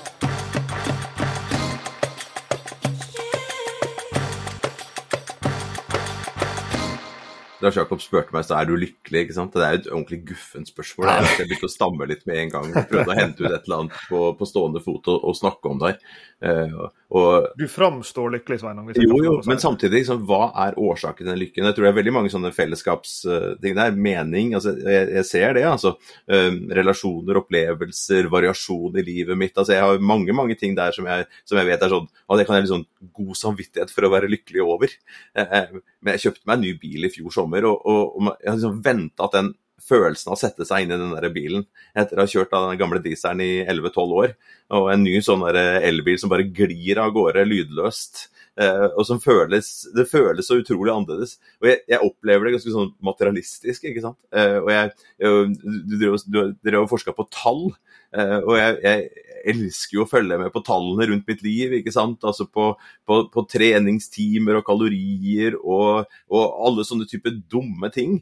Lars 7.60 7.76
Jakob 7.76 8.00
spurte 8.02 8.34
meg 8.34 8.46
så 8.46 8.56
er 8.58 8.68
du 8.68 8.74
lykkelig. 8.78 9.26
ikke 9.26 9.36
sant? 9.36 9.54
Det 9.54 9.64
er 9.64 9.74
jo 9.74 9.80
et 9.80 9.90
ordentlig 9.90 10.20
guffent 10.30 10.70
spørsmål. 10.70 11.10
Jeg 11.10 11.48
begynte 11.50 11.68
å 11.68 11.72
stamme 11.72 12.08
litt 12.08 12.24
med 12.28 12.44
en 12.44 12.54
gang. 12.54 12.70
Prøvde 12.90 13.12
å 13.12 13.18
hente 13.18 13.44
ut 13.44 13.50
et 13.50 13.68
eller 13.68 13.76
annet 13.84 14.00
på, 14.08 14.22
på 14.38 14.48
stående 14.48 14.82
fot 14.84 15.10
og, 15.12 15.18
og, 15.20 15.36
snakke 15.36 15.72
om 15.72 15.80
det. 15.82 15.94
Uh, 16.40 16.86
og, 17.10 17.50
du 17.60 17.66
framstår 17.68 18.36
lykkelig, 18.36 18.60
Sveinung. 18.62 18.90
Jo, 18.96 19.18
jo, 19.24 19.34
men 19.48 19.60
samtidig, 19.60 20.02
liksom, 20.02 20.22
hva 20.28 20.50
er 20.64 20.78
årsaken 20.80 21.24
til 21.24 21.32
den 21.32 21.40
lykken? 21.42 21.68
Jeg 21.68 21.76
tror 21.76 21.86
det 21.86 21.92
er 21.92 21.98
veldig 21.98 22.16
mange 22.16 22.32
sånne 22.32 22.52
fellesskapsting 22.56 23.76
der. 23.76 23.98
Mening. 24.00 24.54
altså 24.56 24.74
jeg, 24.78 25.10
jeg, 25.18 25.26
ser 25.28 25.56
det. 25.58 25.66
altså 25.68 25.96
Um, 26.30 26.68
Relasjoner, 26.74 27.38
opplevelser, 27.40 28.28
variasjon 28.30 28.96
i 29.00 29.02
livet 29.04 29.38
mitt. 29.38 29.56
altså 29.58 29.74
Jeg 29.74 29.82
har 29.82 30.02
mange 30.04 30.34
mange 30.36 30.54
ting 30.58 30.76
der 30.78 30.94
som 30.94 31.06
jeg, 31.08 31.26
som 31.48 31.58
jeg 31.58 31.66
vet 31.66 31.82
er 31.82 31.92
sånn 31.92 32.06
og 32.30 32.38
det 32.38 32.46
kan 32.46 32.56
jeg 32.56 32.68
liksom 32.68 32.84
god 33.16 33.38
samvittighet 33.38 33.90
for 33.90 34.06
å 34.06 34.12
være 34.12 34.30
lykkelig 34.30 34.62
over. 34.62 34.92
Uh, 35.34 35.80
men 36.00 36.16
jeg 36.16 36.26
kjøpte 36.26 36.46
meg 36.48 36.56
en 36.56 36.64
ny 36.66 36.74
bil 36.80 37.06
i 37.06 37.12
fjor 37.12 37.34
sommer, 37.34 37.66
og, 37.68 37.82
og, 37.84 38.14
og 38.16 38.30
jeg 38.40 38.50
har 38.50 38.58
liksom 38.58 38.80
venta 38.84 39.26
at 39.26 39.36
den 39.36 39.52
følelsen 39.80 40.30
av 40.30 40.36
å 40.36 40.40
sette 40.40 40.66
seg 40.68 40.84
inn 40.84 40.92
i 40.94 40.98
den 41.00 41.14
der 41.14 41.32
bilen 41.32 41.64
etter 41.96 42.18
å 42.18 42.26
ha 42.26 42.30
kjørt 42.30 42.52
den 42.52 42.80
gamle 42.80 43.00
dieselen 43.04 43.40
i 43.44 43.62
11-12 43.64 44.16
år, 44.22 44.34
og 44.76 44.90
en 44.92 45.04
ny 45.06 45.16
sånn 45.24 45.46
elbil 45.50 46.20
som 46.20 46.32
bare 46.32 46.48
glir 46.52 47.00
av 47.00 47.14
gårde 47.16 47.46
lydløst. 47.48 48.26
Eh, 48.58 48.86
og 48.98 49.06
som 49.06 49.20
føles 49.22 49.68
Det 49.94 50.04
føles 50.10 50.48
så 50.48 50.58
utrolig 50.60 50.92
annerledes. 50.92 51.36
Og 51.62 51.70
jeg, 51.70 51.80
jeg 51.88 52.04
opplever 52.04 52.46
det 52.46 52.54
ganske 52.56 52.74
sånn 52.74 52.92
materialistisk, 53.06 53.86
ikke 53.88 54.04
sant. 54.04 54.18
Eh, 54.34 54.58
og 54.60 54.70
jeg, 54.74 54.92
jeg 55.22 56.20
Du 56.26 56.40
drev 56.66 56.84
og 56.84 56.90
forska 56.90 57.14
på 57.16 57.28
tall, 57.34 57.68
eh, 58.16 58.38
og 58.40 58.54
jeg, 58.58 58.78
jeg, 58.86 59.26
elsker 59.50 59.94
jo 59.96 60.02
å 60.04 60.10
følge 60.10 60.36
med 60.36 60.50
på 60.52 60.60
tallene 60.66 61.06
rundt 61.08 61.30
mitt 61.30 61.44
liv. 61.46 61.78
ikke 61.78 61.94
sant? 61.94 62.20
Altså 62.28 62.44
på, 62.44 62.74
på, 63.08 63.22
på 63.32 63.44
treningstimer 63.48 64.58
og 64.58 64.66
kalorier 64.66 65.56
og, 65.56 66.10
og, 66.28 66.42
alle 66.66 66.84
sånne 66.84 67.08
typer 67.08 67.38
dumme 67.48 67.88
ting. 67.94 68.18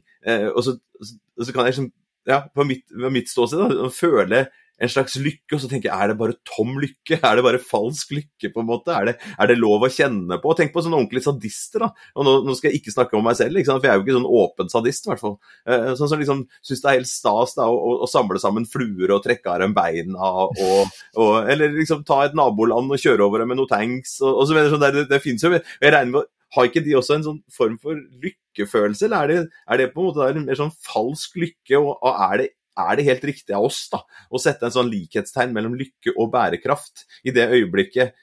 og, 0.53 0.61
så, 0.63 0.77
og 0.79 1.43
så 1.43 1.51
kan 1.51 1.67
jeg 1.67 1.73
liksom 1.73 1.89
ja, 2.29 2.39
på 2.55 2.63
mitt, 2.69 2.85
på 2.87 3.11
mitt 3.11 3.27
ståsted 3.31 3.75
føle 3.97 4.45
en 4.79 4.91
slags 4.91 5.17
lykke, 5.19 5.55
og 5.55 5.61
så 5.61 5.69
tenker 5.71 5.89
jeg 5.89 5.95
er 5.95 6.11
det 6.11 6.17
bare 6.19 6.37
tom 6.47 6.77
lykke? 6.81 7.19
Er 7.19 7.39
det 7.39 7.45
bare 7.45 7.61
falsk 7.61 8.13
lykke, 8.15 8.51
på 8.53 8.63
en 8.63 8.69
måte? 8.69 8.95
Er 8.95 9.09
det, 9.09 9.15
er 9.35 9.51
det 9.51 9.57
lov 9.59 9.85
å 9.85 9.91
kjenne 9.91 10.39
på? 10.41 10.55
Tenk 10.57 10.73
på 10.73 10.83
sånne 10.85 10.99
ordentlige 11.01 11.27
sadister, 11.27 11.85
da. 11.85 12.07
Og 12.15 12.27
nå, 12.27 12.35
nå, 12.47 12.55
skal 12.57 12.71
jeg 12.71 12.81
ikke 12.81 12.95
snakke 12.95 13.19
om 13.19 13.27
meg 13.27 13.37
selv, 13.39 13.59
for 13.67 13.87
jeg 13.87 13.93
er 13.93 13.99
jo 13.99 14.05
ikke 14.05 14.17
sånn 14.17 14.31
åpen 14.39 14.71
sadist, 14.71 15.05
i 15.07 15.13
hvert 15.13 15.23
fall. 15.23 15.37
Eh, 15.67 15.91
sånn 15.99 16.11
som 16.11 16.23
liksom 16.23 16.45
syns 16.65 16.83
det 16.83 16.91
er 16.91 16.99
helt 17.01 17.11
stas 17.11 17.55
da, 17.59 17.67
å, 17.69 17.93
å, 17.99 18.09
samle 18.09 18.41
sammen 18.41 18.67
fluer 18.69 19.13
og 19.15 19.23
trekke 19.25 19.51
av 19.51 19.63
dem 19.63 19.75
beina, 19.77 20.33
og, 20.47 20.97
og, 21.19 21.33
eller 21.51 21.75
liksom 21.75 22.05
ta 22.07 22.23
et 22.25 22.37
naboland 22.37 22.91
og 22.95 23.01
kjøre 23.01 23.25
over 23.27 23.43
dem 23.43 23.53
med 23.53 23.61
noen 23.61 23.71
tanks, 23.71 24.19
og, 24.23 24.33
og 24.33 24.49
så 24.49 24.55
videre. 24.55 24.73
Sånn 24.73 24.83
der, 24.83 24.99
det, 25.01 25.07
det 25.09 25.23
finnes 25.23 25.43
jo 25.43 25.51
Jeg 25.55 25.89
regner 25.91 26.13
med 26.19 26.35
har 26.55 26.69
ikke 26.69 26.81
de 26.85 26.95
også 26.97 27.17
en 27.17 27.25
sånn 27.25 27.41
form 27.53 27.75
for 27.81 27.97
lykkefølelse, 28.23 29.05
eller 29.05 29.19
er 29.19 29.31
det, 29.31 29.41
er 29.69 29.81
det 29.81 29.91
på 29.93 30.01
en 30.01 30.07
måte 30.09 30.29
en 30.31 30.47
mer 30.47 30.57
sånn 30.57 30.73
falsk 30.85 31.37
lykke? 31.37 31.77
Og, 31.77 31.91
og 31.93 32.23
er 32.25 32.41
det 32.41 32.47
er 32.85 32.99
det 32.99 33.07
helt 33.09 33.27
riktig 33.31 33.55
av 33.55 33.67
oss 33.67 33.81
da, 33.91 34.01
å 34.31 34.41
sette 34.41 34.67
en 34.67 34.75
sånn 34.75 34.91
likhetstegn 34.91 35.53
mellom 35.55 35.77
lykke 35.79 36.15
og 36.15 36.31
bærekraft 36.33 37.05
i 37.27 37.35
det 37.35 37.49
øyeblikket 37.51 38.15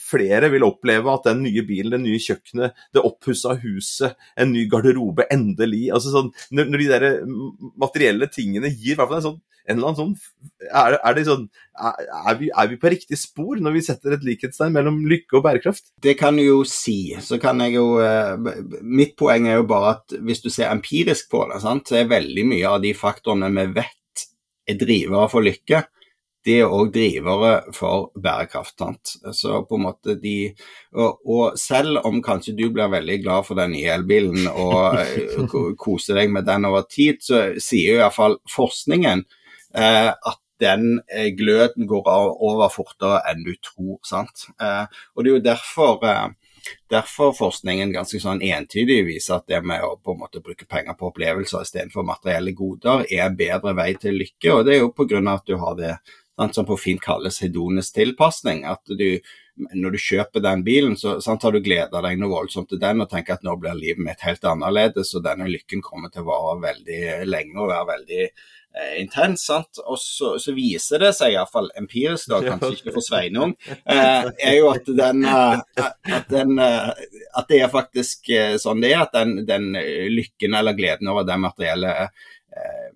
flere 0.00 0.50
vil 0.52 0.66
oppleve 0.66 1.12
at 1.12 1.28
den 1.28 1.42
nye 1.46 1.64
bilen, 1.66 1.94
det 1.94 2.02
nye 2.02 2.20
kjøkkenet, 2.22 2.76
det 2.94 3.04
oppussa 3.06 3.56
huset, 3.62 4.18
en 4.40 4.52
ny 4.54 4.66
garderobe, 4.70 5.28
endelig 5.32 5.88
altså 5.94 6.14
sånn, 6.14 6.30
Når 6.54 6.78
de 6.80 6.86
der 6.90 7.08
materielle 7.80 8.28
tingene 8.32 8.72
gir 8.74 9.00
en 9.00 9.22
sånn 9.24 9.42
en 9.64 9.78
eller 9.78 9.90
annen 9.90 9.96
sånn 9.96 10.14
Er, 10.68 10.96
er, 10.98 11.20
sånn, 11.24 11.46
er, 11.72 12.36
vi, 12.40 12.50
er, 12.52 12.68
vi, 12.70 12.78
på 12.80 12.90
riktig 12.92 13.18
spor 13.20 13.60
når 13.62 13.78
vi 13.78 13.84
setter 13.86 14.16
et 14.16 14.26
likhetstegn 14.26 14.74
mellom 14.74 15.02
lykke 15.08 15.38
og 15.38 15.44
bærekraft? 15.46 15.86
Det 16.04 16.16
kan 16.20 16.36
du 16.36 16.44
jo 16.44 16.58
si. 16.68 17.14
Så 17.24 17.38
kan 17.42 17.60
jeg 17.64 17.76
jo 17.76 17.98
eh, 18.04 18.34
Mitt 18.84 19.14
poeng 19.20 19.48
er 19.48 19.60
jo 19.60 19.68
bare 19.68 19.96
at 19.96 20.16
hvis 20.24 20.44
du 20.44 20.50
ser 20.52 20.72
empirisk 20.72 21.30
på 21.32 21.44
det, 21.50 21.62
sant, 21.64 21.88
så 21.88 22.00
er 22.00 22.12
veldig 22.12 22.46
mye 22.50 22.74
av 22.76 22.82
de 22.84 22.94
faktorene 22.96 23.52
vi 23.54 23.66
vet 23.80 24.26
er 24.64 24.78
drivere 24.80 25.28
for 25.28 25.44
lykke, 25.44 25.82
de 26.44 26.58
er 26.60 26.72
òg 26.72 26.90
drivere 26.92 27.52
for 27.72 28.10
bærekraft. 28.20 28.76
Sant? 28.78 29.14
Så 29.36 29.62
på 29.68 29.78
en 29.78 29.86
måte 29.86 30.18
de, 30.20 30.50
og, 30.92 31.22
og, 31.24 31.58
selv 31.60 32.02
om 32.04 32.20
kanskje 32.24 32.56
du 32.58 32.66
blir 32.72 32.92
veldig 32.92 33.20
glad 33.22 33.48
for 33.48 33.60
den 33.60 33.72
nye 33.76 33.94
elbilen 33.94 34.50
og 34.50 35.00
eh, 35.00 35.38
koser 35.80 36.20
deg 36.20 36.34
med 36.34 36.44
den 36.48 36.68
over 36.68 36.84
tid, 36.90 37.22
så 37.24 37.46
sier 37.56 37.96
jo 37.96 38.04
iallfall 38.04 38.38
forskningen 38.52 39.24
Eh, 39.74 40.08
at 40.08 40.38
den 40.60 41.00
eh, 41.10 41.32
gløden 41.36 41.88
går 41.90 42.06
over 42.06 42.70
fortere 42.70 43.18
enn 43.30 43.42
du 43.42 43.54
tror. 43.58 43.98
sant? 44.06 44.46
Eh, 44.62 44.86
og 45.14 45.24
Det 45.24 45.30
er 45.30 45.34
jo 45.34 45.46
derfor 45.50 46.34
derfor 46.88 47.34
forskningen 47.36 47.92
ganske 47.92 48.16
sånn 48.22 48.40
entydig 48.40 49.02
viser 49.04 49.36
at 49.36 49.48
det 49.50 49.60
med 49.66 49.82
å 49.84 49.98
på 50.00 50.14
en 50.14 50.22
måte 50.22 50.40
bruke 50.40 50.64
penger 50.64 50.94
på 50.96 51.10
opplevelser 51.10 51.66
istedenfor 51.66 52.06
materielle 52.08 52.54
goder 52.56 53.04
er 53.10 53.26
en 53.26 53.36
bedre 53.36 53.74
vei 53.76 53.90
til 54.00 54.16
lykke. 54.16 54.52
og 54.52 54.64
Det 54.64 54.74
er 54.74 54.80
jo 54.80 54.94
pga. 54.96 55.20
at 55.34 55.46
du 55.46 55.56
har 55.56 55.74
det 55.76 55.98
sant, 56.34 56.54
som 56.54 56.66
på 56.66 56.78
fint 56.80 57.02
kalles 57.02 57.40
hedonisk 57.42 57.94
tilpasning. 58.00 58.64
at 58.64 58.82
du 58.86 59.20
når 59.54 59.94
du 59.94 60.00
kjøper 60.02 60.42
den 60.42 60.64
bilen, 60.66 60.96
så 60.98 61.20
sant, 61.22 61.44
har 61.46 61.54
du 61.54 61.62
gleda 61.62 62.00
deg 62.02 62.18
noe 62.18 62.32
voldsomt 62.32 62.72
til 62.72 62.80
den 62.82 63.04
og 63.04 63.10
tenker 63.10 63.36
at 63.36 63.46
nå 63.46 63.54
blir 63.60 63.76
livet 63.78 64.02
mitt 64.02 64.24
helt 64.26 64.42
annerledes, 64.50 65.14
og 65.14 65.22
denne 65.26 65.46
lykken 65.50 65.84
kommer 65.84 66.10
til 66.10 66.24
å 66.24 66.30
vare 66.32 66.56
veldig 66.64 67.00
lenge 67.28 67.60
og 67.60 67.70
være 67.70 67.86
veldig 67.92 68.22
eh, 68.24 68.96
intens. 68.98 69.46
sant? 69.46 69.78
Og 69.84 70.00
så, 70.02 70.32
så, 70.42 70.56
viser 70.56 71.04
det 71.06 71.12
seg 71.14 71.36
iallfall 71.36 71.70
empirisk, 71.78 72.32
da, 72.32 72.42
kanskje 72.48 72.72
ikke 72.80 72.96
for 72.96 73.06
Sveinung, 73.06 73.54
eh, 73.70 74.26
er 74.34 74.58
jo 74.58 74.72
at, 74.72 74.90
den, 74.90 75.22
eh, 75.22 75.86
at, 75.86 76.28
den, 76.34 76.58
eh, 76.58 76.90
at 77.38 77.54
det 77.54 77.62
er 77.62 77.72
faktisk 77.72 78.34
sånn 78.62 78.82
det 78.82 78.90
er. 78.90 79.06
At 79.06 79.14
den, 79.14 79.44
den 79.46 79.70
lykken 80.10 80.58
eller 80.58 80.74
gleden 80.74 81.14
over 81.14 81.26
det 81.28 81.38
materielle 81.46 81.94
eh, 82.08 82.90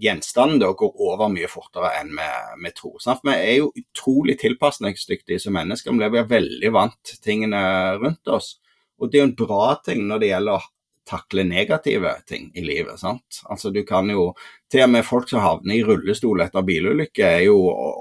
gjenstanden 0.00 0.60
da 0.62 0.72
går 0.76 0.96
over 1.06 1.30
mye 1.32 1.48
fortere 1.50 1.92
enn 2.00 2.12
vi, 2.16 2.28
vi 2.64 2.72
tror. 2.76 2.98
Sant? 3.02 3.22
Vi 3.26 3.34
er 3.36 3.56
jo 3.60 3.70
utrolig 3.76 4.38
tilpasningsdyktige 4.40 5.40
som 5.42 5.56
mennesker. 5.56 5.94
Vi 5.94 6.10
blir 6.16 6.28
veldig 6.30 6.74
vant 6.74 7.14
tingene 7.24 7.62
rundt 8.00 8.32
oss. 8.32 8.54
Og 9.00 9.10
det 9.10 9.18
er 9.18 9.24
jo 9.24 9.30
en 9.30 9.38
bra 9.38 9.64
ting 9.84 10.06
når 10.08 10.22
det 10.22 10.32
gjelder 10.32 10.58
å 10.58 10.68
takle 11.10 11.44
negative 11.44 12.14
ting 12.28 12.50
i 12.54 12.64
livet. 12.64 12.98
sant? 13.00 13.42
Altså 13.50 13.70
du 13.70 13.82
kan 13.84 14.10
jo, 14.10 14.32
Til 14.70 14.84
og 14.84 14.90
med 14.90 15.02
folk 15.04 15.28
som 15.28 15.42
havner 15.42 15.74
i 15.74 15.82
rullestol 15.82 16.44
etter 16.44 16.62
bilulykke, 16.62 17.26
er 17.26 17.40
jo 17.48 17.56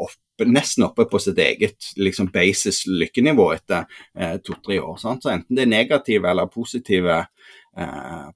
oppe, 0.06 0.46
nesten 0.46 0.86
oppe 0.86 1.08
på 1.10 1.18
sitt 1.20 1.40
eget 1.42 1.88
liksom 1.98 2.30
basis 2.30 2.84
lykkenivå 2.86 3.48
etter 3.56 3.88
eh, 4.16 4.38
to-tre 4.38 4.78
år. 4.80 5.00
sant? 5.02 5.24
Så 5.24 5.34
Enten 5.34 5.58
det 5.58 5.66
er 5.66 5.72
negative 5.72 6.30
eller 6.30 6.52
positive 6.54 7.24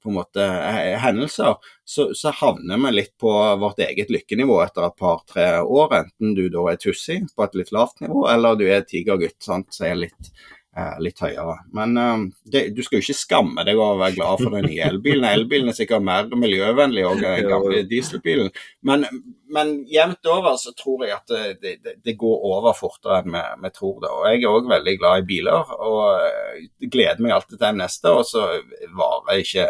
på 0.01 0.09
en 0.09 0.17
måte 0.17 0.43
eh, 0.45 0.95
hendelser, 1.01 1.55
så, 1.83 2.09
så, 2.15 2.33
havner 2.37 2.81
vi 2.85 2.91
litt 2.93 3.13
på 3.19 3.31
vårt 3.59 3.81
eget 3.83 4.13
lykkenivå 4.13 4.59
etter 4.63 4.87
et 4.87 4.97
par-tre 4.99 5.47
år. 5.61 5.95
Enten 6.03 6.35
du 6.37 6.45
da 6.53 6.67
er 6.71 6.81
tussig 6.81 7.21
på 7.35 7.47
et 7.47 7.57
litt 7.59 7.73
lavt 7.75 8.03
nivå, 8.03 8.27
eller 8.31 8.59
du 8.59 8.67
er 8.69 8.85
tigergutt 8.87 9.41
sant, 9.43 9.73
som 9.73 9.89
er 9.89 10.03
litt 10.05 10.31
Eh, 10.31 10.62
litt 11.03 11.21
høyere. 11.21 11.59
Men 11.77 11.97
uh, 11.97 12.23
det, 12.49 12.63
du 12.73 12.81
skal 12.85 12.97
jo 12.97 13.05
ikke 13.05 13.19
skamme 13.19 13.65
deg 13.67 13.77
over 13.77 13.93
å 13.93 14.01
være 14.01 14.17
glad 14.17 14.41
for 14.41 14.55
den 14.55 14.67
nye 14.71 14.87
elbilen. 14.89 15.27
Elbilen 15.29 15.69
er 15.69 15.77
sikkert 15.77 16.05
mer 16.05 16.29
miljøvennlig 16.33 17.05
enn 17.05 17.21
den 17.21 17.49
gamle 17.51 17.83
dieselbilen. 17.89 18.49
Men, 18.89 19.05
men 19.53 19.75
jevnt 19.91 20.31
over 20.33 20.57
så 20.61 20.73
tror 20.77 21.05
jeg 21.05 21.15
at 21.19 21.35
det, 21.61 21.75
det, 21.85 21.95
det 22.01 22.17
går 22.17 22.49
over 22.49 22.77
fortere 22.77 23.21
enn 23.21 23.37
vi, 23.37 23.45
vi 23.67 23.73
tror 23.77 24.01
det. 24.01 24.11
Og 24.11 24.27
jeg 24.31 24.41
er 24.41 24.49
òg 24.49 24.73
veldig 24.73 24.97
glad 24.97 25.21
i 25.21 25.27
biler, 25.29 25.73
og 25.77 26.03
uh, 26.17 26.67
gleder 26.83 27.21
meg 27.21 27.37
alltid 27.37 27.57
til 27.57 27.65
den 27.67 27.81
neste. 27.83 28.17
Og 28.17 28.25
så 28.29 28.49
varer 28.97 29.45
ikke 29.45 29.69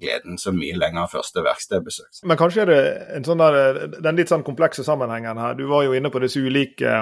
gleden 0.00 0.40
så 0.40 0.52
mye 0.52 0.76
lenger 0.76 1.08
første 1.12 1.44
verkstedbesøk. 1.44 2.24
Men 2.28 2.40
kanskje 2.40 2.64
er 2.64 2.72
det 2.72 2.82
en 3.16 3.24
sånn 3.26 3.40
der, 3.40 3.86
den 4.00 4.18
litt 4.18 4.32
sånn 4.32 4.44
komplekse 4.46 4.84
sammenhengen 4.86 5.40
her. 5.40 5.56
Du 5.58 5.66
var 5.70 5.86
jo 5.86 5.96
inne 5.96 6.12
på 6.12 6.20
disse 6.24 6.40
ulike 6.42 6.98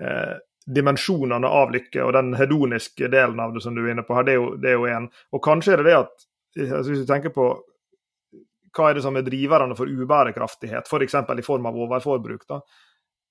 eh, 0.00 0.34
dimensjonene 0.66 1.48
av 1.48 1.72
lykke 1.74 2.04
og 2.04 2.12
den 2.16 2.34
hedoniske 2.38 3.08
delen 3.12 3.40
av 3.42 3.54
det 3.54 3.64
som 3.64 3.74
du 3.74 3.82
er 3.84 3.94
inne 3.94 4.04
på 4.06 4.16
her, 4.16 4.28
det 4.28 4.70
er 4.70 4.78
jo 4.78 4.88
en. 4.90 5.08
Og 5.32 5.42
kanskje 5.44 5.74
er 5.74 5.82
det 5.82 5.90
det 5.90 5.98
at 5.98 6.28
altså 6.62 6.90
Hvis 6.90 7.06
du 7.06 7.08
tenker 7.08 7.32
på 7.32 7.46
hva 8.76 8.88
er 8.88 8.96
det 8.96 9.02
som 9.04 9.16
er 9.16 9.24
driverne 9.24 9.76
for 9.76 9.88
ubærekraftighet, 9.88 10.88
f.eks. 10.88 11.16
For 11.26 11.38
i 11.38 11.44
form 11.44 11.68
av 11.68 11.76
overforbruk, 11.76 12.46
da, 12.48 12.60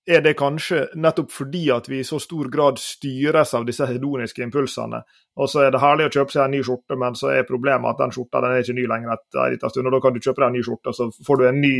er 0.05 0.21
det 0.25 0.33
kanskje 0.37 0.87
nettopp 0.97 1.31
fordi 1.33 1.67
at 1.73 1.89
vi 1.89 1.99
i 2.01 2.05
så 2.05 2.17
stor 2.21 2.49
grad 2.49 2.79
styres 2.81 3.53
av 3.57 3.65
disse 3.65 3.85
hedoniske 3.85 4.41
impulsene. 4.41 5.01
Og 5.37 5.49
så 5.49 5.65
er 5.65 5.73
det 5.73 5.81
herlig 5.81 6.09
å 6.09 6.13
kjøpe 6.13 6.33
seg 6.33 6.45
en 6.45 6.55
ny 6.55 6.61
skjorte, 6.65 6.97
men 6.97 7.17
så 7.17 7.31
er 7.33 7.47
problemet 7.49 7.89
at 7.89 8.01
den 8.01 8.13
skjorta 8.13 8.41
den 8.41 8.55
er 8.55 8.65
ikke 8.65 8.77
ny 8.77 8.87
lenger 8.89 9.13
etter 9.15 9.43
en 9.43 9.53
liten 9.55 9.73
stund. 9.73 9.89
Og 9.89 9.95
da 9.95 10.01
kan 10.03 10.15
du 10.15 10.21
kjøpe 10.21 10.41
deg 10.41 10.47
en 10.47 10.57
ny 10.57 10.63
skjorte, 10.65 10.93
og 10.93 10.97
så 10.97 11.25
får 11.27 11.41
du 11.41 11.45
en 11.47 11.61
ny 11.61 11.75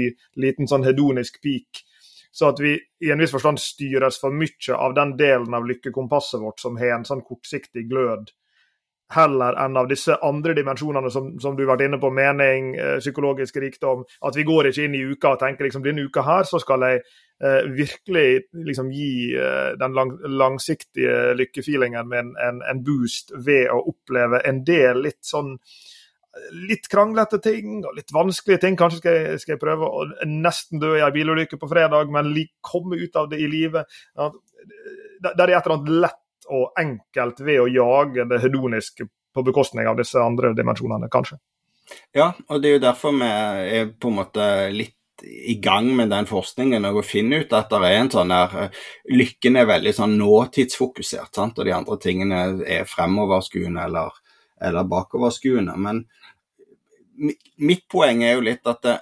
liten 0.45 0.69
sånn 0.69 0.85
hedonisk 0.85 1.41
peak 1.41 1.81
så 2.32 2.52
at 2.52 2.60
vi 2.63 2.78
i 3.04 3.12
en 3.12 3.20
viss 3.20 3.34
forstand 3.34 3.60
styres 3.60 4.20
for 4.22 4.34
mye 4.36 4.76
av 4.78 4.96
den 4.96 5.15
delen 5.20 5.54
av 5.54 5.67
lykkekompasset 5.67 6.41
vårt 6.41 6.63
som 6.63 6.78
har 6.80 6.96
en 6.96 7.08
sånn 7.08 7.26
kortsiktig 7.28 7.89
glød, 7.91 8.32
heller 9.12 9.58
enn 9.60 9.76
av 9.78 9.89
disse 9.89 10.15
andre 10.24 10.56
dimensjonene 10.56 11.12
som, 11.12 11.34
som 11.44 11.56
du 11.58 11.65
har 11.65 11.74
vært 11.74 11.88
inne 11.88 12.00
på, 12.02 12.12
mening, 12.15 12.72
eh, 12.80 12.98
psykologisk 13.02 13.60
rikdom. 13.63 14.06
At 14.28 14.38
vi 14.39 14.46
går 14.48 14.70
ikke 14.70 14.88
inn 14.88 14.96
i 14.96 15.04
uka 15.12 15.34
og 15.34 15.41
tenker 15.41 15.67
liksom 15.67 15.84
denne 15.84 16.06
uka 16.08 16.24
her 16.26 16.48
så 16.48 16.62
skal 16.63 16.86
jeg 16.88 17.02
eh, 17.44 17.67
virkelig 17.76 18.28
liksom 18.70 18.91
gi 18.96 19.36
eh, 19.36 19.74
den 19.82 19.98
lang, 19.98 20.15
langsiktige 20.41 21.34
lykkefeelingen 21.39 22.08
min 22.12 22.34
en, 22.39 22.62
en, 22.63 22.84
boost 22.88 23.36
ved 23.36 23.67
å 23.74 23.82
oppleve 23.91 24.44
en 24.48 24.63
del 24.67 25.04
litt 25.04 25.22
sånn 25.28 25.58
litt 26.70 26.88
kranglete 26.91 27.41
ting 27.44 27.82
og 27.84 27.96
litt 27.98 28.13
vanskelige 28.15 28.63
ting. 28.63 28.78
Kanskje 28.80 29.02
skal 29.02 29.17
jeg, 29.17 29.41
skal 29.44 29.56
jeg 29.56 29.63
prøve 29.63 29.89
å 29.89 30.06
nesten 30.28 30.82
dø 30.82 30.94
i 30.98 31.04
ei 31.04 31.12
bilulykke 31.15 31.60
på 31.60 31.70
fredag, 31.72 32.12
men 32.13 32.34
komme 32.63 33.00
ut 33.02 33.15
av 33.20 33.30
det 33.32 33.41
i 33.41 33.50
live. 33.52 33.84
Ja, 34.15 34.32
det 35.22 35.34
er 35.36 35.56
et 35.58 35.65
eller 35.65 35.78
annet 35.78 35.96
lett 36.08 36.52
og 36.52 36.80
enkelt 36.80 37.44
ved 37.46 37.62
å 37.62 37.70
jage 37.70 38.26
det 38.28 38.41
hedoniske 38.44 39.08
på 39.32 39.44
bekostning 39.48 39.88
av 39.88 40.00
disse 40.00 40.20
andre 40.20 40.52
dimensjonene, 40.56 41.08
kanskje. 41.12 41.39
Ja, 42.15 42.32
og 42.48 42.62
det 42.62 42.70
er 42.70 42.78
jo 42.78 42.84
derfor 42.84 43.15
vi 43.15 43.28
er 43.28 43.94
på 44.00 44.12
en 44.12 44.20
måte 44.20 44.48
litt 44.74 44.98
i 45.22 45.56
gang 45.62 45.91
med 45.96 46.10
den 46.10 46.26
forskningen 46.26 46.88
og 46.89 47.04
finne 47.06 47.44
ut 47.44 47.52
at 47.54 47.70
det 47.70 47.82
er 47.86 48.00
en 48.00 48.10
sånn 48.10 48.32
der 48.34 48.56
eh, 48.58 48.80
Lykken 49.13 49.60
er 49.60 49.67
veldig 49.70 49.94
sånn 49.94 50.15
nåtidsfokusert, 50.17 51.30
sant? 51.36 51.60
og 51.60 51.67
de 51.67 51.76
andre 51.76 51.98
tingene 52.02 52.41
er 52.65 52.89
fremoverskuende 52.89 53.86
eller, 53.86 54.17
eller 54.62 54.88
bakoverskuende. 54.89 55.76
Men 55.78 56.06
mitt 57.62 57.86
poeng 57.91 58.23
er 58.25 58.36
jo 58.38 58.45
litt 58.45 58.67
at 58.67 58.81
det, 58.86 58.95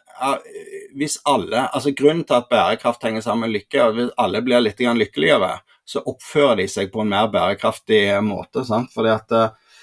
hvis 0.97 1.19
alle 1.29 1.67
altså 1.67 1.93
Grunnen 1.95 2.25
til 2.27 2.39
at 2.39 2.49
bærekraft 2.51 3.05
henger 3.08 3.23
sammen 3.25 3.47
med 3.47 3.55
lykke, 3.55 3.86
og 3.86 3.95
hvis 3.97 4.12
alle 4.19 4.43
blir 4.45 4.63
litt 4.63 4.82
lykkeligere, 4.82 5.60
så 5.89 6.03
oppfører 6.05 6.60
de 6.62 6.67
seg 6.69 6.91
på 6.93 7.01
en 7.03 7.10
mer 7.10 7.32
bærekraftig 7.34 8.03
måte. 8.25 8.65
Sant? 8.67 8.91
Fordi 8.93 9.13
at 9.13 9.34
uh, 9.34 9.79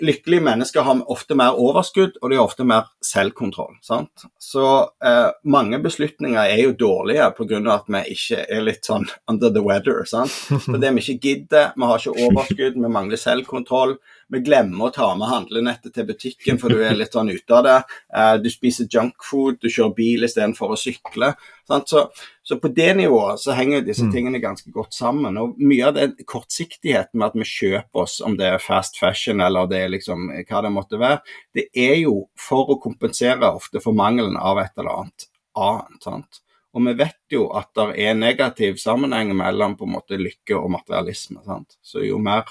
lykkelige 0.00 0.44
mennesker 0.46 0.86
har 0.86 1.02
ofte 1.12 1.36
mer 1.36 1.58
overskudd, 1.60 2.16
og 2.22 2.30
de 2.30 2.38
har 2.38 2.46
ofte 2.48 2.64
mer 2.64 2.88
selvkontroll. 3.04 3.74
Sant? 3.84 4.24
Så 4.40 4.64
uh, 4.88 5.28
mange 5.44 5.80
beslutninger 5.82 6.40
er 6.40 6.62
jo 6.62 6.76
dårlige 6.86 7.28
pga. 7.36 7.60
at 7.74 7.90
vi 7.92 8.04
ikke 8.14 8.46
er 8.48 8.64
litt 8.64 8.88
sånn 8.88 9.04
under 9.28 9.52
the 9.52 9.64
weather. 9.64 10.04
Sant? 10.08 10.32
Fordi 10.70 10.94
vi 10.96 11.04
ikke 11.04 11.28
gidder, 11.28 11.74
vi 11.76 11.90
har 11.90 12.00
ikke 12.00 12.28
overskudd, 12.30 12.80
vi 12.80 12.94
mangler 12.96 13.20
selvkontroll 13.20 13.98
vi 14.30 14.42
glemmer 14.46 14.88
å 14.88 14.92
ta 14.94 15.08
med 15.18 15.30
handlenettet 15.30 15.94
til 15.94 16.06
butikken, 16.08 16.58
for 16.60 16.72
du 16.72 16.82
er 16.84 16.96
litt 16.98 17.16
sånn 17.16 17.32
ute 17.32 17.56
av 17.56 17.64
det. 17.66 17.78
Uh, 18.14 18.34
du 18.42 18.50
spiser 18.52 18.88
junkfood, 18.90 19.60
du 19.62 19.68
kjører 19.68 19.96
bil 19.96 20.26
istedenfor 20.28 20.74
å 20.74 20.78
sykle. 20.80 21.32
Så, 21.70 22.04
så, 22.42 22.56
på 22.58 22.70
det 22.74 22.88
nivået 22.98 23.38
så 23.38 23.54
henger 23.54 23.84
disse 23.86 24.08
mm. 24.08 24.12
tingene 24.14 24.42
ganske 24.42 24.72
godt 24.74 24.96
sammen. 24.96 25.38
Og 25.38 25.58
mye 25.62 25.90
av 25.90 25.96
den 25.98 26.14
kortsiktigheten 26.26 27.20
med 27.20 27.30
at 27.30 27.38
vi 27.38 27.46
kjøper 27.46 28.04
oss, 28.04 28.18
om 28.26 28.34
det 28.38 28.48
er 28.54 28.62
fast 28.62 28.98
fashion 28.98 29.42
eller 29.44 29.70
det 29.70 29.84
er 29.84 29.92
liksom 29.94 30.30
hva 30.48 30.64
det 30.66 30.74
måtte 30.74 30.98
være, 30.98 31.22
det 31.54 31.68
er 31.78 32.00
jo 32.00 32.24
for 32.38 32.74
å 32.74 32.80
kompensere 32.82 33.52
ofte 33.54 33.82
for 33.82 33.94
mangelen 33.94 34.38
av 34.38 34.62
et 34.62 34.74
eller 34.78 35.04
annet 35.04 35.30
annet. 35.60 36.02
sant? 36.02 36.42
Og 36.72 36.86
vi 36.86 36.94
vet 36.94 37.34
jo 37.34 37.48
at 37.58 37.72
det 37.74 37.86
er 37.98 38.18
negativ 38.18 38.78
sammenheng 38.78 39.32
mellom 39.36 39.76
på 39.78 39.88
en 39.88 39.96
måte 39.96 40.18
lykke 40.20 40.58
og 40.58 40.70
materialisme. 40.76 41.42
sant? 41.44 41.78
Så 41.82 42.04
jo 42.06 42.18
mer 42.22 42.46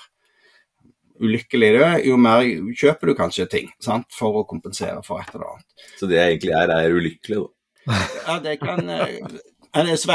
ulykkelig 1.19 1.69
du 1.75 1.79
er, 1.83 1.99
jo 2.07 2.17
mer 2.21 2.47
kjøper 2.79 3.11
du 3.11 3.17
kanskje 3.17 3.49
ting 3.51 3.69
sant? 3.83 4.09
for 4.15 4.41
å 4.41 4.47
kompensere 4.49 5.01
for 5.05 5.21
et 5.21 5.31
eller 5.33 5.53
annet. 5.53 5.87
Så 5.99 6.09
det 6.09 6.19
jeg 6.19 6.35
egentlig 6.35 6.55
er, 6.57 6.75
er 6.75 6.97
ulykkelig, 6.97 7.45
da? 7.45 7.53
Ja, 8.27 8.39
det 8.43 8.59
kan 8.61 8.89
eh, 8.89 9.17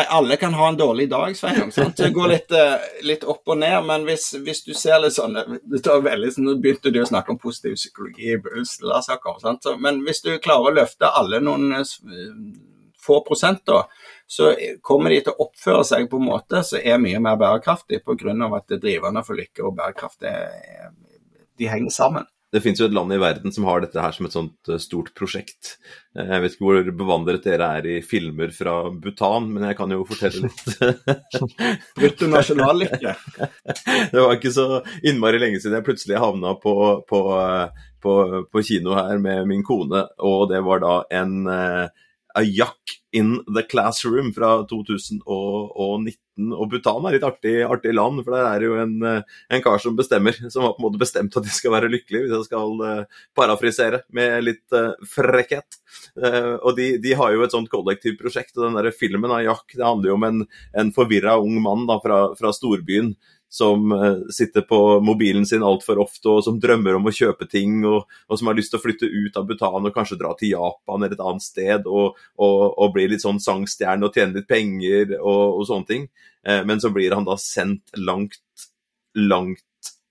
alle 0.09 0.37
kan 0.37 0.55
ha 0.55 0.69
en 0.69 0.77
dårlig 0.77 1.09
dag, 1.11 1.37
Sveinung. 1.37 1.71
Det 1.97 2.11
går 2.11 2.29
litt, 2.29 2.53
eh, 2.53 2.87
litt, 3.03 3.25
opp 3.25 3.49
og 3.49 3.59
ned. 3.59 3.85
Men 3.87 4.05
hvis, 4.05 4.33
hvis, 4.43 4.65
du 4.65 4.75
ser 4.75 4.99
litt 5.03 5.15
sånn 5.15 5.37
veldig, 6.05 6.33
Nå 6.43 6.57
begynte 6.59 6.91
du 6.91 7.01
å 7.03 7.07
snakke 7.07 7.33
om 7.33 7.39
positiv 7.39 7.77
psykologi 7.79 8.35
i. 8.35 8.39
Men 9.79 10.03
hvis 10.05 10.23
du 10.23 10.39
klarer 10.39 10.71
å 10.71 10.75
løfte 10.75 11.11
alle 11.11 11.41
noen 11.41 11.73
eh, 11.79 11.95
få 13.05 13.21
prosent, 13.27 13.63
da, 13.67 13.85
så 14.27 14.53
kommer 14.83 15.13
de 15.13 15.21
til 15.25 15.35
å 15.35 15.47
oppføre 15.47 15.85
seg 15.87 16.09
på 16.11 16.21
en 16.21 16.29
måte 16.31 16.63
som 16.67 16.81
er 16.81 17.01
mye 17.03 17.21
mer 17.23 17.37
bærekraftig, 17.41 18.03
pga. 18.05 18.37
at 18.57 18.79
driverne 18.81 19.25
for 19.25 19.39
lykke 19.39 19.67
og 19.67 19.77
bærekraft 19.77 20.25
de 21.59 21.69
henger 21.71 21.93
sammen. 21.95 22.31
Det 22.55 22.61
finnes 22.63 22.79
jo 22.79 22.87
et 22.87 22.95
land 22.95 23.11
i 23.11 23.19
verden 23.19 23.51
som 23.51 23.65
har 23.67 23.83
dette 23.83 23.99
her 23.99 24.15
som 24.15 24.29
et 24.29 24.35
sånt 24.35 24.69
eh, 24.71 24.79
stort 24.79 25.11
prosjekt. 25.19 25.73
Eh, 26.15 26.29
jeg 26.29 26.43
vet 26.45 26.53
ikke 26.55 26.67
hvor 26.69 26.91
bevandret 27.01 27.43
dere 27.49 27.71
er 27.81 27.89
i 27.91 27.97
filmer 28.07 28.53
fra 28.55 28.77
Bhutan, 28.95 29.49
men 29.51 29.67
jeg 29.67 29.79
kan 29.81 29.91
jo 29.91 30.05
fortelle 30.07 30.47
litt. 30.47 31.25
Bruttonasjonallykke. 31.99 33.17
det 34.13 34.21
var 34.21 34.37
ikke 34.37 34.55
så 34.55 34.69
innmari 35.03 35.43
lenge 35.43 35.59
siden 35.59 35.81
jeg 35.81 35.89
plutselig 35.89 36.23
havna 36.23 36.55
på, 36.63 36.77
på, 37.11 37.25
på, 38.07 38.17
på, 38.47 38.65
kino 38.71 38.95
her 39.01 39.19
med 39.19 39.51
min 39.51 39.67
kone, 39.67 40.07
og 40.23 40.47
det 40.55 40.63
var 40.63 40.85
da 40.87 40.97
en 41.23 41.51
eh, 41.51 42.05
A 42.35 42.43
Yuck 42.43 42.99
in 43.15 43.37
the 43.55 43.63
Classroom 43.63 44.33
fra 44.35 44.57
2019. 44.67 46.15
Og 46.51 46.65
Bhutan 46.73 47.05
er 47.07 47.17
et 47.19 47.27
artig, 47.27 47.53
artig 47.63 47.93
land, 47.95 48.25
for 48.25 48.35
der 48.35 48.49
er 48.49 48.65
jo 48.67 48.79
en, 48.83 48.97
en, 49.07 49.63
kar 49.63 49.79
som 49.79 49.95
bestemmer, 49.95 50.35
som 50.51 50.67
har 50.67 50.75
på 50.75 50.83
en 50.83 50.87
måte 50.89 50.99
bestemt 50.99 51.37
at 51.39 51.47
de 51.47 51.53
skal 51.55 51.77
være 51.77 51.93
lykkelige, 51.93 52.25
hvis 52.25 52.35
jeg 52.35 52.49
skal 52.49 52.83
uh, 52.83 53.21
parafrisere 53.39 54.03
med 54.19 54.49
litt 54.49 54.75
uh, 54.75 54.97
frekkhet. 55.07 55.79
Uh, 56.19 56.57
og 56.59 56.75
de, 56.81 56.89
de, 57.05 57.15
har 57.15 57.37
jo 57.37 57.47
et 57.47 57.55
sånt 57.55 57.71
kollektivt 57.71 58.19
prosjekt, 58.19 58.57
og 58.59 58.67
den 58.67 58.81
der 58.81 58.91
filmen 58.91 59.31
av 59.31 59.45
Jack 59.47 59.77
det 59.77 59.87
handler 59.87 60.11
jo 60.11 60.19
om 60.19 60.27
en, 60.33 60.43
en 60.83 60.93
forvirra 60.97 61.39
ung 61.39 61.61
mann 61.63 61.87
da, 61.87 62.01
fra, 62.03 62.21
fra 62.35 62.51
storbyen 62.57 63.15
som 63.55 63.93
uh, 63.93 64.25
sitter 64.35 64.65
på 64.67 64.79
mobilen 65.05 65.47
sin 65.47 65.63
altfor 65.63 66.01
ofte, 66.03 66.27
og 66.33 66.43
som 66.47 66.59
drømmer 66.61 66.99
om 66.99 67.07
å 67.07 67.15
kjøpe 67.15 67.47
ting, 67.51 67.85
og, 67.87 68.09
og, 68.27 68.39
som 68.41 68.51
har 68.51 68.59
lyst 68.59 68.73
til 68.75 68.81
å 68.81 68.83
flytte 68.83 69.11
ut 69.11 69.39
av 69.39 69.47
Bhutan 69.47 69.87
og 69.87 69.95
kanskje 69.95 70.19
dra 70.19 70.33
til 70.39 70.57
Japan 70.57 71.05
eller 71.05 71.15
et 71.15 71.23
annet 71.23 71.47
sted 71.47 71.87
og, 71.87 72.19
og, 72.35 72.63
og 72.75 72.95
bli 72.97 73.07
litt 73.13 73.23
sånn 73.23 73.39
sangstjerne 73.43 74.09
og 74.09 74.19
tjene 74.19 74.41
litt 74.41 74.51
penger 74.51 75.15
og, 75.21 75.63
sånne 75.69 75.91
ting. 75.93 76.09
Uh, 76.43 76.65
men 76.67 76.83
så 76.83 76.91
blir 76.95 77.15
han 77.15 77.29
da 77.29 77.39
sendt 77.39 77.95
langt, 77.95 78.43
langt 79.15 79.63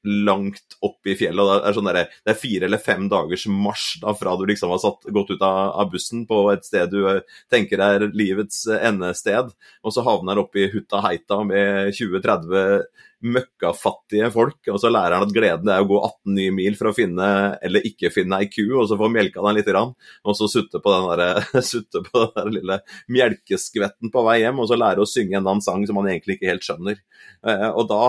langt 0.04 0.78
opp 0.84 1.08
i 1.08 1.16
fjellet. 1.16 1.48
Det 1.48 1.70
er, 1.70 1.76
sånn 1.78 1.90
der, 1.90 2.00
det 2.26 2.34
er 2.34 2.40
fire 2.40 2.68
eller 2.68 2.82
fem 2.84 3.08
dagers 3.12 3.46
marsj 3.48 4.02
da, 4.04 4.16
fra 4.18 4.36
du 4.40 4.46
liksom 4.50 4.74
har 4.74 4.82
satt, 4.84 5.08
gått 5.16 5.32
ut 5.32 5.46
av, 5.46 5.62
av, 5.80 5.92
bussen 5.94 6.26
på 6.30 6.44
et 6.54 6.68
sted 6.68 6.92
du 6.92 7.02
eh, 7.10 7.40
tenker 7.52 7.82
er 7.84 8.10
livets 8.12 8.66
endested, 8.76 9.54
og 9.84 9.96
så 9.96 10.04
havner 10.06 10.36
han 10.36 10.44
oppe 10.44 10.64
i 10.64 10.70
Hutta 10.74 11.04
Heita 11.06 11.40
med 11.48 11.94
20-30 11.96 12.84
møkkafattige 13.24 14.28
folk, 14.34 14.60
og 14.68 14.80
så 14.82 14.92
lærer 14.92 15.16
han 15.16 15.26
at 15.26 15.34
gleden 15.36 15.70
er 15.72 15.84
å 15.84 15.88
gå 15.88 16.00
18 16.02 16.36
nye 16.36 16.54
mil 16.56 16.76
for 16.76 16.90
å 16.90 16.96
finne 16.96 17.28
eller 17.64 17.88
ikke 17.88 18.12
finne 18.12 18.42
ei 18.44 18.50
ku, 18.52 18.66
og 18.82 18.90
så 18.90 18.98
få 19.00 19.08
melka 19.12 19.44
den 19.46 19.58
litt, 19.58 19.72
og 19.72 20.36
så 20.36 20.50
sutte 20.52 20.84
på 20.84 20.92
den, 20.92 21.08
der, 21.14 21.64
sutte 21.72 22.04
på 22.04 22.26
den 22.26 22.36
der 22.36 22.52
lille 22.58 22.80
melkeskvetten 23.16 24.12
på 24.12 24.26
vei 24.28 24.42
hjem, 24.44 24.60
og 24.60 24.68
så 24.68 24.80
lære 24.80 25.04
å 25.04 25.10
synge 25.10 25.40
en 25.40 25.48
annen 25.48 25.64
sang 25.64 25.88
som 25.88 26.02
han 26.02 26.12
egentlig 26.12 26.38
ikke 26.38 26.52
helt 26.52 26.68
skjønner. 26.68 27.00
Eh, 27.48 27.70
og 27.72 27.88
da 27.92 28.04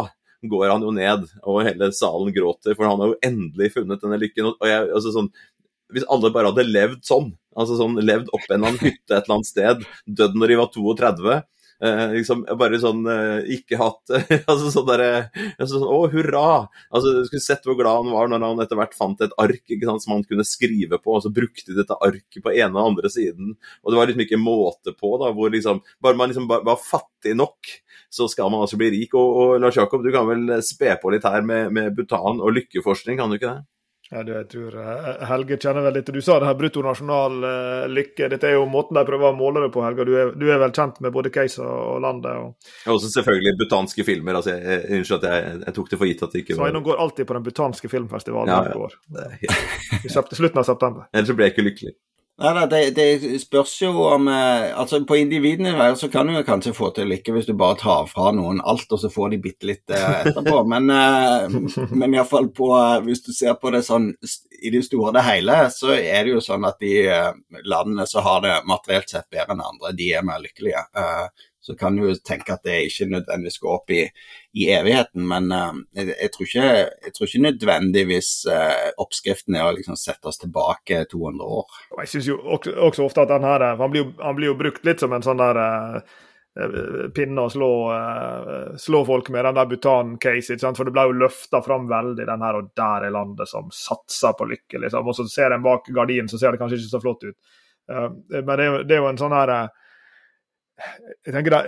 går 0.50 0.68
han 0.70 0.84
jo 0.84 0.92
ned, 0.94 1.26
og 1.42 1.62
hele 1.66 1.90
salen 1.96 2.32
gråter, 2.34 2.76
for 2.76 2.88
han 2.88 3.00
har 3.02 3.12
jo 3.12 3.20
endelig 3.24 3.72
funnet 3.74 4.02
denne 4.02 4.20
lykken. 4.20 4.52
og 4.52 4.68
jeg, 4.68 4.90
altså 4.90 5.14
sånn, 5.14 5.30
hvis 5.94 6.06
alle 6.10 6.32
bare 6.34 6.50
hadde 6.52 6.66
levd 6.68 7.02
sånn, 7.06 7.32
altså 7.54 7.78
sånn 7.78 7.98
levd 8.02 8.30
opp 8.34 8.46
en 8.48 8.56
eller 8.56 8.72
annen 8.72 8.82
hytte 8.82 9.12
et 9.12 9.24
eller 9.24 9.36
annet 9.36 9.50
sted, 9.50 9.84
dødd 10.20 10.38
når 10.38 10.52
de 10.52 10.60
var 10.60 10.70
32, 10.74 11.36
Eh, 11.84 12.12
liksom 12.14 12.44
bare 12.56 12.78
sånn 12.80 13.02
eh, 13.10 13.48
Ikke 13.56 13.76
hatt 13.76 14.12
altså 14.50 14.70
sånn 14.72 14.86
derre 14.88 15.08
altså 15.58 15.80
sånn, 15.80 15.88
Å, 15.90 15.98
hurra! 16.14 16.44
Altså, 16.88 17.12
Du 17.18 17.26
skulle 17.28 17.44
sett 17.44 17.66
hvor 17.66 17.76
glad 17.76 18.04
han 18.04 18.14
var 18.14 18.30
når 18.30 18.44
han 18.46 18.62
etter 18.64 18.78
hvert 18.78 18.96
fant 18.96 19.20
et 19.24 19.34
ark 19.42 19.74
ikke 19.74 19.88
sant, 19.90 20.04
som 20.04 20.14
han 20.14 20.24
kunne 20.24 20.46
skrive 20.48 21.00
på, 21.02 21.16
og 21.16 21.24
så 21.24 21.32
brukte 21.34 21.72
de 21.72 21.76
dette 21.82 21.98
arket 22.06 22.44
på 22.44 22.54
ene 22.54 22.78
og 22.78 22.94
andre 22.94 23.10
siden. 23.12 23.52
Og 23.82 23.92
det 23.92 23.98
var 23.98 24.08
liksom 24.08 24.24
ikke 24.24 24.40
måte 24.40 24.94
på, 24.96 25.12
da, 25.20 25.32
hvor 25.36 25.52
liksom 25.52 25.82
Bare 26.04 26.16
man 26.16 26.30
liksom 26.30 26.48
var 26.48 26.80
fattig 26.80 27.34
nok, 27.36 27.74
så 28.12 28.28
skal 28.30 28.50
man 28.52 28.64
altså 28.64 28.78
bli 28.80 28.90
rik. 28.94 29.16
Og, 29.18 29.38
og 29.42 29.60
Lars 29.60 29.76
Jakob, 29.78 30.04
du 30.04 30.12
kan 30.14 30.28
vel 30.28 30.58
spe 30.64 30.94
på 31.02 31.12
litt 31.12 31.26
her 31.26 31.44
med, 31.46 31.72
med 31.74 31.92
Butan 31.96 32.40
og 32.40 32.54
lykkeforskning, 32.56 33.18
kan 33.20 33.32
du 33.32 33.38
ikke 33.38 33.50
det? 33.50 33.73
Ja, 34.14 34.22
du, 34.22 34.30
jeg 34.30 34.46
tror 34.46 34.74
eh, 34.78 35.06
Helge 35.26 35.56
kjenner 35.58 35.82
vel 35.88 35.96
litt 35.98 36.10
Du 36.14 36.20
sa 36.22 36.36
det 36.38 36.46
her 36.46 36.54
bruttonasjonal 36.58 37.38
uh, 37.42 37.86
lykke. 37.90 38.28
Dette 38.30 38.46
er 38.46 38.54
jo 38.54 38.68
måten 38.70 38.94
de 38.94 39.02
prøver 39.08 39.32
å 39.32 39.34
måle 39.34 39.64
det 39.64 39.72
på, 39.74 39.82
Helge. 39.82 40.06
Du 40.06 40.12
er, 40.14 40.30
du 40.38 40.44
er 40.54 40.60
vel 40.62 40.74
kjent 40.76 41.00
med 41.02 41.10
både 41.16 41.32
case 41.34 41.58
og, 41.64 41.98
landet? 42.04 42.38
Og... 42.38 42.70
Ja, 42.84 42.94
også 42.94 43.10
selvfølgelig 43.16 43.56
butanske 43.64 44.06
filmer. 44.06 44.38
altså 44.38 44.54
jeg, 44.54 44.84
Unnskyld 45.00 45.18
at 45.18 45.26
jeg, 45.32 45.58
jeg, 45.64 45.76
tok 45.80 45.90
det 45.90 45.98
for 45.98 46.12
gitt 46.12 46.22
at 46.22 46.36
det 46.36 46.44
ikke 46.44 46.54
var 46.54 46.68
Sveinung 46.68 46.86
går 46.86 47.02
alltid 47.06 47.26
på 47.26 47.38
den 47.38 47.46
butanske 47.48 47.90
filmfestivalen 47.90 48.54
ja, 48.54 48.62
ja. 48.70 48.78
år. 48.86 48.98
I 50.06 50.14
slutten 50.14 50.62
av 50.62 50.68
september. 50.68 51.08
Ellers 51.10 51.32
så 51.32 51.34
blir 51.34 51.50
jeg 51.50 51.56
ikke 51.56 51.68
lykkelig. 51.72 51.96
Nei, 52.34 52.66
det, 52.66 52.78
det, 52.96 53.38
spørs 53.38 53.76
jo 53.78 53.92
om 54.08 54.26
eh, 54.28 54.72
altså 54.74 54.98
På 55.06 55.14
individnivå 55.16 55.92
så 55.94 56.08
kan 56.10 56.26
du 56.26 56.40
kanskje 56.42 56.72
få 56.74 56.88
til 56.96 57.06
lykke 57.12 57.30
hvis 57.36 57.46
du 57.46 57.52
bare 57.54 57.78
tar 57.78 58.08
fra 58.10 58.32
noen 58.34 58.58
alt, 58.58 58.90
og 58.90 58.98
så 58.98 59.10
får 59.12 59.30
de 59.30 59.38
bitte 59.44 59.68
litt 59.70 59.94
eh, 59.94 60.16
etterpå. 60.26 60.64
Men, 60.72 60.90
eh, 60.90 61.86
men 61.94 62.16
iallfall 62.16 62.50
på 62.56 62.72
Hvis 63.06 63.22
du 63.22 63.30
ser 63.36 63.54
på 63.60 63.70
det 63.70 63.84
sånn 63.86 64.10
i 64.64 64.72
det 64.74 64.82
store 64.82 65.12
og 65.12 65.14
det 65.14 65.22
hele, 65.28 65.60
så 65.70 65.94
er 65.94 66.24
det 66.24 66.34
jo 66.34 66.42
sånn 66.42 66.66
at 66.66 66.80
de 66.82 66.94
landene 67.68 68.06
som 68.08 68.24
har 68.26 68.42
det 68.42 68.54
materielt 68.66 69.12
sett 69.12 69.28
bedre 69.30 69.54
enn 69.54 69.62
andre, 69.62 69.92
de 69.94 70.08
er 70.16 70.24
mer 70.26 70.40
lykkelige 70.42 70.80
så 71.66 71.74
kan 71.74 71.96
du 71.96 72.14
tenke 72.14 72.52
at 72.52 72.66
det 72.66 72.74
ikke 72.90 73.06
nødvendigvis 73.08 73.56
går 73.62 73.70
opp 73.72 73.92
i, 73.96 74.02
i 74.60 74.66
evigheten. 74.76 75.22
Men 75.30 75.46
uh, 75.48 75.78
jeg, 75.96 76.10
jeg, 76.12 76.32
tror 76.34 76.48
ikke, 76.48 76.64
jeg, 77.06 77.12
tror 77.16 77.28
ikke, 77.30 77.44
nødvendigvis 77.46 78.32
uh, 78.52 78.90
oppskriften 79.00 79.56
er 79.56 79.64
å 79.64 79.70
liksom 79.72 79.96
sette 79.96 80.28
oss 80.28 80.42
tilbake 80.42 81.06
200 81.08 81.46
år. 81.60 81.78
Jeg 82.02 82.10
syns 82.12 82.28
jo 82.28 82.36
også, 82.42 82.74
også, 82.76 83.06
ofte 83.06 83.24
at 83.24 83.32
den 83.32 83.46
her, 83.48 83.64
han 83.80 83.94
blir, 83.94 84.10
han 84.20 84.36
blir 84.36 84.52
jo 84.52 84.58
brukt 84.60 84.84
litt 84.84 85.00
som 85.00 85.16
en 85.16 85.24
sånn 85.24 85.40
der 85.40 85.60
uh, 85.64 86.18
pinne 87.16 87.46
å 87.46 87.50
slå, 87.50 87.70
slå, 88.78 89.00
folk 89.08 89.30
med, 89.32 89.48
den 89.48 89.56
der 89.56 89.70
Butan-case. 89.70 90.58
For 90.66 90.84
det 90.84 90.92
ble 90.94 91.06
jo 91.08 91.16
løfta 91.22 91.62
fram 91.64 91.88
veldig, 91.88 92.26
den 92.28 92.44
her 92.44 92.58
og 92.60 92.68
der 92.76 93.08
er 93.08 93.14
landet 93.16 93.48
som 93.50 93.72
satser 93.72 94.36
på 94.36 94.50
lykke. 94.52 94.82
liksom. 94.84 95.08
Og 95.08 95.16
så 95.16 95.26
ser 95.32 95.56
en 95.56 95.64
bak 95.64 95.88
gardinen, 95.96 96.28
så 96.28 96.38
ser 96.38 96.52
det 96.52 96.60
kanskje 96.60 96.78
ikke 96.82 96.92
så 96.92 97.02
flott 97.02 97.24
ut. 97.24 97.56
men 97.88 98.54
det 98.60 98.68
det 98.88 98.94
er 98.96 99.02
jo 99.02 99.08
en 99.08 99.18
sånn 99.20 99.34
her 99.36 99.54
jeg 101.24 101.34
tenker 101.34 101.54
da, 101.54 101.62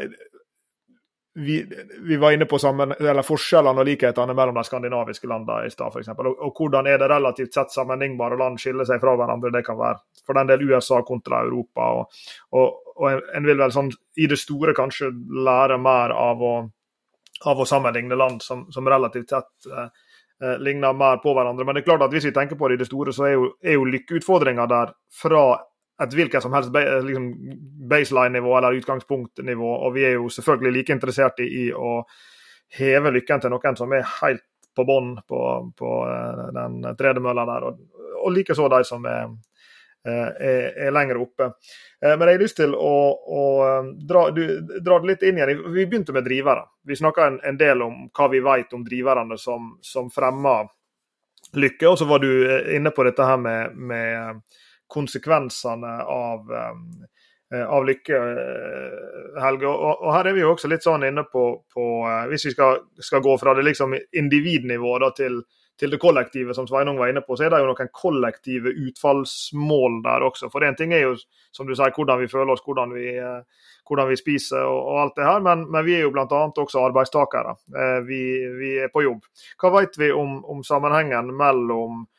vi, 1.38 1.66
vi, 1.98 2.16
var 2.16 2.32
inne 2.32 2.44
på 2.48 2.58
sammen, 2.58 2.94
forskjellene 3.24 3.82
og 3.82 3.84
likhetene 3.84 4.32
mellom 4.32 4.56
de 4.56 4.62
skandinaviske 4.64 5.28
landene 5.28 5.66
i 5.68 5.72
stad, 5.72 5.92
f.eks. 5.92 6.08
Og, 6.14 6.30
og 6.32 6.56
hvordan 6.56 6.88
er 6.88 6.96
det 7.02 7.10
relativt 7.12 7.58
sett 7.58 7.74
sammenlignbare 7.74 8.38
land 8.40 8.56
skiller 8.60 8.88
seg 8.88 9.02
fra 9.02 9.12
hverandre? 9.20 9.52
Det 9.52 9.60
kan 9.66 9.76
være 9.76 10.00
for 10.24 10.40
den 10.40 10.48
del 10.48 10.64
USA 10.70 11.02
kontra 11.04 11.42
Europa. 11.44 11.90
Og, 11.98 12.24
og, 12.56 12.80
og 12.96 13.28
en 13.36 13.50
vil 13.50 13.60
vel 13.60 13.74
sånn 13.74 13.92
i 14.16 14.30
det 14.32 14.40
store 14.40 14.72
kanskje 14.76 15.12
lære 15.44 15.76
mer 15.76 16.16
av 16.16 16.40
å, 16.40 16.54
av 17.52 17.60
å 17.60 17.68
sammenligne 17.68 18.16
land 18.16 18.40
som, 18.40 18.64
som 18.72 18.88
relativt 18.88 19.36
sett 19.36 19.68
eh, 19.68 19.92
eh 20.40 20.58
ligner 20.64 20.96
mer 20.96 21.20
på 21.20 21.36
hverandre. 21.36 21.68
Men 21.68 21.76
det 21.76 21.84
er 21.84 21.90
klart 21.90 22.08
at 22.08 22.16
hvis 22.16 22.30
vi 22.30 22.36
tenker 22.38 22.56
på 22.56 22.72
det 22.72 22.80
i 22.80 22.84
det 22.86 22.88
store, 22.88 23.12
så 23.12 23.28
er 23.28 23.36
jo, 23.36 23.50
er 23.60 23.76
jo 23.76 23.84
lykkeutfordringa 23.92 24.66
der 24.72 24.96
fra 25.20 25.44
et 26.02 26.14
hvilket 26.14 26.44
som 26.44 26.52
helst 26.52 26.74
liksom 26.74 27.30
baseline-nivå 27.88 28.58
eller 28.58 28.76
utgangspunktnivå. 28.76 29.70
Og 29.86 29.94
vi 29.94 30.04
er 30.04 30.18
jo 30.18 30.28
selvfølgelig 30.32 30.72
like 30.72 30.92
interessert 30.92 31.40
i, 31.40 31.48
i 31.62 31.66
å 31.72 32.02
heve 32.76 33.14
lykken 33.14 33.40
til 33.40 33.54
noen 33.54 33.78
som 33.78 33.94
er 33.96 34.04
helt 34.20 34.44
på 34.76 34.84
bånn 34.84 35.14
på, 35.28 35.72
på, 35.78 35.90
eh, 36.08 36.46
den 36.52 36.96
tredemølla 36.98 37.46
der. 37.48 37.68
Og, 37.70 37.78
og 38.22 38.32
likeså 38.34 38.68
de 38.68 38.82
som 38.84 39.06
er, 39.08 39.30
eh, 40.04 40.28
er, 40.50 40.66
er, 40.86 40.92
lenger 40.92 41.22
oppe. 41.22 41.50
Eh, 42.02 42.12
men 42.12 42.28
jeg 42.28 42.38
har 42.38 42.44
lyst 42.44 42.60
til 42.60 42.76
å, 42.76 42.96
å 43.16 43.44
dra, 43.96 44.26
dra, 44.36 44.98
det 45.00 45.12
litt 45.12 45.24
inn 45.24 45.40
igjen. 45.40 45.64
Vi 45.72 45.86
begynte 45.86 46.16
med 46.16 46.28
drivere. 46.28 46.66
Vi 46.84 46.98
snakka 47.00 47.30
en, 47.30 47.40
en, 47.40 47.60
del 47.60 47.86
om 47.86 48.04
hva 48.12 48.28
vi 48.32 48.44
vet 48.44 48.76
om 48.76 48.84
driverne 48.84 49.40
som, 49.40 49.74
som 49.80 50.12
fremmer 50.12 50.68
lykke. 51.56 51.88
Og 51.88 51.98
så 52.02 52.08
var 52.10 52.20
du 52.20 52.30
inne 52.76 52.92
på 52.92 53.08
dette 53.08 53.24
her 53.24 53.40
med, 53.40 53.80
med 53.80 54.44
konsekvensene 54.86 56.02
av, 56.02 56.52
eh, 57.52 57.66
av 57.66 57.86
lykke, 57.86 58.16
eh, 58.16 59.42
Helge. 59.42 59.66
Og, 59.66 60.02
og, 60.02 60.14
her 60.14 60.26
er 60.26 60.36
vi 60.36 60.42
jo 60.44 60.54
også 60.54 60.70
litt 60.70 60.86
sånn 60.86 61.06
inne 61.06 61.26
på, 61.30 61.44
på 61.74 61.84
eh, 62.08 62.24
Hvis 62.30 62.48
vi 62.48 62.56
skal, 62.56 62.80
skal, 62.98 63.22
gå 63.22 63.36
fra 63.38 63.54
det 63.54 63.66
liksom 63.66 63.94
individnivået 64.12 65.04
da, 65.04 65.12
til, 65.16 65.42
til, 65.78 65.92
det 65.92 66.00
kollektive, 66.02 66.54
som 66.54 66.66
Sveinung 66.66 66.98
var 66.98 67.12
inne 67.12 67.22
på, 67.26 67.36
så 67.36 67.46
er 67.46 67.54
det 67.54 67.62
jo 67.62 67.70
noen 67.70 67.92
kollektive 67.92 68.72
utfallsmål 68.88 70.02
der 70.06 70.26
også. 70.30 70.50
For 70.52 70.66
én 70.66 70.78
ting 70.78 70.94
er 70.94 71.06
jo, 71.06 71.14
som 71.52 71.68
du 71.68 71.74
sier, 71.74 71.94
hvordan 71.94 72.22
vi 72.22 72.30
føler 72.32 72.54
oss, 72.54 72.64
hvordan 72.66 72.94
vi, 72.96 73.12
hvordan 73.86 74.10
vi 74.10 74.18
spiser 74.18 74.64
og, 74.64 74.80
og, 74.80 74.98
alt 75.04 75.20
det 75.20 75.28
her, 75.28 75.44
men, 75.44 75.68
men 75.70 75.86
vi 75.86 75.98
er 75.98 76.06
jo 76.06 76.12
bl.a. 76.14 76.26
også 76.26 76.82
arbeidstakere. 76.82 77.54
Vi, 78.08 78.20
vi, 78.58 78.74
er 78.82 78.92
på 78.94 79.04
jobb. 79.04 79.26
Hva 79.60 79.70
vet 79.78 79.98
vi 80.00 80.10
om, 80.14 80.40
om 80.50 80.64
sammenhengen 80.66 81.34
mellom 81.36 82.06
Eh, 82.06 82.15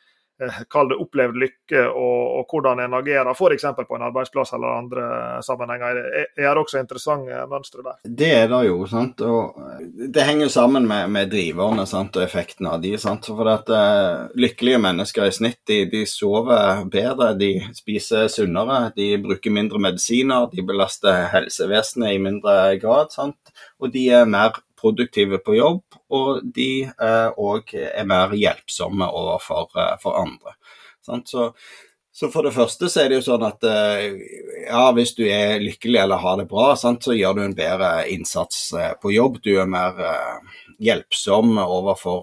kall 0.70 0.90
det 0.92 0.98
opplevd 1.02 1.38
lykke, 1.42 1.84
og, 1.88 2.20
og 2.38 2.52
hvordan 2.52 2.82
en 2.84 2.96
agerer 2.98 3.30
f.eks. 3.32 3.66
på 3.78 3.96
en 3.96 4.06
arbeidsplass 4.06 4.54
eller 4.56 4.76
andre 4.76 5.06
sammenhenger. 5.44 6.00
Det 6.36 6.46
er 6.46 6.60
også 6.60 6.80
interessante 6.82 7.40
mønstre 7.50 7.84
der. 7.86 7.98
Det 8.04 8.30
er 8.36 8.46
det 8.52 8.62
jo, 8.68 8.78
sant. 8.90 9.22
Og 9.26 9.58
det 10.14 10.26
henger 10.28 10.52
sammen 10.52 10.86
med, 10.88 11.10
med 11.14 11.32
driverne 11.32 11.86
sant? 11.90 12.16
og 12.16 12.24
effekten 12.24 12.68
av 12.70 12.80
de. 12.82 12.94
Sant? 13.00 13.26
For 13.28 13.50
at 13.50 13.72
uh, 13.72 14.28
Lykkelige 14.38 14.80
mennesker 14.82 15.26
i 15.26 15.34
snitt 15.34 15.60
de, 15.68 15.82
de, 15.90 16.04
sover 16.08 16.84
bedre, 16.90 17.32
de 17.38 17.52
spiser 17.76 18.28
sunnere, 18.32 18.92
de 18.96 19.10
bruker 19.22 19.54
mindre 19.54 19.80
medisiner, 19.82 20.48
de 20.52 20.64
belaster 20.66 21.28
helsevesenet 21.34 22.14
i 22.14 22.22
mindre 22.22 22.56
grad. 22.82 23.12
Sant? 23.14 23.54
Og 23.82 23.92
de 23.94 24.08
er 24.14 24.28
mer 24.28 24.56
produktive 24.78 25.40
på 25.44 25.56
jobb, 25.58 25.98
og 26.14 26.40
de 26.54 26.88
òg 27.36 27.74
eh, 27.76 27.90
er 27.92 28.08
mer 28.08 28.34
hjelpsomme 28.36 29.08
overfor 29.20 29.70
eh, 29.76 29.94
for 30.02 30.18
andre. 30.20 30.56
Så, 31.08 31.52
så, 32.12 32.28
for 32.28 32.44
det 32.44 32.52
første 32.52 32.90
så 32.92 33.02
er 33.02 33.10
det 33.10 33.20
jo 33.20 33.26
sånn 33.30 33.46
at 33.48 33.64
eh, 33.64 34.18
ja, 34.66 34.84
hvis 34.96 35.14
du 35.16 35.24
er 35.26 35.62
lykkelig 35.62 36.02
eller 36.04 36.22
har 36.22 36.40
det 36.40 36.48
bra, 36.50 36.70
sant, 36.76 37.04
så 37.04 37.16
gjør 37.16 37.38
du 37.38 37.44
en 37.46 37.56
bedre 37.58 37.92
innsats 38.12 38.68
på 39.02 39.14
jobb. 39.14 39.40
Du 39.44 39.54
er 39.56 39.70
mer 39.70 39.96
hjelpsom 40.78 41.56
overfor 41.58 42.22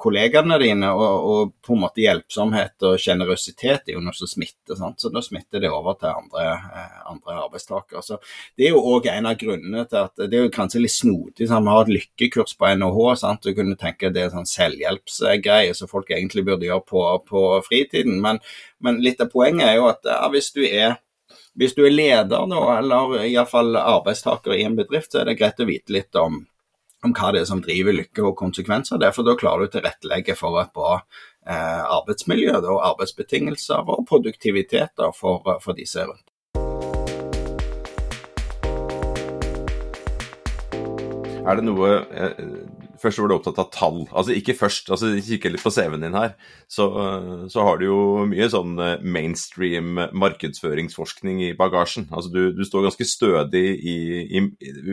kollegene 0.00 0.22
kollegaene 0.22 0.58
dine. 0.58 0.90
Og, 0.92 1.26
og, 1.30 1.52
på 1.62 1.74
en 1.74 1.82
måte 1.84 2.02
hjelpsomhet 2.02 2.82
og 2.86 2.98
sjenerøsitet 3.00 3.88
er 3.88 3.96
jo 3.96 4.02
noe 4.04 4.16
som 4.16 4.30
smitter. 4.30 4.76
Sant? 4.78 5.00
Så 5.00 5.10
da 5.12 5.22
smitter 5.22 5.62
det 5.62 5.70
over 5.70 5.96
til 6.00 6.10
andre, 6.10 6.46
uh, 6.62 6.96
andre 7.12 7.38
arbeidstakere. 7.44 8.02
Så 8.02 8.18
Det 8.56 8.66
er 8.66 8.74
jo 8.74 8.82
òg 8.82 9.06
en 9.10 9.26
av 9.26 9.38
grunnene 9.40 9.84
til 9.88 10.00
at 10.02 10.24
det 10.24 10.38
er 10.38 10.46
jo 10.46 10.54
kanskje 10.54 10.82
litt 10.82 10.96
snodig. 10.96 11.48
Vi 11.48 11.50
har 11.50 11.82
et 11.82 11.94
lykkekurs 11.96 12.56
på 12.56 12.74
NHH. 12.74 13.14
Sant? 13.22 13.42
Du 13.42 13.54
kunne 13.54 13.78
tenke 13.78 14.12
det 14.12 14.26
er 14.26 14.34
sånn 14.34 14.48
selvhjelpsgreie 14.48 15.74
som 15.74 15.90
folk 15.90 16.10
egentlig 16.10 16.46
burde 16.48 16.68
gjøre 16.68 16.86
på, 16.88 17.06
på 17.28 17.46
fritiden. 17.68 18.20
Men, 18.22 18.42
men, 18.80 19.02
litt 19.02 19.20
av 19.20 19.32
poenget 19.32 19.68
er 19.68 19.80
jo 19.80 19.88
at 19.90 20.06
ja, 20.06 20.22
hvis 20.32 20.52
du 20.56 20.64
er 20.66 21.00
hvis 21.56 21.74
du 21.76 21.82
er 21.84 21.92
leder, 21.92 22.46
da, 22.48 22.60
eller 22.78 23.26
iallfall 23.26 23.76
arbeidstaker 23.76 24.54
i 24.56 24.62
en 24.64 24.76
bedrift, 24.78 25.10
så 25.12 25.20
er 25.20 25.28
det 25.28 25.34
greit 25.36 25.60
å 25.60 25.66
vite 25.68 25.92
litt 25.92 26.16
om, 26.16 26.38
om 27.02 27.14
hva 27.16 27.32
det 27.34 27.42
er 27.42 27.48
som 27.50 27.62
driver 27.62 27.96
lykke 27.96 28.24
og 28.28 28.36
konsekvenser 28.38 28.96
av 28.96 29.02
det. 29.02 29.12
For 29.16 29.26
da 29.26 29.36
klarer 29.38 29.64
du 29.64 29.70
å 29.70 29.74
tilrettelegge 29.76 30.36
for 30.38 30.60
et 30.62 30.72
bra 30.76 30.98
eh, 30.98 31.82
arbeidsmiljø 31.82 32.60
og 32.60 32.84
arbeidsbetingelser 32.92 33.90
og 33.90 34.06
produktivitet 34.10 35.02
for, 35.18 35.42
for 35.64 35.78
disse 35.78 36.06
rundt. 36.06 36.28
Er 41.42 41.58
det 41.58 41.66
noe 41.66 41.90
eh, 42.14 42.38
Først 43.02 43.18
var 43.18 43.30
du 43.30 43.34
opptatt 43.34 43.58
av 43.58 43.70
tall. 43.74 44.04
Altså 44.14 44.34
ikke 44.36 44.54
først, 44.54 44.90
altså 44.94 45.10
kikker 45.18 45.50
litt 45.52 45.64
på 45.64 45.72
CV-en 45.74 46.04
din 46.04 46.14
her. 46.14 46.36
Så, 46.70 46.86
så, 47.50 47.64
har 47.66 47.80
du 47.80 47.86
jo 47.88 47.98
mye 48.30 48.46
sånn 48.52 48.76
eh, 48.78 49.02
mainstream 49.02 49.98
markedsføringsforskning 50.14 51.42
i 51.48 51.52
bagasjen. 51.58 52.06
Altså 52.14 52.30
du, 52.34 52.42
du 52.54 52.62
står 52.66 52.86
ganske 52.86 53.08
stødig 53.08 53.64
i, 53.78 53.96
i, 54.38 54.44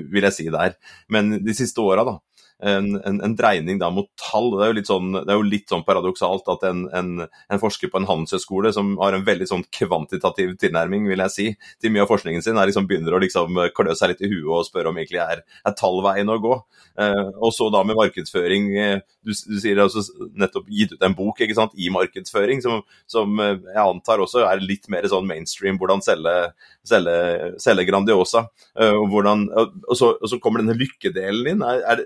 vil 0.10 0.26
jeg 0.26 0.38
si 0.40 0.48
der. 0.54 0.74
Men 1.14 1.38
de 1.46 1.56
siste 1.58 1.86
åra, 1.86 2.08
da, 2.08 2.18
en, 2.60 2.90
en, 3.08 3.20
en, 3.24 3.36
dreining 3.40 3.80
da 3.80 3.90
mot 3.94 4.10
tall. 4.20 4.52
Det 4.56 4.66
er 4.66 4.72
jo 4.72 4.78
litt 4.80 4.90
sånn, 4.90 5.14
det 5.16 5.38
jo 5.38 5.46
litt 5.48 5.72
sånn 5.72 5.86
paradoksalt 5.88 6.50
at 6.52 6.66
en, 6.68 6.86
en 6.92 7.62
forsker 7.62 7.92
på 7.92 8.02
en 8.02 8.08
handelshøyskole 8.10 8.74
som 8.76 8.96
har 9.00 9.16
en 9.16 9.26
veldig 9.28 9.48
sånn 9.50 9.66
kvantitativ 9.76 10.56
tilnærming, 10.60 11.08
vil 11.10 11.24
jeg 11.26 11.36
si, 11.36 11.48
til 11.80 11.94
mye 11.96 12.04
av 12.06 12.12
forskningen 12.12 12.44
sin, 12.46 12.60
liksom 12.60 12.90
begynner 12.90 13.16
å 13.16 13.22
liksom 13.24 13.60
klø 13.76 13.96
seg 13.96 14.14
litt 14.14 14.26
i 14.26 14.32
huet 14.32 14.50
og 14.50 14.68
spørre 14.68 14.92
om 14.92 15.00
egentlig 15.00 15.22
er, 15.24 15.44
er 15.64 15.78
tall 15.80 16.02
å 16.04 16.40
gå. 16.44 16.58
Eh, 17.00 17.30
og 17.40 17.54
så 17.56 17.70
da 17.72 17.84
med 17.88 17.98
markedsføring, 18.00 18.70
eh, 18.78 19.00
du, 19.24 19.32
du 19.32 19.58
sier 19.62 19.80
altså 19.82 20.04
nettopp 20.40 20.68
gitt 20.74 20.94
ut 20.96 21.06
en 21.06 21.16
bok 21.16 21.40
ikke 21.44 21.56
sant, 21.58 21.76
i 21.80 21.90
markedsføring, 21.94 22.64
som, 22.66 22.84
som 23.10 23.40
eh, 23.44 23.56
jeg 23.70 23.84
antar 23.86 24.24
også 24.24 24.44
er 24.48 24.64
litt 24.64 24.90
mer 24.92 25.08
sånn 25.10 25.28
mainstream, 25.30 25.80
hvordan 25.80 26.04
selge, 26.06 26.36
selge, 26.88 27.16
selge 27.62 27.88
Grandiosa. 27.90 28.46
Eh, 28.76 28.94
og, 28.94 29.08
hvordan, 29.14 29.48
og, 29.54 29.96
så, 29.96 30.14
og, 30.18 30.28
så, 30.30 30.40
kommer 30.44 30.64
denne 30.64 30.78
lykkedelen 30.80 31.48
din. 31.48 31.66
Er, 31.66 31.84
er, 31.96 32.04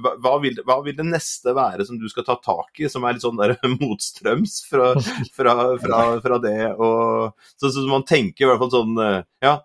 hva, 0.00 0.34
vil, 0.42 0.58
hva, 0.66 0.78
vil, 0.84 0.96
det 0.98 1.06
neste 1.06 1.54
være 1.56 1.86
som 1.86 1.98
du 2.00 2.06
skal 2.10 2.26
ta 2.26 2.36
tak 2.42 2.80
i, 2.80 2.88
som 2.90 3.04
er 3.04 3.16
litt 3.16 3.24
sånn 3.24 3.40
der 3.40 3.56
motstrøms 3.80 4.60
fra, 4.70 4.92
fra, 5.36 5.56
fra, 5.82 6.00
fra 6.24 6.40
det? 6.42 6.58
Og, 6.74 7.44
så, 7.56 7.70
så, 7.70 7.84
man 7.90 8.06
tenker 8.08 8.46
i 8.46 8.50
hvert 8.50 8.62
fall 8.62 8.74
sånn 8.74 8.98
eh, 9.04 9.20
Ja, 9.44 9.58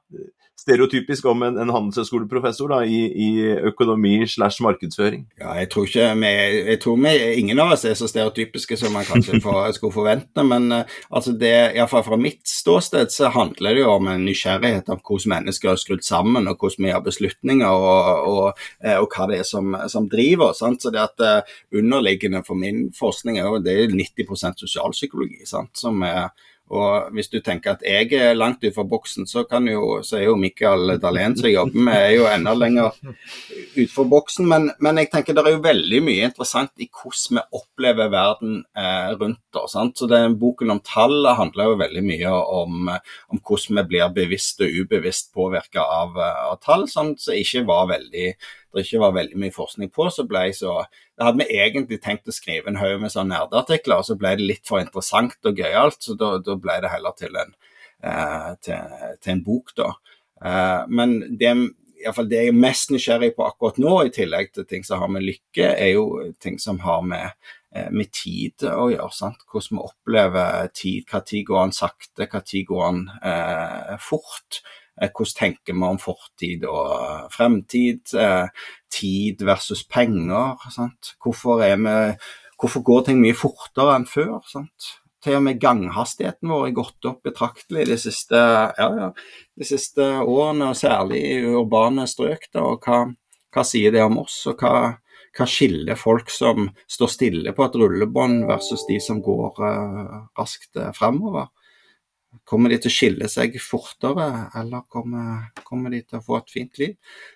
stereotypisk 0.59 1.25
om 1.29 1.43
en, 1.47 1.57
en 1.61 1.71
handelshøyskoleprofessor 1.73 2.73
i, 2.83 2.99
i, 3.09 3.29
økonomi 3.69 4.27
slash 4.27 4.63
markedsføring? 4.63 5.25
Ja, 5.39 5.53
jeg 5.59 5.69
tror 5.73 5.87
ikke 5.87 6.07
vi, 6.19 6.31
jeg 6.71 6.79
tror 6.83 6.99
vi, 6.99 7.13
ingen 7.39 7.61
av 7.63 7.73
oss 7.75 7.85
er 7.87 7.95
så 7.97 8.09
stereotypiske 8.09 8.77
som 8.79 8.93
man 8.95 9.07
kanskje 9.07 9.39
for, 9.43 9.67
skulle 9.77 9.95
forvente. 9.95 10.45
Men 10.45 10.69
uh, 10.73 10.97
altså 11.09 11.33
det, 11.39 11.53
iallfall 11.77 12.05
fra 12.07 12.19
mitt 12.19 12.43
ståsted 12.49 13.13
så 13.13 13.31
handler 13.33 13.77
det 13.77 13.85
jo 13.85 13.93
om 13.95 14.11
en 14.11 14.25
nysgjerrighet 14.27 14.91
av 14.91 15.01
hvordan 15.03 15.35
mennesker 15.37 15.73
er 15.73 15.81
skrudd 15.81 16.05
sammen, 16.05 16.49
og 16.51 16.59
hvordan 16.59 16.87
vi 16.87 16.93
gjør 16.93 17.05
beslutninger, 17.07 17.87
og, 17.89 18.29
og, 18.33 18.63
uh, 18.85 18.97
og, 18.97 19.07
hva 19.15 19.29
det 19.31 19.41
er 19.41 19.47
som, 19.47 19.73
som 19.91 20.09
driver 20.11 20.51
oss. 20.51 20.63
Så 20.79 20.91
det 20.93 21.01
at 21.01 21.25
uh, 21.25 21.57
Underliggende 21.79 22.41
for 22.45 22.57
min 22.59 22.89
forskning 22.95 23.37
er 23.39 23.47
jo 23.47 23.59
det 23.63 23.73
er 23.73 23.93
90% 23.93 24.63
sosialpsykologi, 24.63 25.45
sant? 25.47 25.71
som 25.77 26.01
er 26.05 26.29
og 26.69 27.09
hvis 27.17 27.31
du 27.31 27.39
tenker 27.41 27.73
at 27.73 27.83
jeg 27.85 28.11
er 28.13 28.35
langt 28.37 28.61
utenfor 28.61 28.85
boksen, 28.89 29.25
så, 29.29 29.41
jo, 29.65 29.85
så 30.05 30.19
er 30.19 30.27
jo 30.27 30.35
Mikael 30.37 30.99
Dahlén 31.01 31.33
som 31.37 31.47
jeg 31.47 31.55
jobber 31.55 31.85
med, 31.87 31.97
er 31.97 32.13
jo 32.13 32.27
enda 32.29 32.53
lenger 32.53 32.99
utenfor 33.73 34.05
boksen. 34.11 34.45
Men, 34.49 34.69
men, 34.77 35.01
jeg 35.01 35.09
tenker 35.09 35.33
det 35.33 35.45
er 35.45 35.55
jo 35.55 35.63
veldig 35.65 36.01
mye 36.05 36.29
interessant 36.29 36.73
i 36.77 36.89
hvordan 36.93 37.39
vi 37.39 37.45
opplever 37.57 38.13
verden 38.13 38.61
eh, 38.77 39.09
rundt 39.17 39.61
oss. 39.63 39.73
Sant? 39.73 39.97
Så 39.97 40.09
den 40.11 40.37
Boken 40.39 40.75
om 40.75 40.83
tall 40.85 41.25
handler 41.39 41.71
jo 41.71 41.81
veldig 41.81 42.05
mye 42.05 42.35
om, 42.61 42.93
om 42.93 43.41
hvordan 43.41 43.81
vi 43.81 43.87
blir 43.95 44.13
bevisst 44.13 44.61
og 44.61 44.79
ubevisst 44.83 45.33
påvirka 45.33 45.81
av, 45.81 46.21
av, 46.21 46.57
tall, 46.61 46.85
sånn, 46.91 47.15
som 47.17 47.37
ikke 47.37 47.65
var 47.69 47.89
veldig 47.95 48.33
det 48.77 48.85
ikke 48.85 49.01
var 49.01 49.15
veldig 49.15 49.39
mye 49.41 49.55
forskning 49.55 49.89
på, 49.95 50.05
så 50.13 50.25
ble 50.29 50.45
jeg 50.47 50.59
så 50.59 50.75
Da 51.17 51.27
hadde 51.27 51.41
vi 51.41 51.59
egentlig 51.59 51.99
tenkt 52.03 52.29
å 52.29 52.35
skrive 52.35 52.69
en 52.69 52.79
haug 52.79 53.01
med 53.01 53.11
sånne 53.13 53.35
nerdeartikler, 53.35 53.99
og 53.99 54.07
så 54.07 54.15
ble 54.19 54.35
det 54.39 54.45
litt 54.45 54.69
for 54.69 54.83
interessant 54.83 55.49
og 55.49 55.57
gøyalt, 55.59 55.99
så 56.05 56.15
da, 56.19 56.35
da, 56.43 56.55
ble 56.55 56.77
det 56.83 56.93
heller 56.93 57.15
til 57.17 57.35
en, 57.41 57.51
eh, 58.03 58.51
til, 58.63 58.95
til 59.19 59.33
en 59.33 59.43
bok, 59.43 59.73
da. 59.79 59.89
Eh, 60.45 60.83
men 60.95 61.17
det, 61.41 61.51
iallfall 62.03 62.29
det 62.31 62.43
jeg 62.43 62.53
er 62.53 62.59
mest 62.59 62.93
nysgjerrig 62.93 63.33
på 63.35 63.45
akkurat 63.45 63.79
nå, 63.81 63.93
i 64.05 64.13
tillegg 64.15 64.53
til 64.55 64.67
ting 64.69 64.85
som 64.87 65.03
har 65.03 65.11
med 65.11 65.25
lykke, 65.27 65.71
er 65.71 65.93
jo 65.93 66.05
ting 66.41 66.59
som 66.61 66.79
har 66.83 67.03
med, 67.05 67.35
eh, 67.75 67.89
med 67.91 68.11
tid 68.15 68.65
å 68.69 68.89
gjøre. 68.93 69.11
Sant? 69.15 69.43
Hvordan 69.51 69.79
vi 69.79 69.85
opplever 69.89 70.69
tid. 70.73 71.05
Hva 71.09 71.23
tid 71.25 71.45
går 71.49 71.63
den 71.65 71.75
sakte, 71.75 72.27
hva 72.27 72.43
tid 72.45 72.69
går 72.69 72.85
den 72.87 73.03
eh, 73.33 73.95
fort. 74.03 74.61
Eh, 75.01 75.11
hvordan 75.15 75.37
tenker 75.37 75.75
vi 75.75 75.87
om 75.87 75.99
fortid 76.01 76.65
og 76.67 77.31
fremtid? 77.33 78.13
Eh, 78.13 78.47
tid 78.91 79.43
versus 79.47 79.85
penger. 79.87 80.57
Sant? 80.73 81.13
Hvorfor, 81.23 81.61
vi, 81.63 81.91
hvorfor 82.59 82.85
går 82.85 83.05
ting 83.07 83.21
mye 83.23 83.37
fortere 83.37 83.95
enn 83.99 84.09
før? 84.09 84.39
Sant? 84.49 84.95
Til 85.23 85.35
og 85.35 85.43
med 85.43 85.59
ganghastigheten 85.59 86.47
vår 86.47 86.69
er 86.69 86.77
gått 86.77 87.07
opp 87.09 87.25
betraktelig 87.27 87.89
de 87.89 87.97
siste, 87.99 88.39
ja, 88.39 88.87
ja, 89.01 89.09
de 89.59 89.67
siste 89.67 90.05
årene, 90.23 90.71
og 90.71 90.79
særlig 90.79 91.19
i 91.27 91.41
urbane 91.43 92.07
strøk. 92.07 92.47
Da, 92.53 92.63
og 92.63 92.87
hva, 92.87 93.01
hva, 93.51 93.65
sier 93.67 93.91
det 93.95 94.05
om 94.05 94.21
oss, 94.21 94.37
og 94.47 94.63
hva, 94.63 94.93
hva 95.35 95.47
skiller 95.49 95.99
folk 95.99 96.31
som 96.31 96.69
står 96.87 97.11
stille 97.11 97.55
på 97.55 97.67
et 97.67 97.75
rullebånd 97.81 98.45
versus 98.47 98.87
de 98.87 99.01
som 99.03 99.19
går 99.25 99.59
uh, 99.59 100.15
raskt 100.39 100.79
fremover? 100.95 101.51
Kommer 102.45 102.69
de 102.69 102.77
til 102.81 102.91
å 102.91 102.93
skille 102.93 103.27
seg 103.29 103.55
fortere, 103.61 104.25
eller 104.57 104.83
kommer, 104.89 105.47
kommer, 105.65 105.89
de 105.93 106.03
til 106.03 106.19
å 106.19 106.23
få 106.25 106.37
et 106.37 106.51
fint 106.53 106.79
liv? 106.81 106.91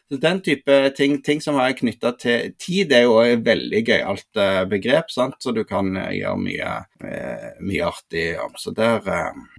Så 0.10 0.20
Den 0.22 0.42
type 0.46 0.76
ting, 0.98 1.16
ting 1.26 1.42
som 1.42 1.58
er 1.62 1.74
knytta 1.78 2.12
til 2.22 2.54
tid, 2.62 2.94
er 2.94 3.08
jo 3.08 3.16
et 3.24 3.42
veldig 3.46 3.82
gøyalt 3.88 4.42
uh, 4.42 4.62
begrep, 4.70 5.10
sant? 5.14 5.40
så 5.42 5.54
du 5.54 5.64
kan 5.70 5.90
uh, 5.98 6.12
gjøre 6.14 6.42
mye, 6.42 6.76
uh, 7.06 7.48
mye 7.66 7.88
artig. 7.88 8.28
Så 8.62 8.74
der, 8.78 9.02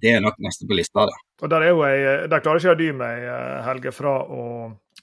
Det 0.03 0.12
er 0.14 0.23
nok 0.23 0.38
neste 0.38 0.70
på 0.70 0.79
lista. 0.79 1.09
Da. 1.11 1.18
Og 1.42 1.51
Der, 1.51 1.66
er 1.66 1.75
jo 1.75 1.83
jeg, 1.83 2.31
der 2.31 2.44
klarer 2.44 2.62
ikke 2.62 2.75
jeg 2.75 2.83
dy 2.85 2.92
meg, 3.03 3.27
Helge, 3.66 3.94
fra 3.94 4.14
å, 4.23 4.44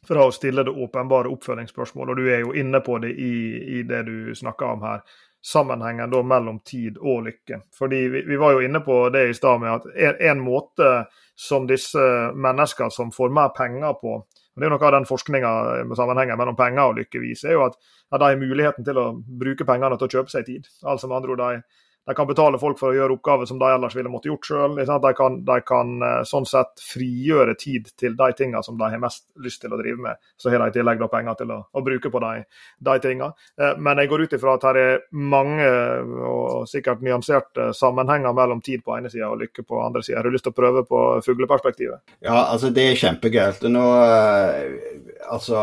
fra 0.07 0.29
å 0.29 0.35
stille 0.35 0.63
det 0.63 0.71
åpenbare 0.71 1.31
oppfølgingsspørsmål, 1.35 2.13
og 2.13 2.23
du 2.23 2.31
er 2.31 2.45
jo 2.45 2.55
inne 2.55 2.79
på 2.83 3.01
det 3.03 3.11
i, 3.19 3.33
i 3.79 3.83
det 3.83 4.05
du 4.07 4.31
snakker 4.35 4.77
om 4.77 4.87
her 4.87 5.03
sammenhengen 5.41 6.11
da 6.11 6.21
mellom 6.23 6.59
tid 6.65 6.97
og 7.01 7.25
lykke. 7.25 7.61
Fordi 7.77 8.01
vi, 8.13 8.21
vi 8.27 8.37
var 8.37 8.55
jo 8.55 8.61
inne 8.65 8.81
på 8.85 8.97
det 9.13 9.27
i 9.29 9.33
stad 9.33 9.61
med 9.61 9.73
at 9.73 9.87
en, 9.95 10.19
en, 10.29 10.43
måte 10.45 10.91
som 11.35 11.65
disse 11.67 12.03
mennesker 12.35 12.93
som 12.93 13.11
får 13.11 13.33
mer 13.33 13.53
penger 13.57 13.97
på 14.01 14.21
og 14.51 14.59
Det 14.59 14.65
er 14.65 14.67
jo 14.67 14.75
noe 14.75 14.83
av 14.83 14.91
den 14.97 15.05
forskninga 15.07 15.49
med 15.87 15.95
sammenhengen 15.95 16.37
mellom 16.37 16.57
penger 16.59 16.89
og 16.89 16.97
lykke 16.97 17.21
viser, 17.23 17.53
er 17.53 17.55
jo 17.55 17.61
at, 17.69 17.77
at 18.11 18.19
de 18.19 18.27
har 18.27 18.41
muligheten 18.41 18.83
til 18.83 18.97
å 18.99 19.05
bruke 19.15 19.63
pengene 19.65 19.95
til 19.95 20.09
å 20.09 20.11
kjøpe 20.11 20.33
seg 20.33 20.43
tid. 20.43 20.67
Altså 20.83 21.07
med 21.07 21.21
andre 21.21 21.31
ord, 21.31 21.39
de 21.39 21.61
de 22.05 22.15
kan 22.15 22.27
betale 22.27 22.57
folk 22.59 22.79
for 22.79 22.91
å 22.91 22.97
gjøre 22.97 23.15
oppgaver 23.15 23.45
som 23.45 23.59
de 23.61 23.67
ellers 23.69 23.93
ville 23.95 24.09
måtte 24.09 24.31
gjort 24.31 24.47
sjøl. 24.47 24.77
De, 24.79 25.11
de, 25.45 25.57
kan 25.67 25.91
eh, 26.01 26.21
sånn 26.25 26.47
sett 26.49 26.81
frigjøre 26.81 27.53
tid 27.59 27.91
til 27.99 28.15
de 28.17 28.29
tingene 28.37 28.63
som 28.65 28.79
de 28.79 28.89
har 28.89 29.01
mest 29.01 29.27
lyst 29.43 29.61
til 29.61 29.73
å 29.73 29.79
drive 29.79 30.01
med. 30.01 30.21
Så 30.41 30.49
har 30.49 30.63
de 30.63 30.71
i 30.71 30.75
tillegg 30.79 31.03
penger 31.11 31.37
til 31.37 31.53
å, 31.53 31.59
å 31.69 31.83
bruke 31.85 32.09
på 32.13 32.21
de, 32.23 32.31
de 32.89 32.95
tingene. 33.03 33.29
Eh, 33.61 33.75
men 33.77 34.01
jeg 34.01 34.09
går 34.09 34.25
ut 34.25 34.33
ifra 34.37 34.55
at 34.57 34.65
her 34.71 34.81
er 34.81 35.03
mange 35.13 35.67
og 36.25 36.65
sikkert 36.69 37.03
nyanserte 37.05 37.69
sammenhenger 37.77 38.33
mellom 38.37 38.63
tid 38.65 38.81
på 38.85 38.97
ene 38.97 39.11
sida 39.13 39.29
og 39.29 39.43
lykke 39.43 39.65
på 39.67 39.83
andre 39.85 40.01
sida. 40.05 40.19
Har 40.19 40.29
du 40.29 40.33
lyst 40.33 40.47
til 40.49 40.55
å 40.55 40.57
prøve 40.57 40.83
på 40.89 41.03
fugleperspektivet? 41.25 42.17
Ja, 42.25 42.47
altså 42.47 42.73
det 42.73 42.87
er 42.89 43.01
kjempegøy. 43.03 43.61
Nå, 43.69 43.85
eh, 44.07 45.21
altså 45.29 45.61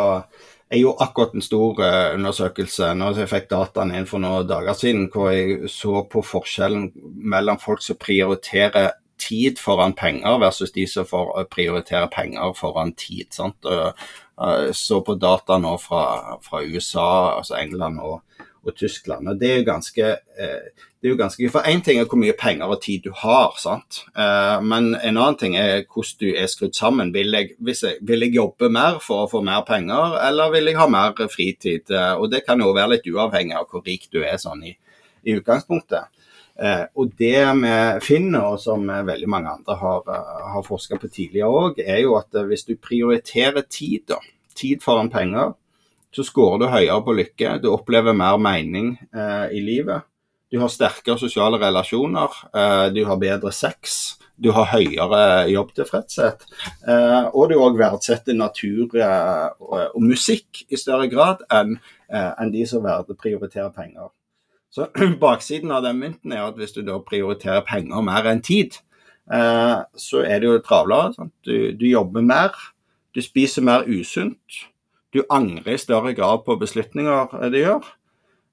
jeg 0.69 0.83
gjorde 0.83 1.05
akkurat 1.05 1.35
en 1.35 1.45
stor 1.45 1.81
uh, 1.81 2.15
undersøkelse 2.15 2.93
når 2.99 3.23
jeg 3.23 3.31
fikk 3.31 3.51
dataene 3.51 3.99
inn 3.99 4.09
for 4.09 4.21
noen 4.21 4.49
dager 4.49 4.77
siden, 4.77 5.07
hvor 5.13 5.31
jeg 5.33 5.71
så 5.73 6.03
på 6.13 6.23
forskjellen 6.25 6.91
mellom 7.33 7.61
folk 7.63 7.81
som 7.85 7.97
prioriterer 8.01 8.93
tid 9.19 9.59
foran 9.59 9.97
penger, 9.99 10.39
versus 10.39 10.73
de 10.73 10.85
som 10.87 11.09
eh, 11.09 11.47
prioritere 11.51 12.09
penger 12.13 12.53
foran 12.55 12.93
tid. 12.93 13.33
sant? 13.35 13.65
Uh, 13.65 14.71
så 14.73 15.01
på 15.03 15.17
data 15.19 15.59
nå 15.59 15.73
fra, 15.83 16.37
fra 16.45 16.63
USA, 16.63 17.39
altså 17.39 17.57
England 17.59 17.99
og, 17.99 18.21
og 18.63 18.77
Tyskland. 18.77 19.29
og 19.29 19.41
Det 19.41 19.51
er 19.57 19.67
ganske 19.67 20.13
eh, 20.15 20.87
det 20.99 21.07
er 21.07 21.13
jo 21.13 21.19
ganske, 21.21 21.49
For 21.55 21.67
Én 21.71 21.81
ting 21.85 22.01
er 22.01 22.09
hvor 22.11 22.19
mye 22.19 22.35
penger 22.35 22.67
og 22.67 22.81
tid 22.83 23.05
du 23.05 23.13
har, 23.15 23.55
sant? 23.63 24.01
Eh, 24.19 24.59
men 24.67 24.91
en 24.97 25.17
annen 25.17 25.39
ting 25.39 25.55
er 25.57 25.85
hvordan 25.85 26.19
du 26.19 26.27
er 26.33 26.51
skrudd 26.51 26.75
sammen. 26.75 27.13
Vil 27.15 27.31
jeg, 27.37 27.53
jeg, 27.63 27.99
vil 28.03 28.27
jeg, 28.27 28.35
jobbe 28.35 28.71
mer 28.75 28.99
for 29.05 29.25
å 29.25 29.31
få 29.31 29.43
mer 29.47 29.63
penger, 29.69 30.19
eller 30.27 30.51
vil 30.55 30.73
jeg 30.73 30.79
ha 30.81 30.89
mer 30.91 31.15
fritid? 31.31 31.91
Eh, 31.91 32.15
og 32.19 32.31
Det 32.33 32.43
kan 32.47 32.59
jo 32.59 32.75
være 32.75 32.97
litt 32.97 33.07
uavhengig 33.07 33.55
av 33.55 33.69
hvor 33.71 33.87
rik 33.87 34.09
du 34.11 34.25
er 34.25 34.41
sånn 34.43 34.67
i, 34.67 34.75
i 35.23 35.39
utgangspunktet. 35.39 36.11
Eh, 36.59 36.85
og 36.99 37.15
det 37.15 37.47
vi 37.63 37.77
finner, 38.03 38.51
og 38.51 38.59
som 38.59 38.83
veldig 38.83 39.31
mange 39.31 39.55
andre 39.55 39.79
har, 39.79 40.13
har 40.51 40.67
forska 40.67 40.99
på 40.99 41.13
tidligere 41.15 41.63
òg, 41.63 41.79
er 41.79 42.03
jo 42.03 42.19
at 42.19 42.43
hvis 42.51 42.67
du 42.67 42.75
prioriterer 42.75 43.71
tid, 43.71 44.09
da, 44.11 44.19
tid 44.59 44.83
foran 44.83 45.15
penger, 45.15 45.55
så 46.11 46.25
scorer 46.27 46.59
du 46.59 46.71
høyere 46.73 47.03
på 47.05 47.15
lykke. 47.15 47.59
Du 47.63 47.71
opplever 47.71 48.17
mer 48.17 48.39
mening 48.43 48.97
eh, 49.13 49.51
i 49.55 49.63
livet. 49.63 50.09
Du 50.49 50.57
har 50.63 50.71
sterkere 50.73 51.21
sosiale 51.21 51.59
relasjoner, 51.61 52.33
eh, 52.57 52.87
du 52.95 53.03
har 53.05 53.19
bedre 53.21 53.51
sex, 53.53 54.17
du 54.37 54.49
har 54.57 54.71
høyere 54.71 55.51
jobbtilfredshet. 55.53 56.47
Eh, 56.89 57.25
og 57.35 57.51
du 57.51 57.59
òg 57.61 57.77
verdsetter 57.77 58.37
natur 58.37 58.97
eh, 58.97 59.49
og, 59.61 59.99
musikk 60.01 60.63
i 60.73 60.81
større 60.81 61.11
grad 61.13 61.45
enn 61.53 61.77
en 62.09 62.53
de 62.53 62.63
som 62.65 62.87
prioriterer 63.21 63.69
penger. 63.77 64.09
Så 64.73 64.89
Baksiden 65.21 65.75
av 65.75 65.85
den 65.85 66.01
mynten 66.01 66.33
er 66.33 66.47
at 66.47 66.57
hvis 66.57 66.73
du 66.73 66.81
da 66.87 66.97
prioriterer 67.05 67.67
penger 67.69 68.01
mer 68.01 68.31
enn 68.31 68.41
tid, 68.41 68.81
så 69.29 70.23
er 70.25 70.41
det 70.41 70.49
jo 70.49 70.63
travlere. 70.65 71.29
Du, 71.45 71.77
du, 71.77 71.85
jobber 71.85 72.25
mer, 72.25 72.57
du 73.13 73.21
spiser 73.21 73.61
mer 73.61 73.85
usunt. 73.85 74.63
Du 75.13 75.21
angrer 75.29 75.75
i 75.75 75.81
større 75.81 76.15
grad 76.17 76.47
på 76.49 76.57
beslutninger 76.57 77.37
du 77.53 77.59
gjør. 77.61 77.93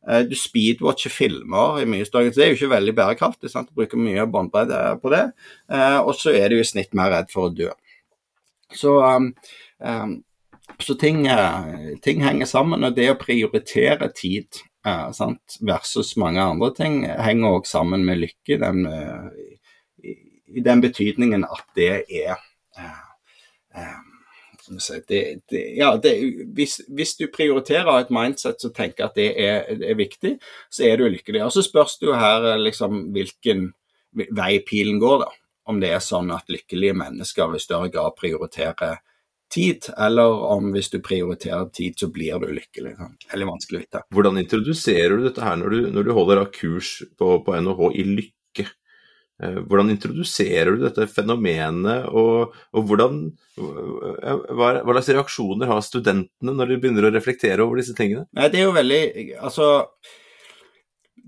Eh, 0.09 0.21
du 0.29 0.35
speedwatcher 0.37 1.13
filmer 1.13 1.81
i 1.81 1.87
mye 1.89 2.05
større 2.05 2.29
grad. 2.29 2.37
Det 2.37 2.45
er 2.45 2.53
jo 2.53 2.59
ikke 2.59 2.73
veldig 2.75 2.95
bærekraftig. 2.97 3.49
sant? 3.51 3.69
Du 3.69 3.81
bruker 3.81 4.01
mye 4.01 4.27
båndbredde 4.29 4.99
på 5.01 5.11
det. 5.13 5.25
Eh, 5.71 5.99
og 5.99 6.13
så 6.19 6.35
er 6.37 6.49
du 6.49 6.59
i 6.59 6.67
snitt 6.67 6.93
mer 6.93 7.11
redd 7.13 7.33
for 7.33 7.49
å 7.49 7.55
dø. 7.55 7.71
Så 8.73 8.97
um, 9.01 9.31
um, 9.79 10.15
så 10.81 10.95
ting, 10.99 11.21
ting, 12.03 12.23
henger 12.25 12.49
sammen, 12.49 12.83
og 12.83 12.95
det 12.97 13.11
å 13.11 13.19
prioritere 13.19 14.09
tid 14.17 14.57
uh, 14.87 15.13
versus 15.61 16.15
mange 16.19 16.41
andre 16.41 16.71
ting 16.75 16.97
henger 17.05 17.59
også 17.59 17.77
sammen 17.77 18.03
med 18.07 18.23
lykke, 18.23 18.57
den, 18.59 18.81
i, 20.01 20.63
den 20.65 20.81
betydningen 20.83 21.45
at 21.45 21.63
det 21.77 21.91
er 22.09 22.41
det, 25.07 25.21
det, 25.51 25.61
ja, 25.77 25.91
hvis, 26.55 26.79
hvis, 26.87 27.15
du 27.19 27.27
prioriterer 27.33 27.99
et 27.99 28.13
mindset 28.13 28.61
som 28.61 28.73
tenker 28.75 29.07
at 29.07 29.17
det 29.17 29.31
er, 29.41 29.65
er, 29.75 29.95
viktig, 29.97 30.35
så 30.69 30.85
er 30.87 30.97
du 30.97 31.07
lykkelig. 31.07 31.43
Og 31.45 31.53
Så 31.53 31.65
spørs 31.65 31.97
det 32.01 32.09
jo 32.09 32.19
her 32.19 32.55
liksom, 32.61 33.09
hvilken 33.15 33.69
vei 34.15 34.59
pilen 34.67 34.99
går, 34.99 35.25
da. 35.25 35.33
Om 35.65 35.79
det 35.81 35.95
er 35.95 36.03
sånn 36.03 36.29
at 36.29 36.51
lykkelige 36.51 36.93
mennesker 36.93 37.55
i 37.57 37.61
større 37.61 37.89
grad 37.89 38.13
prioriterer 38.19 38.99
tid, 39.49 39.87
eller 39.97 40.43
om 40.51 40.71
hvis 40.73 40.91
du 40.93 40.99
prioriterer 41.03 41.69
tid, 41.73 41.95
så 41.99 42.09
blir 42.13 42.37
du 42.41 42.51
lykkelig. 42.53 42.95
Veldig 43.31 43.47
vanskelig 43.49 43.79
å 43.79 43.83
vite. 43.85 44.01
Hvordan 44.13 44.41
introduserer 44.41 45.17
du 45.17 45.27
dette 45.27 45.45
her 45.45 45.57
når 45.61 45.73
du, 45.73 45.79
når 45.95 46.07
du 46.07 46.13
holder 46.17 46.41
av 46.43 46.51
kurs 46.53 46.97
på, 47.17 47.37
på 47.45 47.59
NHH 47.61 47.91
i 47.93 48.07
lykke? 48.11 48.31
Eh, 49.43 49.57
hvordan 49.67 49.91
introduserer 49.91 50.75
du 50.75 50.85
dette 50.85 51.09
fenomenet, 51.11 52.05
og, 52.07 52.53
og 52.71 52.85
hvordan, 52.87 53.23
hva, 53.59 54.69
hva, 54.79 54.93
slags 54.95 55.09
reaksjoner 55.11 55.67
har 55.67 55.81
studentene 55.83 56.53
når 56.55 56.71
de 56.71 56.77
begynner 56.79 57.09
å 57.09 57.15
reflektere 57.15 57.65
over 57.65 57.81
disse 57.81 57.95
tingene? 57.97 58.29
Nei, 58.37 58.47
det 58.53 58.61
er 58.61 58.69
jo 58.69 58.77
veldig 58.77 59.01
Altså, 59.35 59.67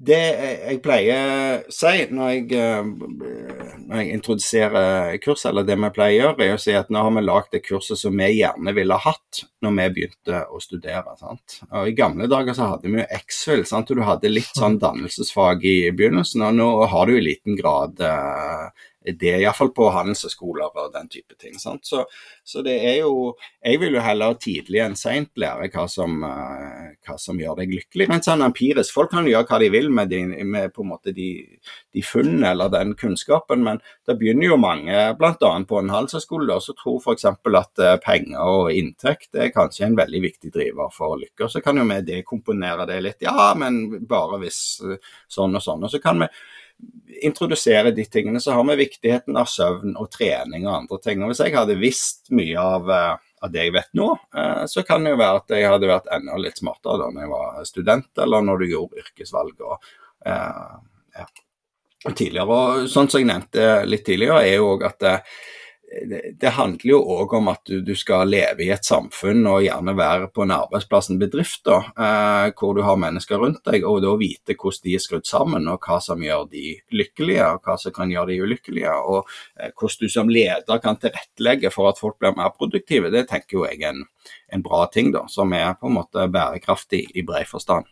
det 0.08 0.22
jeg 0.22 0.80
pleier 0.86 1.66
å 1.66 1.74
si 1.74 2.08
når 2.14 2.32
jeg, 2.32 2.48
eh, 2.56 2.90
når 3.90 4.00
jeg 4.00 4.16
introduserer 4.16 5.20
kurs, 5.24 5.44
eller 5.50 5.68
det 5.68 5.76
vi 5.76 5.92
pleier 6.00 6.16
å 6.16 6.32
gjøre, 6.32 6.48
er 6.48 6.56
å 6.56 6.64
si 6.64 6.80
at 6.80 6.94
nå 6.94 7.04
har 7.04 7.16
vi 7.18 7.28
lagd 7.28 7.52
det 7.58 7.66
kurset 7.68 8.00
som 8.00 8.16
vi 8.16 8.38
gjerne 8.38 8.76
ville 8.78 9.04
hatt 9.04 9.44
når 9.68 9.78
vi 9.78 9.88
begynte 10.00 10.44
å 10.50 10.62
studere. 10.64 11.16
Sant? 11.20 11.60
Og 11.70 11.92
I 11.92 11.96
gamle 11.98 12.30
dager 12.32 12.58
så 12.58 12.72
hadde 12.74 12.90
vi 12.90 13.02
jo 13.02 13.08
X-Fill, 13.20 13.66
og 13.68 13.94
du 13.94 14.04
hadde 14.08 14.34
litt 14.34 14.58
sånn 14.58 14.80
dannelsesfag 14.82 15.66
i 15.68 15.78
begynnelsen. 15.92 16.46
Og 16.48 16.58
nå 16.58 16.70
har 16.92 17.10
du 17.10 17.18
i 17.18 17.26
liten 17.26 17.60
grad 17.60 18.00
eh, 18.04 18.88
det, 19.14 19.38
iallfall 19.42 19.70
på 19.76 19.88
handelshøyskoler 19.94 20.74
og 20.74 20.92
den 20.94 21.08
type 21.12 21.36
ting. 21.40 21.56
Så, 21.60 21.78
så, 22.44 22.62
det 22.66 22.76
er 22.76 22.98
jo 23.04 23.36
Jeg 23.64 23.80
vil 23.82 23.96
jo 23.98 24.04
heller 24.04 24.38
tidlig 24.40 24.82
enn 24.84 24.96
seint 24.96 25.32
lære 25.40 25.70
hva 25.74 25.88
som, 25.92 26.22
eh, 26.24 26.96
hva 27.08 27.18
som, 27.20 27.40
gjør 27.40 27.62
deg 27.62 27.74
lykkelig. 27.76 28.08
Men 28.10 28.24
sånn 28.24 28.44
empirisk, 28.46 28.94
folk 28.96 29.12
kan 29.12 29.28
gjøre 29.28 29.48
hva 29.50 29.60
de 29.62 29.70
vil 29.74 29.90
med, 29.94 30.12
de, 30.12 30.44
med 30.44 30.74
på 30.76 30.84
en 30.84 30.92
måte 30.94 31.14
de, 31.16 31.30
de 31.94 32.04
funnene 32.06 32.52
eller 32.54 32.72
den 32.74 32.96
kunnskapen, 33.00 33.64
men 33.64 33.82
det 34.08 34.18
begynner 34.20 34.52
jo 34.52 34.60
mange, 34.62 34.96
bl.a. 35.20 35.36
på 35.68 35.82
en 35.82 35.94
handelshøyskole, 35.94 36.60
som 36.64 36.78
tror 36.80 37.02
f.eks. 37.02 37.28
at 37.28 37.84
uh, 37.84 37.96
penger 38.04 38.44
og 38.44 38.72
inntekt 38.76 39.36
er 39.36 39.54
kanskje 39.58 39.88
en 39.88 39.98
veldig 39.98 40.22
viktig 40.24 40.52
driver 40.54 40.94
for 40.94 41.18
lykke. 41.20 41.50
Så 41.50 41.62
kan 41.66 41.80
jo 41.80 41.88
vi 41.90 42.00
dekomponere 42.06 42.86
det 42.90 43.02
litt. 43.04 43.26
Ja, 43.26 43.52
men 43.58 44.06
bare 44.08 44.40
hvis 44.44 44.62
uh, 44.86 44.96
sånn 45.28 45.58
og 45.58 45.66
sånn. 45.66 45.84
Og 45.84 45.94
så 45.94 46.02
kan 46.04 46.22
vi 46.22 46.30
introdusere 47.22 47.92
de 47.92 48.06
tingene, 48.06 48.40
så 48.40 48.52
har 48.52 48.64
vi 48.64 48.76
viktigheten 48.76 49.38
av 49.38 49.50
søvn 49.50 49.96
og 49.98 50.12
trening 50.14 50.68
og 50.68 50.76
andre 50.76 51.00
ting. 51.02 51.24
Og 51.24 51.32
Hvis 51.32 51.42
jeg 51.42 51.56
hadde 51.56 51.80
visst 51.80 52.30
mye 52.30 52.60
av, 52.62 52.90
eh, 52.92 53.16
av 53.42 53.52
det 53.52 53.64
jeg 53.66 53.74
vet 53.74 53.90
nå, 53.98 54.12
eh, 54.38 54.66
så 54.70 54.84
kan 54.86 55.04
det 55.04 55.16
jo 55.16 55.22
være 55.24 55.42
at 55.42 55.56
jeg 55.56 55.72
hadde 55.72 55.90
vært 55.90 56.12
enda 56.14 56.38
litt 56.38 56.62
smartere 56.62 57.02
da 57.02 57.10
når 57.10 57.24
jeg 57.24 57.34
var 57.34 57.66
student, 57.66 58.12
eller 58.22 58.46
når 58.46 58.62
du 58.62 58.68
gjorde 58.76 59.02
yrkesvalg. 59.02 59.62
og 59.62 59.84
ja. 60.28 61.26
tidligere. 62.14 62.46
Og 62.46 62.90
sånn 62.92 63.10
som 63.10 63.22
jeg 63.22 63.30
nevnte 63.30 63.86
litt 63.86 64.06
tidligere, 64.06 64.44
er 64.46 64.60
jo 64.60 64.74
òg 64.76 64.86
at 64.86 65.06
det, 66.40 66.50
handler 66.50 66.92
jo 66.92 67.00
òg 67.00 67.34
om 67.38 67.48
at 67.52 67.62
du, 67.70 67.80
du, 67.86 67.94
skal 67.96 68.28
leve 68.30 68.66
i 68.66 68.70
et 68.74 68.86
samfunn 68.86 69.46
og 69.48 69.64
gjerne 69.64 69.94
være 69.96 70.30
på 70.36 70.44
en 70.44 70.54
arbeidsplass, 70.58 71.10
en 71.12 71.20
bedrift, 71.22 71.62
da, 71.68 71.78
eh, 71.96 72.48
hvor 72.60 72.76
du 72.76 72.82
har 72.84 73.00
mennesker 73.00 73.40
rundt 73.40 73.64
deg, 73.70 73.86
og 73.88 74.02
da 74.04 74.14
vite 74.20 74.58
hvordan 74.58 74.84
de 74.84 74.96
er 74.98 75.04
skrudd 75.04 75.28
sammen, 75.30 75.70
og 75.72 75.88
hva 75.88 76.00
som 76.04 76.24
gjør 76.24 76.48
de 76.52 76.76
lykkelige, 76.92 77.48
og 77.54 77.64
hva 77.64 77.78
som 77.80 77.96
kan 77.96 78.12
gjøre 78.12 78.34
de 78.34 78.42
ulykkelige. 78.44 78.96
Og 79.14 79.32
eh, 79.56 79.72
hvordan 79.72 80.04
du 80.04 80.14
som 80.18 80.32
leder 80.32 80.84
kan 80.84 81.00
tilrettelegge 81.00 81.72
for 81.74 81.92
at 81.92 82.02
folk 82.02 82.20
blir 82.20 82.36
mer 82.38 82.52
produktive, 82.58 83.14
det 83.14 83.28
tenker 83.32 83.62
jo 83.62 83.68
jeg 83.70 83.80
er 83.82 83.96
en, 83.96 84.04
en 84.54 84.66
bra 84.66 84.86
ting, 84.92 85.14
da, 85.16 85.24
som 85.32 85.56
er 85.56 85.78
på 85.80 85.88
en 85.88 86.02
måte 86.02 86.28
bærekraftig 86.34 87.06
i 87.16 87.24
bred 87.28 87.48
forstand. 87.48 87.88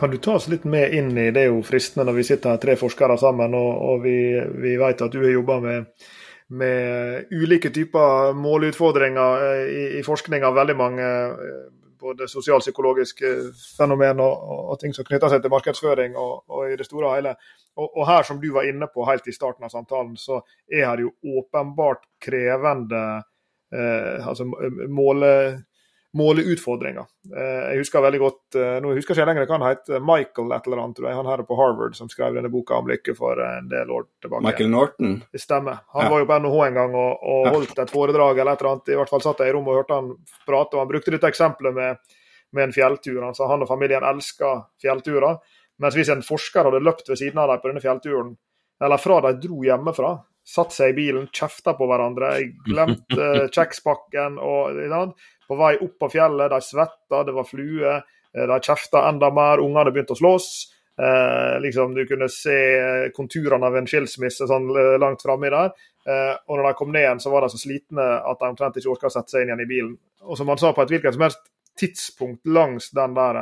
Kan 0.00 0.10
du 0.10 0.16
ta 0.16 0.38
oss 0.38 0.46
litt 0.48 0.64
med 0.64 0.94
inn 0.96 1.10
i 1.18 1.26
det 1.28 1.42
er 1.42 1.50
jo 1.50 1.60
fristende 1.60 2.06
når 2.08 2.14
vi 2.16 2.22
sitter 2.24 2.54
her 2.54 2.60
tre 2.62 2.76
forskere 2.80 3.18
sammen, 3.20 3.52
og, 3.52 3.82
og 3.84 4.06
vi, 4.06 4.16
vi, 4.62 4.78
vet 4.80 5.02
at 5.04 5.12
du 5.12 5.18
har 5.20 5.34
jobba 5.34 5.58
med, 5.60 6.06
med, 6.56 7.26
ulike 7.36 7.68
typer 7.74 8.32
målutfordringer 8.32 9.44
eh, 9.50 9.66
i, 9.68 9.82
i 9.98 10.06
forskning 10.06 10.46
av 10.48 10.56
veldig 10.56 10.76
mange 10.78 11.04
eh, 11.04 11.60
både 12.00 12.30
sosialpsykologiske 12.32 13.34
fenomen 13.76 14.24
og, 14.24 14.48
og, 14.70 14.74
ting 14.80 14.96
som 14.96 15.04
knytter 15.04 15.34
seg 15.34 15.44
til 15.44 15.52
markedsføring 15.52 16.16
og, 16.16 16.46
og 16.48 16.72
i 16.72 16.80
det 16.80 16.88
store 16.88 17.10
og 17.10 17.18
hele. 17.18 17.34
Og, 17.76 18.00
her, 18.08 18.24
som 18.24 18.40
du 18.40 18.48
var 18.56 18.68
inne 18.68 18.88
på 18.88 19.04
helt 19.04 19.28
i 19.28 19.36
starten 19.36 19.68
av 19.68 19.74
samtalen, 19.74 20.16
så 20.16 20.40
er 20.64 20.96
det 20.96 21.10
jo 21.10 21.40
åpenbart 21.42 22.08
krevende 22.24 23.02
eh, 23.68 24.16
altså 24.24 24.48
måle 24.88 25.34
måle 26.16 26.42
utfordringer. 26.52 27.06
Eh, 27.36 27.66
jeg 27.70 27.82
husker 27.84 28.02
veldig 28.02 28.20
godt 28.22 28.56
eh, 28.58 28.78
nå 28.82 28.94
husker 28.96 29.14
jeg 29.14 29.22
ikke 29.22 29.28
lenger 29.28 29.46
hva 29.46 29.58
han 29.58 29.66
het, 29.68 29.90
Michael 30.02 30.54
et 30.56 30.66
eller 30.66 30.82
annet, 30.82 30.96
tror 30.98 31.08
jeg. 31.08 31.18
Han 31.20 31.28
her 31.30 31.42
på 31.46 31.58
Harvard 31.58 31.94
som 31.98 32.10
skrev 32.10 32.34
denne 32.34 32.50
boka 32.52 32.80
om 32.80 32.90
lykke 32.90 33.14
for 33.18 33.42
en 33.44 33.68
del 33.70 33.92
år 33.94 34.08
tilbake. 34.24 34.44
Michael 34.48 34.72
Norton? 34.72 35.20
Det 35.30 35.42
stemmer. 35.42 35.84
Han 35.94 36.08
ja. 36.08 36.10
var 36.14 36.24
jo 36.24 36.30
på 36.30 36.40
NHH 36.42 36.64
en 36.66 36.80
gang 36.80 36.96
og, 36.98 37.28
og 37.34 37.50
holdt 37.54 37.84
et 37.84 37.94
foredrag 37.94 38.42
eller 38.42 38.58
et 38.58 38.64
eller 38.64 38.72
annet. 38.72 38.90
I 38.90 38.98
hvert 39.00 39.12
fall 39.12 39.24
satt 39.26 39.44
jeg 39.44 39.52
i 39.52 39.56
rommet 39.56 39.74
og 39.74 39.82
hørte 39.82 40.00
han 40.00 40.10
prate, 40.48 40.74
og 40.74 40.82
han 40.82 40.90
brukte 40.90 41.14
dette 41.14 41.30
eksempelet 41.30 41.78
med, 41.78 42.18
med 42.58 42.66
en 42.66 42.74
fjelltur. 42.74 43.22
Han 43.22 43.38
sa 43.38 43.50
han 43.52 43.62
og 43.62 43.70
familien 43.70 44.06
elsker 44.10 44.66
fjellturer. 44.82 45.38
Mens 45.80 45.96
hvis 45.96 46.10
en 46.12 46.26
forsker 46.26 46.66
hadde 46.66 46.82
løpt 46.84 47.08
ved 47.08 47.22
siden 47.22 47.40
av 47.40 47.52
dem 47.52 47.62
på 47.62 47.70
denne 47.70 47.84
fjellturen, 47.84 48.34
eller 48.80 49.00
fra 49.00 49.20
de 49.24 49.32
dro 49.40 49.62
hjemmefra, 49.64 50.16
satt 50.46 50.74
seg 50.74 50.92
i 50.92 50.96
bilen, 50.96 51.28
kjefta 51.32 51.74
på 51.78 51.86
hverandre, 51.88 52.32
glemte 52.66 53.28
kjekspakken 53.54 54.38
og 54.42 54.80
På 55.50 55.58
vei 55.58 55.74
opp 55.82 55.96
på 55.98 56.10
fjellet, 56.12 56.52
de 56.52 56.60
svetta, 56.62 57.24
det 57.26 57.34
var 57.34 57.48
fluer, 57.48 58.04
eh, 58.34 58.46
de 58.46 58.60
kjefta 58.62 59.08
enda 59.08 59.32
mer, 59.34 59.62
ungene 59.64 59.90
begynte 59.90 60.14
å 60.14 60.20
slåss. 60.20 60.50
Eh, 61.00 61.60
liksom 61.60 61.94
Du 61.94 62.06
kunne 62.06 62.28
se 62.28 63.10
konturene 63.16 63.66
av 63.66 63.76
en 63.76 63.86
skilsmisse 63.88 64.46
sånn 64.46 64.68
eh, 64.74 64.98
langt 65.00 65.22
framme 65.24 65.50
der. 65.50 65.72
Eh, 66.06 66.34
og 66.46 66.58
når 66.58 66.66
de 66.66 66.74
kom 66.76 66.92
ned 66.92 67.06
igjen, 67.06 67.22
så 67.22 67.32
var 67.32 67.44
de 67.44 67.52
så 67.52 67.60
slitne 67.60 68.06
at 68.20 68.40
de 68.40 68.50
omtrent 68.50 68.76
ikke 68.76 68.92
orka 68.92 69.08
å 69.08 69.14
sette 69.14 69.32
seg 69.32 69.44
inn 69.44 69.52
igjen 69.52 69.64
i 69.64 69.70
bilen. 69.70 69.94
Og 70.28 70.36
som 70.36 70.50
han 70.52 70.60
sa, 70.60 70.74
på 70.76 70.84
et 70.84 70.92
hvilket 70.92 71.16
som 71.16 71.24
helst 71.24 71.42
tidspunkt 71.80 72.44
langs 72.46 72.90
den 72.96 73.14
der 73.16 73.40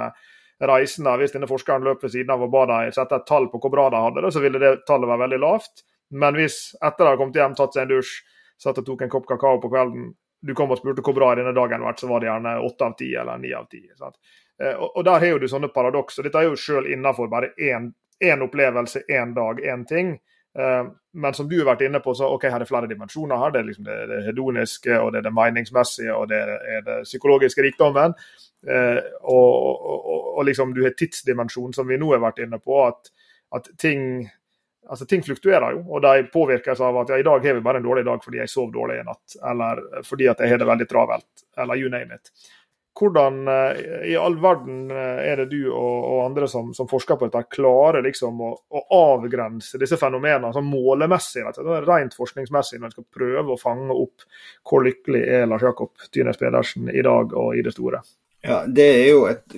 reisen, 0.69 1.07
der, 1.07 1.19
hvis 1.19 1.35
denne 1.35 1.51
forskeren 1.51 1.87
løp 1.87 2.03
ved 2.03 2.15
siden 2.15 2.31
av 2.35 2.45
og 2.47 2.53
ba 2.53 2.65
dem 2.71 2.95
sette 2.95 3.19
et 3.19 3.27
tall 3.27 3.47
på 3.51 3.61
hvor 3.63 3.73
bra 3.75 3.89
de 3.95 4.03
hadde 4.03 4.25
det, 4.25 4.33
så 4.35 4.43
ville 4.43 4.63
det 4.63 4.73
tallet 4.87 5.11
være 5.11 5.25
veldig 5.25 5.43
lavt. 5.43 5.85
Men 6.11 6.39
hvis 6.39 6.59
etter 6.79 7.05
de 7.05 7.11
har 7.11 7.21
kommet 7.21 7.39
hjem, 7.39 7.59
tatt 7.59 7.75
seg 7.75 7.87
en 7.87 7.93
dusj, 7.97 8.15
satt 8.59 8.81
og 8.81 8.87
tok 8.87 9.05
en 9.05 9.13
kopp 9.13 9.27
kakao 9.29 9.59
på 9.63 9.71
kvelden, 9.71 10.13
du 10.41 10.55
kom 10.55 10.70
og 10.70 10.78
spurte 10.78 11.03
hvor 11.05 11.16
bra 11.16 11.32
denne 11.39 11.55
dagen 11.57 11.84
vært, 11.84 12.01
så 12.01 12.09
var 12.11 12.22
det 12.22 12.30
gjerne 12.30 12.55
åtte 12.62 12.86
av 12.86 12.97
ti 12.99 13.11
eller 13.18 13.41
ni 13.43 13.53
av 13.57 13.66
ti. 13.70 13.82
Eh, 14.62 14.74
og, 14.74 15.03
der 15.07 15.24
har 15.24 15.39
du 15.39 15.49
sånne 15.51 15.70
paradokser. 15.74 16.26
Dette 16.26 16.43
er 16.43 16.51
jo 16.51 16.59
selv 16.59 16.91
innenfor 16.91 17.30
bare 17.30 17.53
én 17.59 18.45
opplevelse, 18.45 19.05
én 19.11 19.34
dag, 19.34 19.62
én 19.62 19.84
ting. 19.89 20.14
Eh, 20.59 20.84
men 21.18 21.34
som 21.34 21.49
du 21.49 21.57
har 21.59 21.72
vært 21.72 21.86
inne 21.89 22.01
på, 22.05 22.14
så 22.14 22.30
ok, 22.34 22.49
her 22.53 22.62
er 22.62 22.70
flere 22.70 22.91
dimensjoner. 22.91 23.36
her, 23.36 23.51
Det 23.51 23.61
er 23.61 23.68
liksom 23.70 23.84
det, 23.84 23.99
det 24.07 24.24
hedoniske, 24.26 25.01
og 25.01 25.12
det 25.12 25.18
er 25.18 25.28
det 25.28 25.34
meningsmessige, 25.34 26.14
og 26.14 26.28
det 26.28 26.43
er 26.76 26.82
det 26.86 27.03
psykologiske 27.05 27.62
rikdommen. 27.62 28.14
Og, 28.59 29.53
og, 29.55 29.86
og, 29.86 30.24
og 30.39 30.45
liksom 30.45 30.74
du 30.74 30.82
har 30.82 30.95
tidsdimensjonen, 30.99 31.72
som 31.72 31.86
vi 31.86 31.99
nå 31.99 32.11
har 32.11 32.22
vært 32.22 32.43
inne 32.43 32.59
på. 32.59 32.86
at, 32.86 33.11
at 33.55 33.68
ting 33.78 34.28
altså 34.89 35.07
Ting 35.07 35.24
fluktuerer 35.24 35.76
jo, 35.76 35.83
og 35.89 36.05
de 36.05 36.29
påvirkes 36.33 36.81
av 36.85 37.01
at 37.03 37.11
ja, 37.12 37.18
i 37.18 37.26
dag 37.26 37.45
har 37.45 37.59
vi 37.59 37.64
bare 37.64 37.83
en 37.83 37.89
dårlig 37.89 38.05
dag 38.07 38.22
fordi 38.24 38.43
jeg 38.43 38.53
sov 38.53 38.70
dårlig 38.74 39.01
i 39.01 39.09
natt, 39.09 39.41
eller 39.51 39.83
fordi 40.07 40.31
at 40.31 40.41
jeg 40.43 40.53
har 40.53 40.62
det 40.62 40.68
veldig 40.68 40.89
travelt, 40.91 41.45
eller 41.59 41.81
you 41.81 41.91
name 41.93 42.14
it. 42.14 42.33
Hvordan 42.99 43.45
eh, 43.49 43.81
i 44.11 44.14
all 44.18 44.35
verden 44.43 44.91
eh, 44.91 45.20
er 45.31 45.43
det 45.43 45.49
du 45.53 45.68
og, 45.68 45.99
og 46.09 46.22
andre 46.24 46.49
som, 46.51 46.72
som, 46.74 46.89
forsker 46.91 47.18
på 47.18 47.29
dette, 47.29 47.45
klarer 47.55 48.03
liksom 48.03 48.41
å, 48.43 48.51
å 48.74 48.85
avgrense 49.14 49.79
disse 49.79 49.99
fenomenene 50.01 50.51
sånn 50.55 50.66
målemessig, 50.66 51.45
rent 51.87 52.16
forskningsmessig, 52.18 52.81
når 52.81 52.91
en 52.91 52.97
skal 52.97 53.11
prøve 53.20 53.55
å 53.55 53.61
fange 53.61 53.95
opp 53.95 54.26
hvor 54.66 54.87
lykkelig 54.87 55.22
er 55.22 55.47
Lars 55.47 55.66
Jakob 55.68 56.09
Tynes 56.11 56.41
Pedersen 56.41 56.91
i 56.91 57.05
dag 57.07 57.37
og 57.39 57.55
i 57.55 57.62
det 57.62 57.76
store? 57.76 58.03
Ja, 58.41 58.64
Det 58.66 58.84
er 58.86 59.09
jo 59.11 59.24
et 59.26 59.57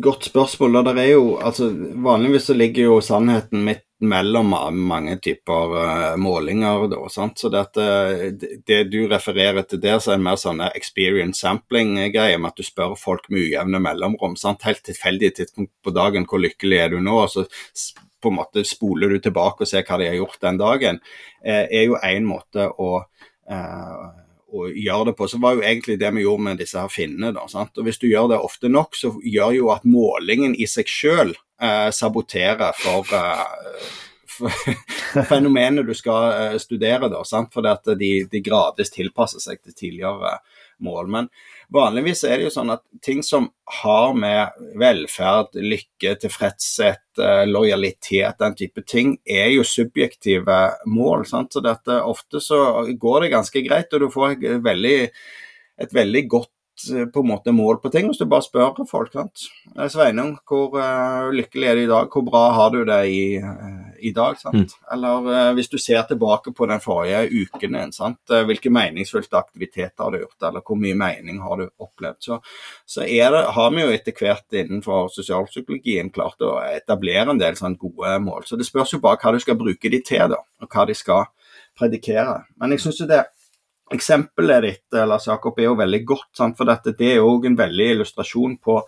godt 0.00 0.24
spørsmål. 0.24 0.76
og 0.76 0.84
det 0.84 1.02
er 1.02 1.10
jo, 1.12 1.38
altså 1.38 1.70
Vanligvis 2.04 2.44
så 2.50 2.54
ligger 2.54 2.82
jo 2.82 3.00
sannheten 3.00 3.64
midt 3.64 3.84
mellom 4.02 4.54
mange 4.74 5.16
typer 5.22 5.74
uh, 5.74 6.16
målinger. 6.18 6.86
Da, 6.90 7.00
sant? 7.10 7.38
Så 7.38 7.48
det, 7.48 7.66
det, 8.66 8.84
du 8.90 9.06
refererer 9.10 9.62
til 9.62 9.82
der, 9.82 9.98
så 9.98 10.12
er 10.12 10.20
en 10.20 10.26
mer 10.26 10.38
sånn 10.38 10.62
experience 10.72 11.42
sampling-greie, 11.42 12.38
med 12.38 12.50
at 12.50 12.58
du 12.58 12.66
spør 12.66 12.96
folk 12.98 13.28
med 13.30 13.46
ujevne 13.48 13.82
mellomrom. 13.82 14.34
Sant? 14.38 14.66
Helt 14.66 14.82
tilfeldig 14.86 15.34
tidspunkt 15.36 15.74
på 15.82 15.94
dagen, 15.94 16.26
hvor 16.26 16.42
lykkelig 16.42 16.78
er 16.78 16.94
du 16.94 16.98
nå? 17.02 17.18
og 17.22 17.30
så 17.30 17.46
på 18.22 18.30
en 18.30 18.38
måte 18.38 18.62
spoler 18.66 19.10
du 19.10 19.18
tilbake 19.18 19.64
og 19.64 19.68
ser 19.68 19.82
hva 19.86 19.98
de 19.98 20.06
har 20.06 20.18
gjort 20.18 20.42
den 20.44 20.58
dagen, 20.60 21.00
eh, 21.42 21.64
er 21.66 21.88
jo 21.88 21.98
én 22.06 22.22
måte 22.22 22.68
å 22.70 22.90
uh, 23.02 24.04
å 24.52 24.68
gjøre 24.68 25.10
det 25.10 25.16
på, 25.18 25.28
så 25.28 25.40
var 25.40 25.56
jo 25.56 25.64
egentlig 25.64 25.98
det 26.00 26.10
vi 26.16 26.24
gjorde 26.26 26.46
med 26.48 26.60
disse 26.60 26.80
her 26.80 26.92
finnene. 26.92 27.32
da, 27.34 27.46
sant? 27.48 27.76
Og 27.78 27.88
Hvis 27.88 28.00
du 28.02 28.08
gjør 28.10 28.30
det 28.32 28.40
ofte 28.44 28.70
nok, 28.72 28.96
så 28.98 29.12
gjør 29.24 29.56
jo 29.56 29.72
at 29.74 29.88
målingen 29.88 30.54
i 30.54 30.68
seg 30.68 30.90
selv 30.92 31.38
eh, 31.62 31.88
saboterer 31.94 32.76
for, 32.76 33.08
eh, 33.16 33.92
fenomenet 35.30 35.86
du 35.88 35.94
skal 35.96 36.28
eh, 36.32 36.58
studere. 36.62 37.08
da, 37.12 37.24
sant? 37.28 37.52
Fordi 37.54 37.72
at 37.72 37.94
de, 37.98 38.12
de 38.30 38.44
gradvis 38.44 38.92
tilpasser 38.92 39.42
seg 39.42 39.62
til 39.62 39.76
tidligere 39.76 40.36
mål. 40.82 41.08
Men 41.08 41.32
vanligvis 41.72 42.24
er 42.28 42.38
det 42.38 42.46
jo 42.46 42.54
sånn 42.54 42.72
at 42.74 42.82
ting 43.04 43.22
som 43.26 43.48
har 43.82 44.14
med 44.18 44.64
velferd, 44.80 45.56
lykke, 45.56 46.14
tilfredshet, 46.22 47.04
eh, 47.18 47.44
lojalitet, 47.48 48.38
den 48.38 48.56
type 48.58 48.84
ting, 48.86 49.16
er 49.26 49.50
jo 49.54 49.66
subjektive 49.66 50.58
mål. 50.86 51.26
Sant? 51.28 51.52
Så 51.52 51.64
dette, 51.64 52.00
ofte 52.02 52.42
så 52.44 52.62
går 52.92 53.26
det 53.26 53.34
ganske 53.36 53.64
greit, 53.66 53.92
og 53.92 54.04
du 54.04 54.10
får 54.12 54.36
et 54.36 54.58
veldig, 54.64 54.98
et 55.82 55.96
veldig 55.96 56.26
godt 56.36 56.52
Eh, 56.90 57.06
på 57.06 57.20
en 57.20 57.26
måte 57.26 57.52
mål 57.52 57.76
på 57.76 57.90
ting, 57.92 58.08
hvis 58.08 58.18
du 58.18 58.26
bare 58.26 58.44
spør 58.44 58.86
folk. 58.88 59.12
sant? 59.12 59.46
Eh, 59.76 59.88
Sveinung, 59.88 60.36
hvor 60.48 60.74
lykkelig 61.32 61.68
er 61.68 61.74
du 61.74 61.82
i 61.82 61.90
dag? 61.90 62.08
Hvor 62.10 62.24
bra 62.26 62.50
har 62.56 62.70
du 62.70 62.84
det 62.84 63.02
i, 63.06 63.38
i 64.02 64.12
dag? 64.14 64.38
sant? 64.40 64.54
Mm. 64.54 64.86
Eller 64.94 65.28
uh, 65.28 65.50
hvis 65.56 65.70
du 65.72 65.78
ser 65.80 66.02
tilbake 66.08 66.52
på 66.56 66.68
den 66.70 66.82
forrige 66.82 67.24
uken 67.30 67.78
sant? 67.92 68.20
hvilke 68.48 68.70
meningsfylte 68.72 69.38
aktiviteter 69.38 70.04
har 70.04 70.12
du 70.12 70.22
gjort, 70.22 70.38
eller 70.48 70.64
hvor 70.66 70.78
mye 70.80 70.96
mening 70.98 71.40
har 71.42 71.60
du 71.60 71.66
opplevd? 71.82 72.20
Så, 72.20 72.40
så 72.86 73.06
det, 73.06 73.44
har 73.56 73.70
vi 73.74 73.84
jo 73.84 73.92
etter 73.92 74.16
hvert 74.18 74.58
innenfor 74.62 75.10
sosialpsykologien 75.14 76.10
klart 76.14 76.42
å 76.42 76.56
etablere 76.70 77.30
en 77.30 77.40
del 77.40 77.58
sånn 77.58 77.78
gode 77.80 78.18
mål. 78.24 78.46
Så 78.46 78.58
det 78.60 78.68
spørs 78.68 78.96
jo 78.96 79.02
bare 79.04 79.20
hva 79.22 79.34
du 79.34 79.42
skal 79.42 79.58
bruke 79.60 79.92
de 79.92 80.02
til, 80.04 80.26
da, 80.32 80.40
og 80.62 80.72
hva 80.72 80.88
de 80.88 80.96
skal 80.98 81.28
predikere. 81.78 82.42
Men 82.60 82.74
jeg 82.74 82.86
synes 82.86 83.00
jo 83.04 83.08
det 83.10 83.24
Eksempelet 83.92 84.62
ditt 84.64 84.96
Lars 85.04 85.26
Jakob, 85.28 85.58
er 85.60 85.66
jo 85.66 85.76
veldig 85.76 85.98
godt, 86.08 86.30
sant? 86.38 86.56
for 86.56 86.68
dette, 86.68 86.94
det 86.96 87.10
er 87.10 87.18
jo 87.20 87.34
en 87.44 87.58
veldig 87.58 87.88
illustrasjon 87.96 88.54
på, 88.64 88.78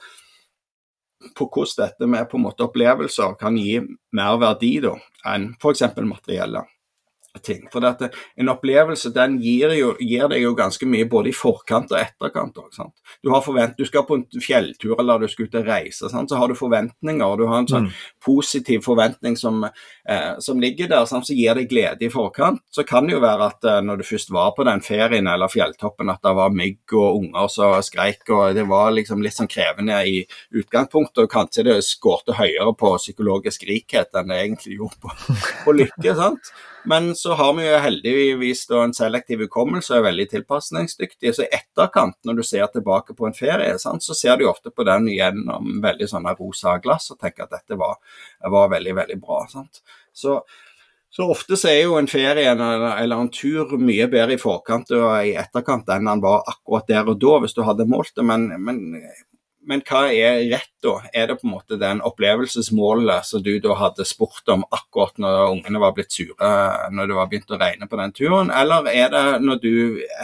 på 1.37 1.49
hvordan 1.49 1.87
dette 1.87 2.11
med 2.11 2.29
på 2.31 2.39
en 2.39 2.47
måte 2.47 2.67
opplevelser 2.67 3.37
kan 3.41 3.59
gi 3.59 3.81
mer 4.15 4.39
verdi 4.43 4.77
da, 4.85 4.95
enn 5.33 5.53
f.eks. 5.59 5.87
materielle 6.05 6.67
ting. 7.43 7.67
For 7.73 7.83
dette, 7.83 8.11
en 8.39 8.51
opplevelse 8.53 9.11
den 9.15 9.39
gir, 9.43 9.73
jo, 9.75 9.93
gir, 9.99 10.27
deg 10.31 10.45
jo 10.45 10.55
ganske 10.59 10.87
mye 10.89 11.07
både 11.11 11.33
i 11.33 11.37
forkant 11.37 11.93
og 11.93 11.99
etterkant. 11.99 12.59
Også, 12.63 12.87
du, 13.23 13.33
forvent, 13.45 13.77
du 13.79 13.87
skal 13.89 14.07
på 14.07 14.21
en 14.21 14.27
fjelltur 14.43 14.95
eller 15.01 15.25
du 15.25 15.29
skal 15.31 15.49
ut 15.49 15.59
og 15.59 15.69
reise, 15.69 16.11
sant? 16.13 16.31
så 16.31 16.39
har 16.39 16.51
du 16.51 16.59
forventninger. 16.59 17.27
og 17.27 17.41
Du 17.41 17.47
har 17.51 17.63
en 17.63 17.71
sånn 17.71 17.89
mm. 17.89 17.97
Positiv 18.25 18.83
forventning 18.85 19.37
som, 19.37 19.65
eh, 20.09 20.39
som 20.39 20.61
ligger 20.61 20.89
der, 20.89 21.05
som 21.07 21.23
gir 21.29 21.55
deg 21.55 21.69
glede 21.71 22.07
i 22.07 22.11
forkant. 22.13 22.63
Så 22.71 22.85
kan 22.89 23.07
det 23.07 23.17
jo 23.17 23.23
være 23.25 23.49
at 23.53 23.65
eh, 23.69 23.81
når 23.85 24.01
du 24.01 24.07
først 24.09 24.33
var 24.35 24.53
på 24.57 24.67
den 24.69 24.83
ferien 24.85 25.29
eller 25.31 25.53
fjelltoppen, 25.53 26.11
at 26.13 26.23
det 26.25 26.35
var 26.37 26.55
mygg 26.55 26.97
og 26.97 27.21
unger 27.23 27.49
som 27.53 27.77
skreik, 27.85 28.25
og 28.31 28.55
det 28.57 28.67
var 28.71 28.95
liksom 28.97 29.23
litt 29.25 29.37
sånn 29.37 29.51
krevende 29.51 30.01
i 30.09 30.23
utgangspunktet. 30.55 31.25
Og 31.25 31.33
kanskje 31.33 31.67
det 31.69 31.81
skårte 31.87 32.39
høyere 32.39 32.75
på 32.79 32.95
psykologisk 32.99 33.67
rikhet 33.69 34.15
enn 34.17 34.33
det 34.33 34.41
egentlig 34.45 34.79
gjorde 34.79 35.03
på, 35.03 35.17
på 35.65 35.77
lykke. 35.83 36.17
sant? 36.21 36.55
Men 36.87 37.15
så 37.15 37.33
har 37.33 37.55
vi 37.55 37.65
jo 37.65 37.77
heldigvis 37.81 38.67
da 38.69 38.83
en 38.85 38.93
selektiv 38.95 39.41
hukommelse 39.47 39.95
og 39.95 40.03
er 40.03 40.07
veldig 40.11 40.27
tilpasningsdyktige. 40.35 41.33
Så 41.33 41.47
i 41.47 41.53
etterkant, 41.57 42.19
når 42.29 42.41
du 42.41 42.43
ser 42.45 42.67
tilbake 42.73 43.17
på 43.17 43.29
en 43.29 43.37
ferie, 43.37 43.79
sant, 43.81 44.05
så 44.05 44.17
ser 44.17 44.37
du 44.37 44.45
ofte 44.51 44.69
på 44.69 44.85
den 44.85 45.09
gjennom 45.09 45.79
veldig 45.85 46.09
sånne 46.11 46.35
rosa 46.37 46.77
glass 46.85 47.09
og 47.15 47.21
tenker 47.23 47.47
at 47.47 47.57
dette 47.57 47.79
var, 47.81 47.97
var 48.55 48.71
veldig, 48.73 48.95
veldig 49.01 49.19
bra. 49.23 49.43
Sant? 49.51 49.83
Så, 50.13 50.41
så 51.15 51.29
ofte 51.31 51.59
så 51.61 51.71
er 51.73 51.83
jo 51.85 51.99
en 51.99 52.11
ferie 52.11 52.51
eller, 52.51 53.17
en 53.17 53.31
tur 53.33 53.77
mye 53.79 54.09
bedre 54.11 54.37
i 54.37 54.41
forkant 54.41 54.91
og 54.97 55.09
i 55.27 55.37
etterkant 55.41 55.91
enn 55.95 56.11
den 56.11 56.25
var 56.25 56.43
akkurat 56.51 56.91
der 56.91 57.11
og 57.11 57.21
da, 57.23 57.39
hvis 57.45 57.57
du 57.57 57.63
hadde 57.67 57.89
målt 57.91 58.15
det. 58.17 58.27
Men, 58.27 58.51
men 58.63 58.83
men 59.67 59.83
hva 59.87 60.05
er 60.13 60.43
rett, 60.51 60.73
da? 60.85 60.95
Er 61.17 61.29
det 61.29 61.39
på 61.41 61.47
en 61.49 61.55
måte 61.55 61.79
den 61.81 62.03
opplevelsesmålet 62.05 63.27
som 63.29 63.43
du 63.45 63.53
da 63.65 63.77
hadde 63.81 64.07
spurt 64.09 64.49
om 64.53 64.65
akkurat 64.69 65.17
når 65.21 65.55
ungene 65.55 65.81
var 65.81 65.95
blitt 65.97 66.13
sure 66.13 66.51
når 66.93 67.09
det 67.09 67.17
var 67.17 67.31
begynt 67.31 67.55
å 67.55 67.61
regne 67.61 67.89
på 67.89 68.01
den 68.01 68.13
turen, 68.17 68.53
eller 68.53 68.89
er 68.93 69.11
det 69.15 69.25
når 69.45 69.63
du 69.63 69.75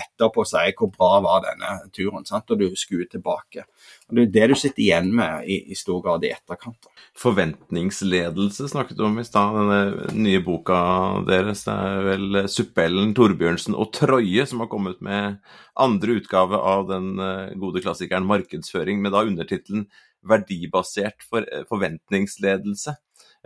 etterpå 0.03 0.45
sier 0.49 0.75
hvor 0.77 0.93
bra 0.93 1.13
var 1.25 1.45
denne 1.47 1.79
turen, 1.97 2.27
sant? 2.29 2.51
og 2.53 2.61
du 2.61 2.69
skuer 2.79 3.09
tilbake? 3.11 3.65
Og 4.11 4.19
Det 4.19 4.43
er 4.43 4.51
det 4.51 4.57
du 4.57 4.61
sitter 4.61 4.83
igjen 4.83 5.11
med 5.15 5.47
i, 5.47 5.61
i 5.71 5.79
stor 5.79 6.01
grad 6.05 6.25
i 6.27 6.33
etterkant. 6.35 6.89
Forventningsledelse 7.19 8.69
snakket 8.73 8.99
du 8.99 9.05
om 9.07 9.19
i 9.21 9.27
stad, 9.27 9.57
denne 9.57 10.13
nye 10.19 10.43
boka 10.45 10.79
deres. 11.29 11.65
Det 11.67 11.75
er 11.75 12.07
vel 12.09 12.41
Suppellen, 12.51 13.15
Torbjørnsen 13.17 13.77
og 13.79 13.93
Troje 13.97 14.47
som 14.51 14.65
har 14.65 14.71
kommet 14.73 15.01
med 15.05 15.39
andre 15.81 16.19
utgave 16.21 16.59
av 16.59 16.89
den 16.91 17.13
eh, 17.19 17.55
gode 17.61 17.83
klassikeren 17.85 18.27
'Markedsføring', 18.27 19.01
med 19.01 19.15
da 19.15 19.25
undertittelen 19.25 19.87
'Verdibasert 20.27 21.23
for, 21.25 21.47
eh, 21.47 21.65
forventningsledelse'. 21.71 22.97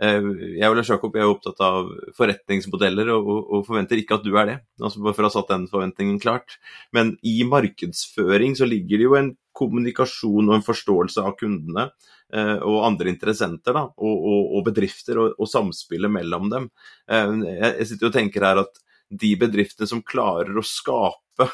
Eh, 0.03 0.25
jeg 0.59 0.67
og 0.67 0.75
Lars 0.75 0.89
Jakob 0.91 1.15
er 1.15 1.29
opptatt 1.29 1.61
av 1.63 1.87
forretningsmodeller 2.17 3.13
og, 3.13 3.29
og, 3.31 3.61
forventer 3.67 4.01
ikke 4.01 4.17
at 4.17 4.25
du 4.25 4.33
er 4.35 4.49
det. 4.49 4.57
altså 4.81 5.03
Bare 5.03 5.15
for 5.15 5.23
å 5.23 5.29
ha 5.29 5.35
satt 5.37 5.53
den 5.53 5.67
forventningen 5.71 6.19
klart. 6.19 6.57
Men 6.91 7.15
i 7.23 7.37
markedsføring 7.47 8.57
så 8.59 8.67
ligger 8.67 8.99
det 8.99 9.07
jo 9.07 9.15
en 9.19 9.31
kommunikasjon 9.55 10.49
og 10.49 10.57
en 10.57 10.65
forståelse 10.65 11.23
av 11.23 11.35
kundene 11.39 11.87
eh, 12.33 12.57
og 12.57 12.83
andre 12.87 13.11
interessenter 13.13 13.75
da, 13.75 13.85
og, 13.87 14.15
og, 14.15 14.41
og 14.57 14.65
bedrifter 14.69 15.21
og, 15.21 15.37
og, 15.37 15.49
samspillet 15.49 16.11
mellom 16.11 16.49
dem. 16.51 16.67
Eh, 17.09 17.37
jeg 17.45 17.91
sitter 17.91 18.11
og 18.11 18.17
tenker 18.17 18.49
her 18.49 18.65
at 18.65 18.81
de 19.15 19.35
bedriftene 19.39 19.87
som 19.89 20.03
klarer 20.05 20.57
å 20.57 20.65
skape 20.65 21.49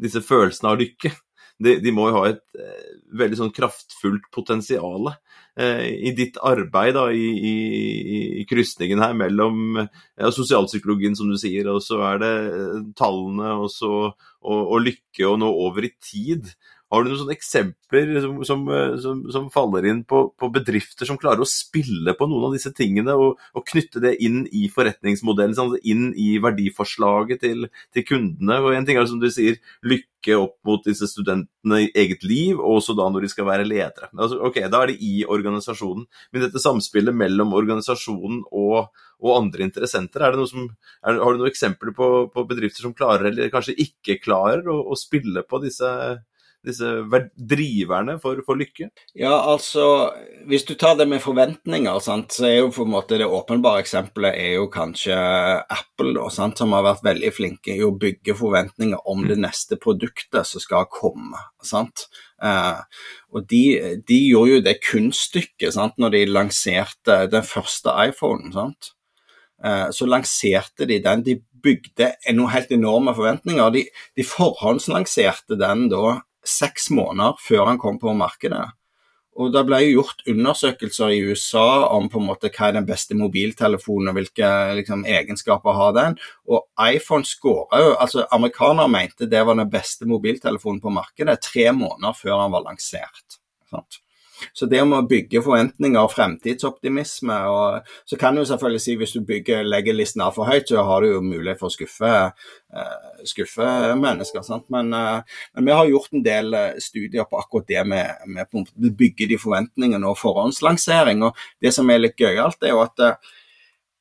disse 0.00 0.22
følelsene 0.24 0.72
av 0.72 0.80
lykke, 0.80 1.12
de, 1.60 1.74
de 1.84 1.92
må 1.92 2.06
jo 2.08 2.20
ha 2.20 2.30
et 2.30 2.40
eh, 2.56 2.92
veldig 3.20 3.42
sånn 3.42 3.52
kraftfullt 3.56 4.30
potensial 4.32 5.12
i 5.60 6.12
ditt 6.16 6.38
arbeid 6.46 6.94
da, 6.94 7.02
i, 7.12 7.26
i, 7.50 7.54
i 8.40 8.44
krysningen 8.48 9.02
her 9.02 9.16
mellom 9.18 9.74
ja, 9.82 10.30
sosialpsykologien, 10.32 11.16
som 11.18 11.28
du 11.28 11.36
sier, 11.36 11.66
og 11.68 11.82
så 11.84 11.98
er 12.06 12.22
det 12.22 12.30
tallene 12.96 13.50
og, 13.58 13.66
så, 13.74 13.90
og, 14.14 14.60
og 14.62 14.86
lykke 14.86 15.26
og 15.28 15.40
nå 15.42 15.50
over 15.66 15.84
i 15.84 15.90
tid. 16.00 16.48
Har 16.90 17.04
du 17.04 17.10
noen 17.10 17.20
sånne 17.20 17.36
eksempler 17.36 18.12
som, 18.24 18.38
som, 18.46 18.64
som, 19.02 19.20
som 19.30 19.48
faller 19.54 19.86
inn 19.90 20.02
på, 20.08 20.24
på, 20.38 20.50
bedrifter 20.54 21.06
som 21.06 21.18
klarer 21.20 21.44
å 21.44 21.48
spille 21.48 22.14
på 22.18 22.26
noen 22.30 22.48
av 22.48 22.56
disse 22.56 22.72
tingene 22.74 23.14
og, 23.14 23.40
og 23.54 23.66
knytte 23.70 24.02
det 24.02 24.16
inn 24.26 24.42
i 24.50 24.66
forretningsmodellen, 24.72 25.54
sånn, 25.54 25.76
inn 25.86 26.08
i 26.18 26.32
verdiforslaget 26.42 27.44
til, 27.44 27.68
til 27.94 28.06
kundene? 28.08 28.58
Og 28.64 28.74
En 28.74 28.88
ting 28.88 28.98
er 28.98 29.06
som 29.10 29.22
du 29.22 29.28
sier, 29.30 29.60
lykke 29.86 30.38
opp 30.40 30.56
mot 30.66 30.82
disse 30.84 31.06
studentene 31.08 31.84
i 31.84 31.92
eget 32.02 32.26
liv, 32.26 32.58
og 32.58 32.80
også 32.80 32.96
da 32.98 33.06
når 33.08 33.24
de 33.24 33.30
skal 33.32 33.46
være 33.48 33.68
ledere. 33.68 34.10
Altså, 34.16 34.40
ok, 34.50 34.58
Da 34.72 34.82
er 34.82 34.90
det 34.90 34.98
i 35.06 35.22
organisasjonen, 35.28 36.08
men 36.32 36.44
dette 36.44 36.62
samspillet 36.62 37.16
mellom 37.16 37.54
organisasjonen 37.60 38.42
og 38.50 38.90
og 39.20 39.36
andre 39.36 39.66
interessenter. 39.66 40.22
Er 40.24 40.32
det 40.32 40.40
noe 40.40 40.48
som, 40.48 40.66
er, 41.04 41.18
har 41.20 41.34
du 41.34 41.42
noen 41.42 41.50
eksempler 41.50 41.92
på, 41.96 42.06
på, 42.32 42.44
bedrifter 42.48 42.86
som 42.86 42.94
klarer, 42.96 43.28
eller 43.30 43.52
kanskje 43.52 43.76
ikke 43.84 44.16
klarer, 44.22 44.64
å, 44.72 44.78
å 44.92 44.96
spille 44.98 45.44
på 45.44 45.60
disse, 45.60 45.90
disse 46.66 46.88
driverne 47.34 48.16
for, 48.22 48.42
for, 48.46 48.58
lykke? 48.60 48.90
Ja, 49.18 49.32
altså 49.52 50.12
Hvis 50.48 50.66
du 50.68 50.74
tar 50.74 50.96
det 50.98 51.06
med 51.08 51.22
forventninger, 51.24 51.98
sant, 52.04 52.34
så 52.36 52.46
er 52.48 52.56
jo 52.58 52.70
på 52.74 52.84
en 52.84 52.92
måte 52.94 53.18
det 53.20 53.28
åpenbare 53.28 53.84
eksempelet 53.84 54.36
er 54.36 54.54
jo 54.58 54.68
kanskje 54.72 55.16
Apple, 55.16 56.14
da, 56.18 56.28
sant, 56.34 56.60
som 56.60 56.76
har 56.76 56.86
vært 56.86 57.06
veldig 57.06 57.32
flinke 57.36 57.76
i 57.76 57.84
å 57.86 57.94
bygge 57.96 58.36
forventninger 58.38 59.08
om 59.08 59.24
det 59.26 59.38
mm. 59.38 59.44
neste 59.46 59.80
produktet 59.80 60.48
som 60.48 60.62
skal 60.62 60.88
komme. 60.92 61.40
sant? 61.64 62.08
Uh, 62.40 62.80
og 63.34 63.44
de, 63.50 63.64
de, 64.08 64.22
gjorde 64.30 64.56
jo 64.56 64.62
det 64.64 64.78
kunststykket 64.84 65.76
sant, 65.76 65.98
når 66.00 66.16
de 66.16 66.24
lanserte 66.30 67.22
den 67.32 67.44
første 67.46 67.94
iPhonen. 68.08 68.52
sant? 68.56 68.94
Eh, 69.64 69.90
så 69.92 70.06
lanserte 70.06 70.86
de 70.88 70.98
den. 71.04 71.22
De 71.24 71.36
bygde 71.62 72.14
noen 72.32 72.52
helt 72.54 72.72
enorme 72.72 73.14
forventninger. 73.16 73.72
De, 73.74 73.84
de 74.16 74.26
forhåndslanserte 74.26 75.58
den 75.60 75.88
da 75.92 76.20
seks 76.46 76.90
måneder 76.94 77.38
før 77.42 77.66
han 77.70 77.80
kom 77.80 77.98
på 78.00 78.14
markedet. 78.16 78.66
Og 79.40 79.52
Det 79.54 79.62
ble 79.64 79.78
gjort 79.86 80.24
undersøkelser 80.28 81.12
i 81.14 81.20
USA 81.30 81.86
om 81.94 82.08
på 82.10 82.18
en 82.20 82.26
måte 82.28 82.50
hva 82.52 82.68
er 82.68 82.76
den 82.76 82.88
beste 82.88 83.16
mobiltelefonen 83.16 84.10
og 84.10 84.18
hvilke 84.18 84.50
liksom, 84.80 85.06
egenskaper 85.08 85.76
har 85.78 85.94
den. 85.96 86.18
Og 86.50 86.66
iPhone 86.90 87.24
skåra 87.24 87.80
jo 87.80 87.94
altså 87.94 88.26
Amerikanere 88.34 88.90
mente 88.90 89.30
det 89.30 89.44
var 89.46 89.56
den 89.56 89.70
beste 89.70 90.08
mobiltelefonen 90.10 90.82
på 90.82 90.92
markedet 90.92 91.38
tre 91.46 91.70
måneder 91.72 92.18
før 92.18 92.42
han 92.42 92.56
var 92.56 92.66
lansert. 92.66 93.40
Sant? 93.70 94.02
Så 94.52 94.66
det 94.70 94.80
om 94.82 94.92
å 94.96 95.02
bygge 95.08 95.42
forventninger 95.44 96.00
og 96.00 96.12
fremtidsoptimisme 96.14 97.36
og 97.50 97.88
Så 98.08 98.16
kan 98.20 98.36
du 98.36 98.44
selvfølgelig 98.46 98.82
si 98.82 98.96
hvis 98.98 99.14
du 99.14 99.20
bygger, 99.26 99.64
legger 99.66 99.96
listen 99.96 100.22
altfor 100.24 100.48
høyt, 100.48 100.68
så 100.68 100.82
har 100.86 101.02
du 101.02 101.10
jo 101.10 101.22
mulighet 101.24 101.60
for 101.60 101.70
å 101.70 101.74
skuffe, 101.74 102.12
uh, 102.30 103.24
skuffe 103.28 103.66
mennesker. 104.00 104.44
Men, 104.72 104.92
uh, 104.94 105.42
men, 105.54 105.66
vi 105.66 105.76
har 105.76 105.90
gjort 105.90 106.14
en 106.16 106.24
del 106.24 106.54
uh, 106.54 106.78
studier 106.82 107.28
på 107.28 107.40
akkurat 107.40 107.68
det 107.70 107.84
med, 107.88 108.24
med 108.26 108.46
å 108.50 108.64
bygge 109.02 109.28
de 109.30 109.38
forventningene 109.40 110.10
og 110.10 110.18
forhåndslansering. 110.20 111.22
og 111.28 111.38
Det 111.62 111.74
som 111.74 111.90
er 111.90 112.02
litt 112.02 112.18
gøyalt, 112.20 112.62
er 112.62 112.74
jo 112.74 112.82
at 112.84 113.20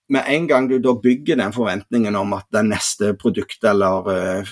med 0.09 0.25
en 0.25 0.47
gang 0.49 0.69
du 0.69 0.79
da 0.81 0.95
bygger 0.97 1.37
den 1.37 1.53
forventningen 1.53 2.15
om 2.17 2.33
at 2.33 2.47
det 2.55 2.65
neste 2.65 3.13
produktet 3.19 3.69
eller 3.75 4.47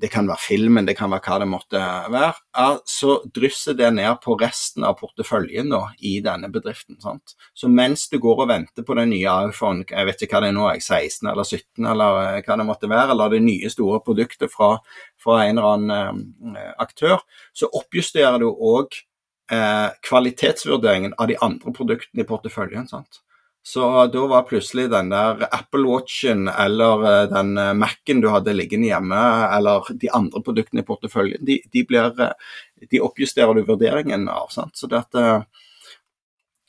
det 0.00 0.10
kan 0.12 0.28
være 0.28 0.42
filmen, 0.42 0.86
det 0.86 0.96
kan 0.98 1.10
være 1.12 1.24
hva 1.24 1.38
det 1.42 1.48
måtte 1.50 1.80
være, 2.12 2.68
så 2.88 3.16
drysser 3.34 3.76
det 3.78 3.88
ned 3.96 4.20
på 4.24 4.36
resten 4.40 4.84
av 4.86 4.98
porteføljen 5.00 5.70
da, 5.72 5.82
i 5.98 6.18
denne 6.24 6.50
bedriften. 6.52 6.98
Sant? 7.02 7.36
Så 7.56 7.70
mens 7.72 8.06
du 8.12 8.18
går 8.22 8.44
og 8.44 8.50
venter 8.50 8.86
på 8.86 8.96
den 8.98 9.12
nye 9.14 9.36
iPhone, 9.48 9.86
jeg 9.88 10.08
vet 10.08 10.24
ikke 10.26 10.38
hva 10.38 10.44
det 10.44 10.52
er 10.52 10.56
nå, 10.58 10.68
16 10.76 11.30
eller 11.32 11.48
17 11.48 11.90
eller 11.92 12.22
eh, 12.22 12.40
hva 12.46 12.60
det 12.60 12.68
måtte 12.68 12.92
være, 12.92 13.10
eller 13.14 13.34
det 13.34 13.42
nye 13.46 13.72
store 13.72 14.00
produktet 14.06 14.52
fra, 14.52 14.74
fra 15.22 15.42
en 15.44 15.56
eller 15.56 15.70
annen 15.74 16.56
eh, 16.56 16.72
aktør, 16.82 17.20
så 17.56 17.70
oppjusterer 17.72 18.40
du 18.42 18.50
òg 18.50 18.98
eh, 19.52 19.88
kvalitetsvurderingen 20.08 21.16
av 21.18 21.30
de 21.30 21.38
andre 21.42 21.72
produktene 21.76 22.24
i 22.24 22.28
porteføljen. 22.28 22.90
sant? 22.90 23.22
Så 23.66 24.06
da 24.06 24.26
var 24.26 24.42
plutselig 24.46 24.90
den 24.90 25.08
der 25.10 25.40
Apple 25.50 25.88
Watchen 25.88 26.46
eller 26.48 27.00
eh, 27.02 27.28
den 27.32 27.54
Macen 27.54 27.78
Mac-en 27.80 28.20
du 28.22 28.28
hadde 28.30 28.52
liggende 28.54 28.86
hjemme, 28.92 29.22
eller 29.56 29.88
de 29.90 30.10
andre 30.14 30.38
produktene 30.46 30.84
i 30.84 30.86
porteføljen, 30.86 31.42
de, 31.42 31.56
de, 31.72 31.82
blir, 31.88 32.12
eh, 32.22 32.84
de 32.92 33.00
oppjusterer 33.02 33.58
du 33.58 33.64
vurderingen 33.66 34.28
av. 34.30 34.52
Sant? 34.54 34.78
Så 34.78 34.86
dette, 34.92 35.24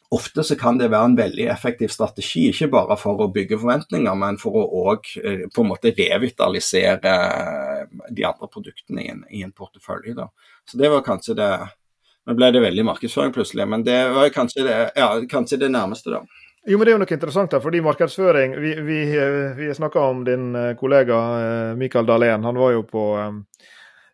Ofte 0.09 0.41
så 0.47 0.55
kan 0.55 0.77
det 0.79 0.87
være 0.87 1.11
en 1.11 1.17
veldig 1.19 1.45
effektiv 1.51 1.91
strategi, 1.93 2.47
ikke 2.49 2.69
bare 2.71 2.95
for 2.97 3.21
å 3.21 3.27
bygge 3.35 3.59
forventninger, 3.59 4.17
men 4.17 4.37
for 4.41 4.55
å 4.55 4.65
òg 4.87 5.09
på 5.53 5.65
en 5.65 5.69
måte 5.69 5.91
revitalisere 5.97 7.13
de 8.09 8.25
andre 8.25 8.47
produktene 8.47 9.03
i 9.03 9.09
en, 9.11 9.25
i 9.29 9.43
en 9.43 9.51
portefølje. 9.51 10.15
Da. 10.15 10.29
Så 10.65 10.79
det 10.79 10.89
var 10.95 11.05
kanskje 11.05 11.37
det 11.37 11.51
Nå 12.27 12.33
ble 12.35 12.49
det 12.51 12.59
veldig 12.59 12.83
markedsføring 12.83 13.31
plutselig, 13.31 13.63
men 13.71 13.85
det 13.87 14.01
var 14.11 14.27
kanskje 14.35 14.65
det, 14.65 14.79
ja, 14.99 15.05
kanskje 15.31 15.61
det 15.61 15.69
nærmeste, 15.71 16.11
da. 16.11 16.46
Jo, 16.69 16.77
men 16.77 16.85
Det 16.85 16.91
er 16.91 16.97
jo 16.97 16.99
noe 16.99 17.15
interessant 17.15 17.53
her, 17.55 17.61
fordi 17.63 17.79
markedsføring 17.79 18.57
Vi, 18.59 18.73
vi, 18.83 18.99
vi 19.55 19.67
snakka 19.73 20.01
om 20.03 20.25
din 20.27 20.49
eh, 20.55 20.73
kollega 20.75 21.17
eh, 21.39 21.75
Mikael 21.79 22.05
Dahlén. 22.05 22.43
Han 22.43 22.59
var 22.59 22.73
jo 22.73 22.81
på 22.83 23.03
eh, 23.15 23.37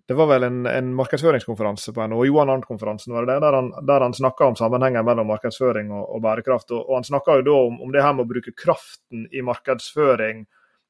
Det 0.06 0.14
var 0.14 0.28
vel 0.30 0.46
en, 0.46 0.60
en 0.70 0.92
markedsføringskonferanse 0.94 1.96
på 1.96 2.06
NHO, 2.08 2.26
Johan 2.28 2.52
Arnt-konferansen, 2.54 3.14
var 3.16 3.26
det 3.26 3.40
der 3.42 3.58
han, 3.58 3.72
der 3.88 4.06
han 4.06 4.14
snakka 4.14 4.52
om 4.52 4.58
sammenhengen 4.60 5.06
mellom 5.06 5.32
markedsføring 5.32 5.90
og, 5.96 6.04
og 6.14 6.22
bærekraft. 6.22 6.76
Og, 6.76 6.84
og 6.90 7.00
Han 7.00 7.08
snakka 7.08 7.40
jo 7.40 7.46
da 7.48 7.56
om, 7.72 7.82
om, 7.82 7.94
det 7.96 8.04
her 8.04 8.14
med 8.14 8.28
å 8.28 8.32
bruke 8.36 8.54
kraften 8.54 9.26
i 9.32 9.42
markedsføring 9.42 10.46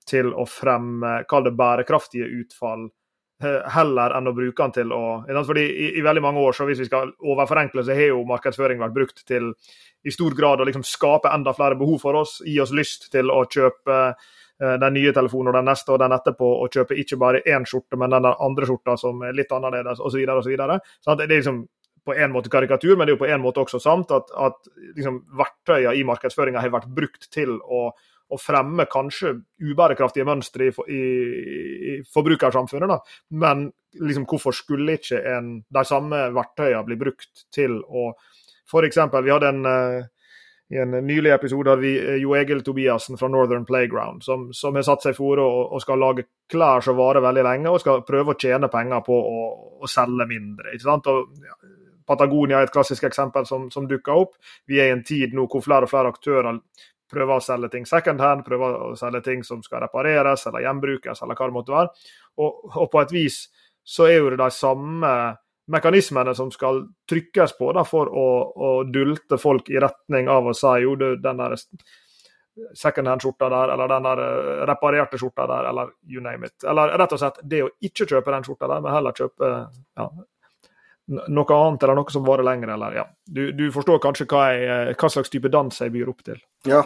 til 0.10 0.34
å 0.34 0.44
fremme, 0.50 1.22
kall 1.30 1.48
det 1.48 1.56
bærekraftige 1.56 2.28
utfall 2.42 2.90
heller 3.74 4.16
enn 4.18 4.30
å 4.30 4.36
bruke 4.36 4.64
den 4.64 4.76
til 4.76 4.94
å 4.96 5.04
fordi 5.48 5.64
i, 5.68 5.88
i, 6.00 6.04
veldig 6.06 6.24
mange 6.24 6.44
år, 6.44 6.56
så 6.56 6.68
hvis 6.68 6.84
vi 6.84 6.88
skal 6.90 7.12
overforenkle, 7.20 7.84
så 7.84 7.96
har 7.96 8.14
jo 8.14 8.24
markedsføring 8.30 8.82
vært 8.82 8.96
brukt 8.96 9.26
til 9.30 9.52
i 10.04 10.14
stor 10.14 10.36
grad 10.36 10.62
å 10.62 10.68
liksom 10.68 10.86
skape 10.88 11.32
enda 11.32 11.54
flere 11.56 11.78
behov 11.80 12.02
for 12.04 12.20
oss. 12.20 12.40
Gi 12.46 12.58
oss 12.64 12.74
lyst 12.76 13.10
til 13.14 13.32
å 13.32 13.44
kjøpe 13.48 14.00
uh, 14.14 14.76
den 14.82 14.98
nye 14.98 15.14
telefonen 15.16 15.54
og 15.54 15.58
den 15.60 15.70
neste 15.72 15.96
og 15.96 16.02
den 16.04 16.16
etterpå, 16.16 16.50
og 16.64 16.76
kjøpe 16.76 16.98
ikke 17.00 17.20
bare 17.22 17.44
én 17.48 17.68
skjorte, 17.68 18.00
men 18.00 18.16
den 18.16 18.28
andre 18.34 18.68
skjorta 18.68 18.98
som 19.00 19.24
er 19.24 19.38
litt 19.38 19.54
annerledes, 19.56 20.04
osv. 20.04 20.26
osv. 20.36 20.68
Sånn 21.04 21.20
det 21.22 21.30
er 21.30 21.36
liksom 21.38 21.64
på 22.04 22.16
en 22.20 22.34
måte 22.34 22.52
karikatur, 22.52 22.98
men 22.98 23.08
det 23.08 23.14
er 23.14 23.16
jo 23.16 23.22
på 23.22 23.30
en 23.32 23.44
måte 23.44 23.64
også 23.64 23.80
sant 23.80 24.12
at, 24.12 24.32
at 24.36 24.58
liksom, 24.98 25.22
verktøyene 25.40 25.96
i 25.96 26.04
markedsføringa 26.08 26.64
har 26.64 26.74
vært 26.74 26.92
brukt 26.92 27.30
til 27.32 27.56
å 27.64 27.86
å 28.34 28.40
fremme 28.42 28.88
kanskje 28.92 29.36
ubærekraftige 29.64 30.28
mønstre 30.28 30.70
i, 30.70 30.74
i, 30.90 31.02
i 31.94 31.96
forbrukersamfunnet. 32.14 32.92
Da. 32.92 33.00
Men 33.44 33.68
liksom, 34.02 34.26
hvorfor 34.30 34.56
skulle 34.58 34.98
ikke 34.98 35.22
en, 35.36 35.56
de 35.70 35.86
samme 35.88 36.26
verktøyene 36.36 36.86
bli 36.90 37.00
brukt 37.06 37.48
til 37.54 37.82
å 37.84 38.14
F.eks. 38.64 38.98
vi 39.22 39.30
hadde 39.30 39.50
en 39.52 39.66
uh, 39.68 40.06
i 40.74 40.78
en 40.78 40.92
nylig 41.06 41.32
episode 41.34 41.72
av 41.72 41.82
vi 41.84 41.92
eh, 42.00 42.16
Jo 42.22 42.34
Egil 42.40 42.64
Tobiassen 42.66 43.18
fra 43.20 43.28
Northern 43.30 43.66
Playground, 43.66 44.24
som, 44.24 44.48
som 44.56 44.76
har 44.76 44.86
satt 44.88 45.06
seg 45.06 45.18
for 45.18 45.42
og, 45.44 45.76
og 45.76 45.84
skal 45.84 46.02
lage 46.02 46.26
klær 46.50 46.82
som 46.86 46.98
varer 46.98 47.24
veldig 47.24 47.44
lenge, 47.46 47.70
og 47.70 47.84
skal 47.84 48.02
prøve 48.08 48.34
å 48.34 48.40
tjene 48.40 48.72
penger 48.74 49.04
på 49.06 49.18
å, 49.18 49.44
å 49.84 49.90
selge 49.92 50.28
mindre. 50.30 50.74
ikke 50.74 50.88
sant? 50.88 51.10
Og, 51.12 51.36
ja, 51.44 51.58
Patagonia 52.08 52.60
er 52.60 52.68
et 52.68 52.74
klassisk 52.74 53.06
eksempel 53.08 53.46
som, 53.48 53.70
som 53.72 53.86
dukker 53.88 54.26
opp. 54.26 54.34
Vi 54.68 54.80
er 54.82 54.90
i 54.90 54.96
en 54.96 55.06
tid 55.08 55.36
nå 55.36 55.46
hvor 55.52 55.64
flere 55.64 55.88
og 55.88 55.94
flere 55.94 56.12
aktører 56.12 56.60
prøver 57.14 57.38
å 57.38 57.44
selge 57.44 57.70
ting 57.74 57.86
second 57.90 58.22
hand, 58.22 58.44
prøver 58.46 58.76
å 58.90 58.92
selge 59.00 59.24
ting 59.26 59.46
som 59.46 59.62
skal 59.64 59.86
repareres 59.86 60.48
eller 60.50 60.66
gjenbrukes, 60.66 61.22
eller 61.24 61.40
hva 61.40 61.50
det 61.50 61.56
måtte 61.56 61.76
være. 61.76 62.10
Og, 62.42 62.68
og 62.74 62.92
på 62.92 63.02
et 63.04 63.16
vis 63.16 63.40
så 63.84 64.08
er 64.10 64.20
jo 64.20 64.34
det 64.34 64.42
de 64.42 64.50
samme 64.56 65.14
mekanismene 65.72 66.36
som 66.36 66.52
skal 66.52 66.82
trykkes 67.10 67.56
på 67.60 67.72
da, 67.76 67.84
for 67.88 68.10
å, 68.12 68.28
å, 68.54 68.72
dulte 68.84 69.40
folk 69.40 69.70
i 69.72 69.80
retning 69.80 70.30
av 70.32 70.50
å 70.50 70.56
si 70.58 70.74
jo, 70.84 70.96
du, 71.00 71.14
den 71.24 71.40
der 71.40 71.56
second 72.78 73.08
hand-skjorta 73.10 73.50
der, 73.50 73.74
eller 73.74 73.90
den 73.90 74.08
der 74.10 74.24
eh, 74.26 74.66
reparerte 74.70 75.18
skjorta 75.18 75.48
der, 75.50 75.70
eller 75.72 75.94
you 76.08 76.22
name 76.22 76.48
it. 76.48 76.58
Eller 76.68 76.94
rett 77.00 77.16
og 77.16 77.22
slett 77.22 77.40
det 77.50 77.64
å 77.66 77.72
ikke 77.82 78.08
kjøpe 78.10 78.36
den 78.36 78.46
skjorta 78.48 78.70
der, 78.70 78.84
men 78.84 78.94
heller 78.94 79.16
kjøpe 79.18 79.52
ja, 79.72 80.10
noe 81.08 81.56
annet 81.58 81.84
eller 81.84 81.98
noe 82.00 82.12
som 82.14 82.24
varer 82.24 82.46
lenger, 82.48 82.74
eller 82.76 82.96
ja. 82.96 83.04
Du, 83.26 83.52
du 83.52 83.66
forstår 83.76 84.00
kanskje 84.04 84.28
hva, 84.32 84.44
jeg, 84.56 84.96
hva, 85.00 85.10
slags 85.12 85.32
type 85.34 85.52
dans 85.52 85.82
jeg 85.82 85.92
byr 85.92 86.12
opp 86.12 86.24
til. 86.24 86.40
Ja. 86.68 86.84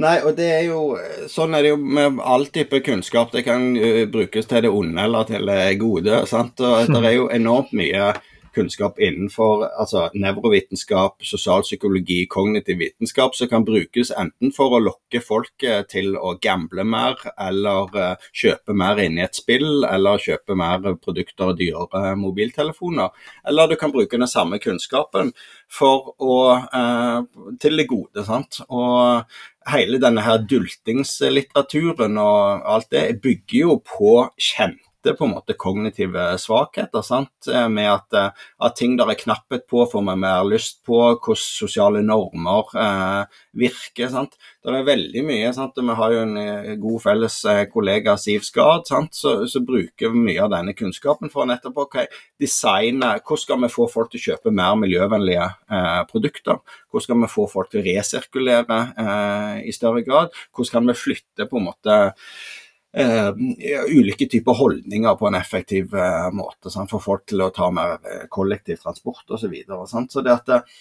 Nei, 0.00 0.14
og 0.24 0.36
det 0.38 0.48
er 0.48 0.62
jo 0.70 0.96
Sånn 1.28 1.52
er 1.52 1.66
det 1.66 1.74
jo 1.74 1.78
med 1.80 2.20
all 2.24 2.46
type 2.52 2.80
kunnskap. 2.84 3.32
Det 3.34 3.44
kan 3.44 3.74
uh, 3.76 4.04
brukes 4.12 4.48
til 4.48 4.64
det 4.64 4.72
onde 4.72 5.04
eller 5.04 5.28
til 5.28 5.48
det 5.48 5.60
gode. 5.82 6.22
sant? 6.30 6.60
Og 6.64 6.88
det 6.88 7.02
er 7.04 7.18
jo 7.18 7.28
enormt 7.32 7.74
mye 7.76 8.12
kunnskap 8.54 8.98
innenfor 9.02 9.64
altså, 9.70 10.06
nevrovitenskap, 10.14 11.22
sosialpsykologi, 11.26 12.26
kognitiv 12.30 12.78
vitenskap, 12.82 13.36
som 13.36 13.50
kan 13.50 13.66
brukes 13.66 14.12
enten 14.18 14.52
for 14.54 14.76
å 14.76 14.82
lokke 14.82 15.22
folk 15.24 15.64
eh, 15.66 15.82
til 15.90 16.16
å 16.16 16.34
gamble 16.42 16.84
mer, 16.88 17.18
eller 17.40 17.96
uh, 17.96 18.28
kjøpe 18.36 18.74
mer 18.76 19.00
inn 19.02 19.18
i 19.18 19.24
et 19.24 19.38
spill, 19.38 19.84
eller 19.88 20.22
kjøpe 20.22 20.56
mer 20.58 20.94
produkter 21.02 21.52
og 21.52 21.58
dyrere 21.60 22.14
mobiltelefoner. 22.20 23.10
Eller 23.48 23.70
du 23.70 23.76
kan 23.80 23.94
bruke 23.94 24.20
den 24.20 24.30
samme 24.30 24.60
kunnskapen 24.62 25.32
for 25.72 26.12
å, 26.20 26.38
uh, 26.72 27.56
til 27.62 27.80
det 27.80 27.88
gode. 27.90 28.26
sant? 28.26 28.60
Og 28.68 29.26
hele 29.72 30.00
denne 30.02 30.24
her 30.24 30.42
dultingslitteraturen 30.48 32.18
og 32.20 32.66
alt 32.74 32.90
det 32.94 33.20
bygger 33.22 33.58
jo 33.60 33.76
på 33.86 34.16
kjente 34.38 34.91
lette 35.02 35.16
på 35.18 35.26
en 35.26 35.34
måte 35.34 35.56
kognitive 35.58 36.38
svakheter. 36.38 37.02
sant? 37.02 37.48
Med 37.70 37.90
at, 37.90 38.34
at 38.58 38.76
ting 38.76 38.96
der 38.96 39.10
er 39.10 39.18
knapphet 39.18 39.66
på, 39.70 39.84
får 39.90 40.04
vi 40.06 40.16
mer 40.16 40.44
lyst 40.46 40.82
på, 40.86 40.98
hvordan 41.18 41.42
sosiale 41.42 42.02
normer 42.02 42.70
eh, 42.78 43.40
virker. 43.52 44.08
sant? 44.08 44.36
Det 44.62 44.70
er 44.70 44.86
veldig 44.86 45.24
mye. 45.26 45.52
sant? 45.52 45.76
Vi 45.76 45.98
har 45.98 46.12
jo 46.12 46.22
en 46.22 46.80
god 46.80 47.02
felles 47.02 47.40
kollega, 47.72 48.16
Siv 48.16 48.46
Skad, 48.46 48.86
som 48.86 49.66
bruker 49.66 50.14
mye 50.14 50.42
av 50.42 50.52
denne 50.52 50.74
kunnskapen 50.74 51.30
for 51.32 51.48
nettopp 51.48 51.78
å 51.78 51.86
okay, 51.88 52.06
designe 52.40 53.16
hvordan 53.20 53.42
skal 53.42 53.60
vi 53.62 53.72
få 53.72 53.88
folk 53.90 54.12
til 54.12 54.20
å 54.20 54.26
kjøpe 54.30 54.54
mer 54.54 54.76
miljøvennlige 54.80 55.44
eh, 55.48 56.00
produkter. 56.10 56.60
Hvordan 56.90 57.06
skal 57.06 57.22
vi 57.22 57.32
få 57.34 57.46
folk 57.50 57.72
til 57.72 57.82
å 57.82 57.86
resirkulere 57.86 58.80
eh, 59.04 59.62
i 59.68 59.74
større 59.74 60.04
grad? 60.06 60.34
Hvordan 60.52 60.76
kan 60.76 60.90
vi 60.90 60.98
flytte 60.98 61.48
på 61.50 61.60
en 61.60 61.68
måte 61.70 61.98
eh, 61.98 62.60
ulike 62.92 64.26
typer 64.28 64.52
holdninger 64.52 65.14
på 65.16 65.26
en 65.26 65.34
effektiv 65.38 65.94
eh, 65.94 66.30
måte? 66.32 66.70
Sant? 66.70 66.90
Få 66.92 67.00
folk 67.00 67.24
til 67.30 67.40
å 67.40 67.52
ta 67.54 67.70
mer 67.72 67.98
eh, 68.04 68.26
kollektiv 68.28 68.82
transport 68.82 69.24
osv. 69.28 69.46
Så, 69.46 69.52
videre, 69.52 69.86
så 69.88 70.24
det 70.24 70.34
at 70.34 70.52
eh, 70.52 70.74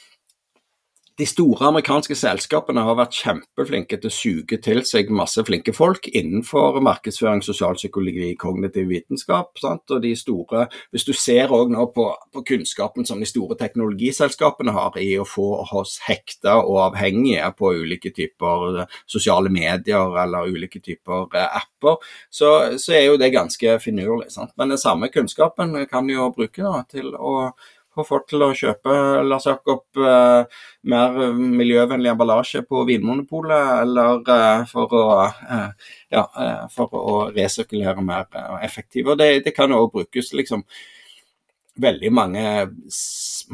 de 1.21 1.27
store 1.29 1.67
amerikanske 1.69 2.15
selskapene 2.17 2.81
har 2.81 2.95
vært 2.97 3.13
kjempeflinke 3.13 3.99
til 4.01 4.09
å 4.09 4.13
suge 4.15 4.57
til 4.65 4.79
seg 4.87 5.11
masse 5.13 5.41
flinke 5.45 5.73
folk 5.75 6.07
innenfor 6.09 6.79
markedsføring, 6.81 7.43
sosialpsykologi, 7.45 8.31
kognitiv 8.41 8.87
vitenskap. 8.89 9.51
Sant? 9.61 9.83
Og 9.93 10.01
de 10.01 10.15
store, 10.17 10.67
Hvis 10.91 11.05
du 11.05 11.13
ser 11.13 11.51
nå 11.51 11.85
på, 11.93 12.07
på, 12.33 12.43
kunnskapen 12.47 13.05
som 13.05 13.19
de 13.19 13.27
store 13.29 13.55
teknologiselskapene 13.59 14.73
har 14.73 14.97
i 14.97 15.11
å 15.19 15.27
få 15.27 15.61
oss 15.61 15.99
hekta 16.07 16.57
og 16.63 16.79
avhengige 16.87 17.51
på 17.57 17.73
ulike 17.83 18.13
typer 18.15 18.87
sosiale 19.05 19.49
medier 19.49 20.17
eller 20.23 20.49
ulike 20.49 20.81
typer 20.81 21.29
eh, 21.37 21.59
apper, 21.61 22.01
så, 22.29 22.79
så 22.81 22.95
er 22.97 23.05
jo 23.11 23.19
det 23.21 23.33
ganske 23.35 23.77
finurlig. 23.83 24.31
Sant? 24.33 24.55
Men 24.57 24.73
den 24.73 24.81
samme 24.81 25.11
kunnskapen 25.13 25.77
kan 25.91 26.09
jo 26.09 26.31
bruke 26.33 26.65
da, 26.65 26.81
til 26.89 27.13
å 27.13 27.51
få 27.95 28.05
folk 28.07 28.27
til 28.29 28.43
å 28.45 28.51
kjøpe 28.55 28.93
La 29.27 29.37
oss 29.37 29.47
snakke 29.47 29.73
opp 29.75 29.99
eh, 29.99 30.61
mer 30.91 31.19
miljøvennlig 31.35 32.11
emballasje 32.13 32.63
på 32.67 32.85
Vinmonopolet, 32.87 33.67
eller 33.83 34.23
eh, 34.35 34.63
for, 34.71 34.95
å, 34.95 35.19
eh, 35.27 35.93
ja, 36.15 36.25
for 36.73 36.95
å 36.97 37.17
resirkulere 37.35 38.03
mer 38.05 38.27
effektivt. 38.63 39.13
Det, 39.19 39.31
det 39.45 39.55
kan 39.55 39.75
òg 39.75 39.91
brukes 39.97 40.33
liksom 40.37 40.63
veldig 41.81 42.11
mange 42.13 42.45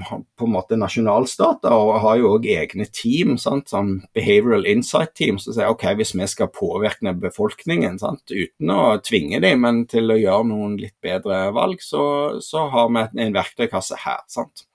på 0.06 0.46
en 0.46 0.54
måte 0.54 0.78
nasjonalstater 0.78 1.74
og 1.74 2.00
har 2.04 2.20
jo 2.20 2.34
òg 2.36 2.48
egne 2.52 2.88
team, 2.94 3.36
sant? 3.42 3.72
sånn 3.72 3.94
behavioral 4.16 4.68
insight 4.70 5.14
team, 5.18 5.40
som 5.42 5.56
sier 5.56 5.72
ok, 5.72 5.88
hvis 5.98 6.14
vi 6.18 6.28
skal 6.30 6.52
påvirke 6.54 7.14
befolkningen 7.18 8.00
sant? 8.02 8.24
uten 8.32 8.74
å 8.74 8.98
tvinge 9.04 9.42
dem, 9.44 9.64
men 9.66 9.86
til 9.90 10.14
å 10.14 10.20
gjøre 10.20 10.50
noen 10.52 10.78
litt 10.82 10.96
bedre 11.04 11.48
valg, 11.56 11.82
så, 11.84 12.04
så 12.44 12.68
har 12.74 12.92
vi 12.94 13.08
en 13.26 13.36
verktøykasse 13.36 14.00
her 14.06 14.22
sant? 14.32 14.68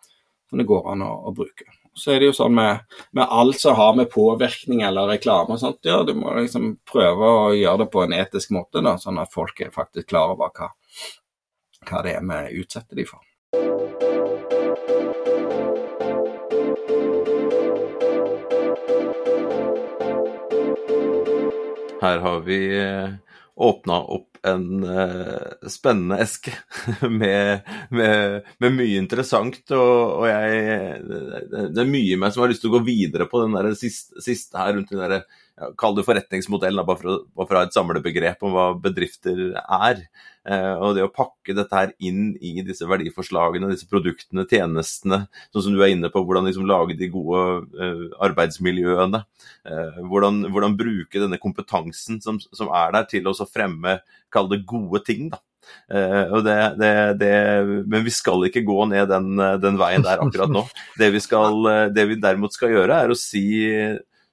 som 0.50 0.60
det 0.60 0.68
går 0.68 0.90
an 0.92 1.06
å, 1.06 1.12
å 1.30 1.32
bruke. 1.32 1.70
Så 1.96 2.14
er 2.14 2.20
det 2.20 2.30
jo 2.30 2.36
sånn 2.36 2.54
med, 2.56 2.84
med 3.16 3.28
alt 3.28 3.60
som 3.60 3.76
har 3.76 3.94
med 3.96 4.10
påvirkning 4.12 4.80
eller 4.84 5.10
reklame 5.12 5.56
og 5.56 5.60
sånt, 5.60 5.80
ja, 5.84 6.00
du 6.08 6.14
må 6.16 6.32
liksom 6.38 6.78
prøve 6.88 7.28
å 7.28 7.50
gjøre 7.56 7.84
det 7.84 7.90
på 7.92 8.04
en 8.04 8.16
etisk 8.16 8.54
måte, 8.56 8.84
da, 8.84 8.96
sånn 9.00 9.20
at 9.20 9.32
folk 9.32 9.60
er 9.60 9.74
faktisk 9.74 10.08
klar 10.12 10.32
over 10.36 10.52
hva, 10.56 10.72
hva 11.88 12.02
det 12.06 12.16
er 12.16 12.24
vi 12.28 12.64
utsetter 12.64 13.00
dem 13.00 13.12
for. 13.12 13.20
Her 22.02 22.22
har 22.24 22.42
vi 22.46 22.58
eh, 22.78 23.14
åpna 23.54 23.98
opp 24.16 24.28
en 24.42 24.84
uh, 24.84 25.68
spennende 25.70 26.16
eske 26.24 26.50
med, 27.20 27.68
med, 27.94 28.40
med, 28.58 28.74
mye 28.74 28.98
interessant. 28.98 29.60
Og, 29.70 30.22
og 30.22 30.26
jeg, 30.26 30.96
det 31.70 31.84
er 31.84 31.92
mye 31.92 32.16
i 32.16 32.18
meg 32.18 32.34
som 32.34 32.42
har 32.42 32.50
lyst 32.50 32.64
til 32.64 32.72
å 32.72 32.78
gå 32.78 32.82
videre 32.88 33.28
på 33.30 33.44
den 33.44 33.54
der 33.54 33.70
siste, 33.78 34.18
siste 34.24 34.58
her 34.58 34.74
rundt 34.74 34.90
den 34.90 35.04
Kall 35.78 35.96
det 35.96 36.06
forretningsmodell, 36.06 36.80
bare 36.80 36.98
for, 36.98 37.12
å, 37.12 37.44
for 37.44 37.54
å 37.54 37.60
ha 37.60 37.66
et 37.68 37.74
samlebegrep 37.76 38.40
om 38.46 38.54
hva 38.56 38.68
bedrifter 38.80 39.50
er. 39.60 40.00
Eh, 40.48 40.74
og 40.74 40.96
det 40.96 41.04
å 41.06 41.12
pakke 41.12 41.54
dette 41.54 41.76
her 41.76 41.92
inn 42.02 42.32
i 42.42 42.64
disse 42.66 42.86
verdiforslagene, 42.88 43.68
disse 43.70 43.86
produktene, 43.90 44.46
tjenestene, 44.48 45.26
sånn 45.52 45.66
som 45.68 45.76
du 45.76 45.82
er 45.84 45.92
inne 45.94 46.10
på, 46.10 46.24
hvordan 46.26 46.48
liksom 46.48 46.66
lage 46.66 46.96
de 46.98 47.10
gode 47.12 47.44
eh, 47.78 48.08
arbeidsmiljøene. 48.26 49.22
Eh, 49.68 50.02
hvordan, 50.08 50.42
hvordan, 50.48 50.76
bruke 50.80 51.22
denne 51.22 51.38
kompetansen 51.42 52.18
som, 52.24 52.40
som 52.50 52.72
er 52.74 52.96
der, 52.96 53.08
til 53.12 53.28
å 53.30 53.36
fremme, 53.46 54.00
kall 54.32 54.50
det 54.50 54.64
gode 54.66 55.04
ting. 55.06 55.28
da. 55.32 55.42
Uh, 55.86 56.40
det, 56.42 56.54
det, 56.80 56.88
det, 57.20 57.34
men 57.86 58.02
vi 58.02 58.10
skal 58.10 58.48
ikke 58.48 58.64
gå 58.66 58.82
ned 58.90 59.06
den, 59.12 59.36
den, 59.62 59.76
veien 59.78 60.02
der 60.02 60.18
akkurat 60.24 60.50
nå. 60.50 60.64
Det 60.98 61.12
vi, 61.14 61.20
skal, 61.22 61.54
det 61.94 62.06
vi 62.10 62.16
derimot 62.18 62.56
skal 62.56 62.74
gjøre, 62.74 62.96
er 63.04 63.12
å 63.12 63.18
si 63.18 63.44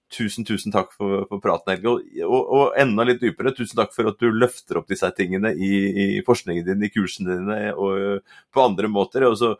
Tusen, 0.09 0.45
tusen 0.47 0.73
takk 0.73 0.91
for, 0.97 1.27
for 1.29 1.41
praten, 1.43 1.75
Helge. 1.75 1.91
Og, 1.91 2.23
og, 2.25 2.39
og, 2.57 2.63
enda 2.81 3.05
litt 3.05 3.21
dypere, 3.21 3.53
tusen 3.53 3.77
takk 3.77 3.93
for 3.93 4.09
at 4.09 4.17
du 4.21 4.31
løfter 4.33 4.79
opp 4.79 4.89
disse 4.89 5.09
tingene 5.17 5.51
i, 5.53 5.71
i 5.89 6.07
forskningen 6.25 6.65
din, 6.65 6.85
i 6.85 6.89
kursene 6.93 7.37
dine 7.37 7.59
og 7.75 8.25
på 8.49 8.63
andre 8.63 8.89
måter. 8.89 9.27
Og, 9.29 9.37
så, 9.37 9.53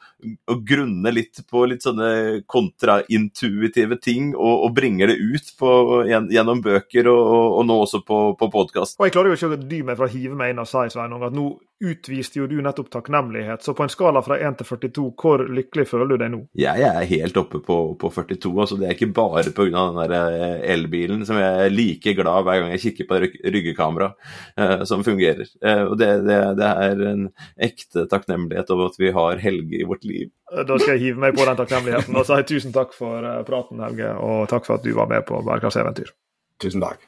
og 0.49 0.65
grunne 0.65 1.13
litt 1.13 1.43
på 1.49 1.63
litt 1.69 1.85
sånne 1.85 2.41
kontraintuitive 2.49 3.99
ting 4.01 4.33
og, 4.33 4.65
og 4.65 4.75
bringer 4.77 5.13
det 5.13 5.19
ut 5.21 5.53
på, 5.59 5.71
gjennom 6.09 6.65
bøker 6.65 7.11
og, 7.13 7.61
nå 7.69 7.81
også 7.85 8.01
på, 8.07 8.21
på 8.39 8.51
podkast. 8.53 8.97
Og 8.97 9.07
jeg 9.07 9.15
klarer 9.15 9.33
jo 9.33 9.39
ikke 9.39 9.53
å 9.53 9.63
dy 9.69 9.83
meg 9.85 9.99
for 9.99 10.09
å 10.09 10.13
hive 10.13 10.39
meg 10.39 10.55
inn 10.55 10.63
og 10.63 10.69
si 10.69 10.87
Sveinung, 10.89 11.25
at 11.29 11.35
nå 11.35 11.51
utviste 11.79 12.39
jo 12.41 12.47
du 12.47 12.57
nettopp 12.61 12.89
takknemlighet. 12.91 13.63
Så 13.63 13.73
på 13.73 13.83
en 13.83 13.91
skala 13.91 14.21
fra 14.25 14.37
1 14.39 14.59
til 14.59 14.67
42, 14.67 15.05
hvor 15.19 15.43
lykkelig 15.47 15.85
føler 15.87 16.11
du 16.11 16.15
deg 16.19 16.31
nå? 16.33 16.41
Jeg 16.59 16.85
er 16.85 17.07
helt 17.09 17.37
oppe 17.39 17.61
på, 17.63 17.77
på 17.99 18.11
42. 18.15 18.51
altså 18.63 18.79
Det 18.79 18.89
er 18.89 18.95
ikke 18.97 19.11
bare 19.15 19.53
pga. 19.55 19.67
den 19.69 19.99
der 19.99 20.15
eh, 20.29 20.71
elbilen 20.73 21.25
som 21.27 21.39
jeg 21.39 21.65
er 21.65 21.73
like 21.73 22.13
glad 22.17 22.47
hver 22.47 22.61
gang 22.61 22.73
jeg 22.75 22.83
kikker 22.87 23.09
på 23.09 23.21
ryggekamera 23.55 24.11
eh, 24.57 24.83
som 24.89 25.05
fungerer. 25.07 25.47
Eh, 25.63 25.83
og 25.85 25.95
det, 25.99 26.11
det, 26.27 26.39
det, 26.59 26.71
er 26.89 27.05
en 27.11 27.29
ekte 27.69 28.07
takknemlighet 28.11 28.75
over 28.75 28.91
at 28.91 28.99
vi 28.99 29.13
har 29.15 29.43
Helge 29.43 29.79
i 29.79 29.87
vårt 29.87 30.03
liv. 30.07 30.29
Da 30.49 30.79
skal 30.79 30.97
jeg 30.97 31.09
hive 31.09 31.23
meg 31.23 31.37
på 31.37 31.45
den 31.47 31.59
takknemligheten 31.59 32.17
og 32.17 32.27
si 32.27 32.41
tusen 32.49 32.75
takk 32.75 32.95
for 32.97 33.23
praten, 33.47 33.83
Helge. 33.85 34.11
Og 34.19 34.49
takk 34.51 34.67
for 34.67 34.79
at 34.79 34.87
du 34.87 34.91
var 34.97 35.11
med 35.11 35.23
på 35.27 35.39
Bærekraftseventyr. 35.45 36.11
Tusen 36.59 36.83
takk. 36.83 37.07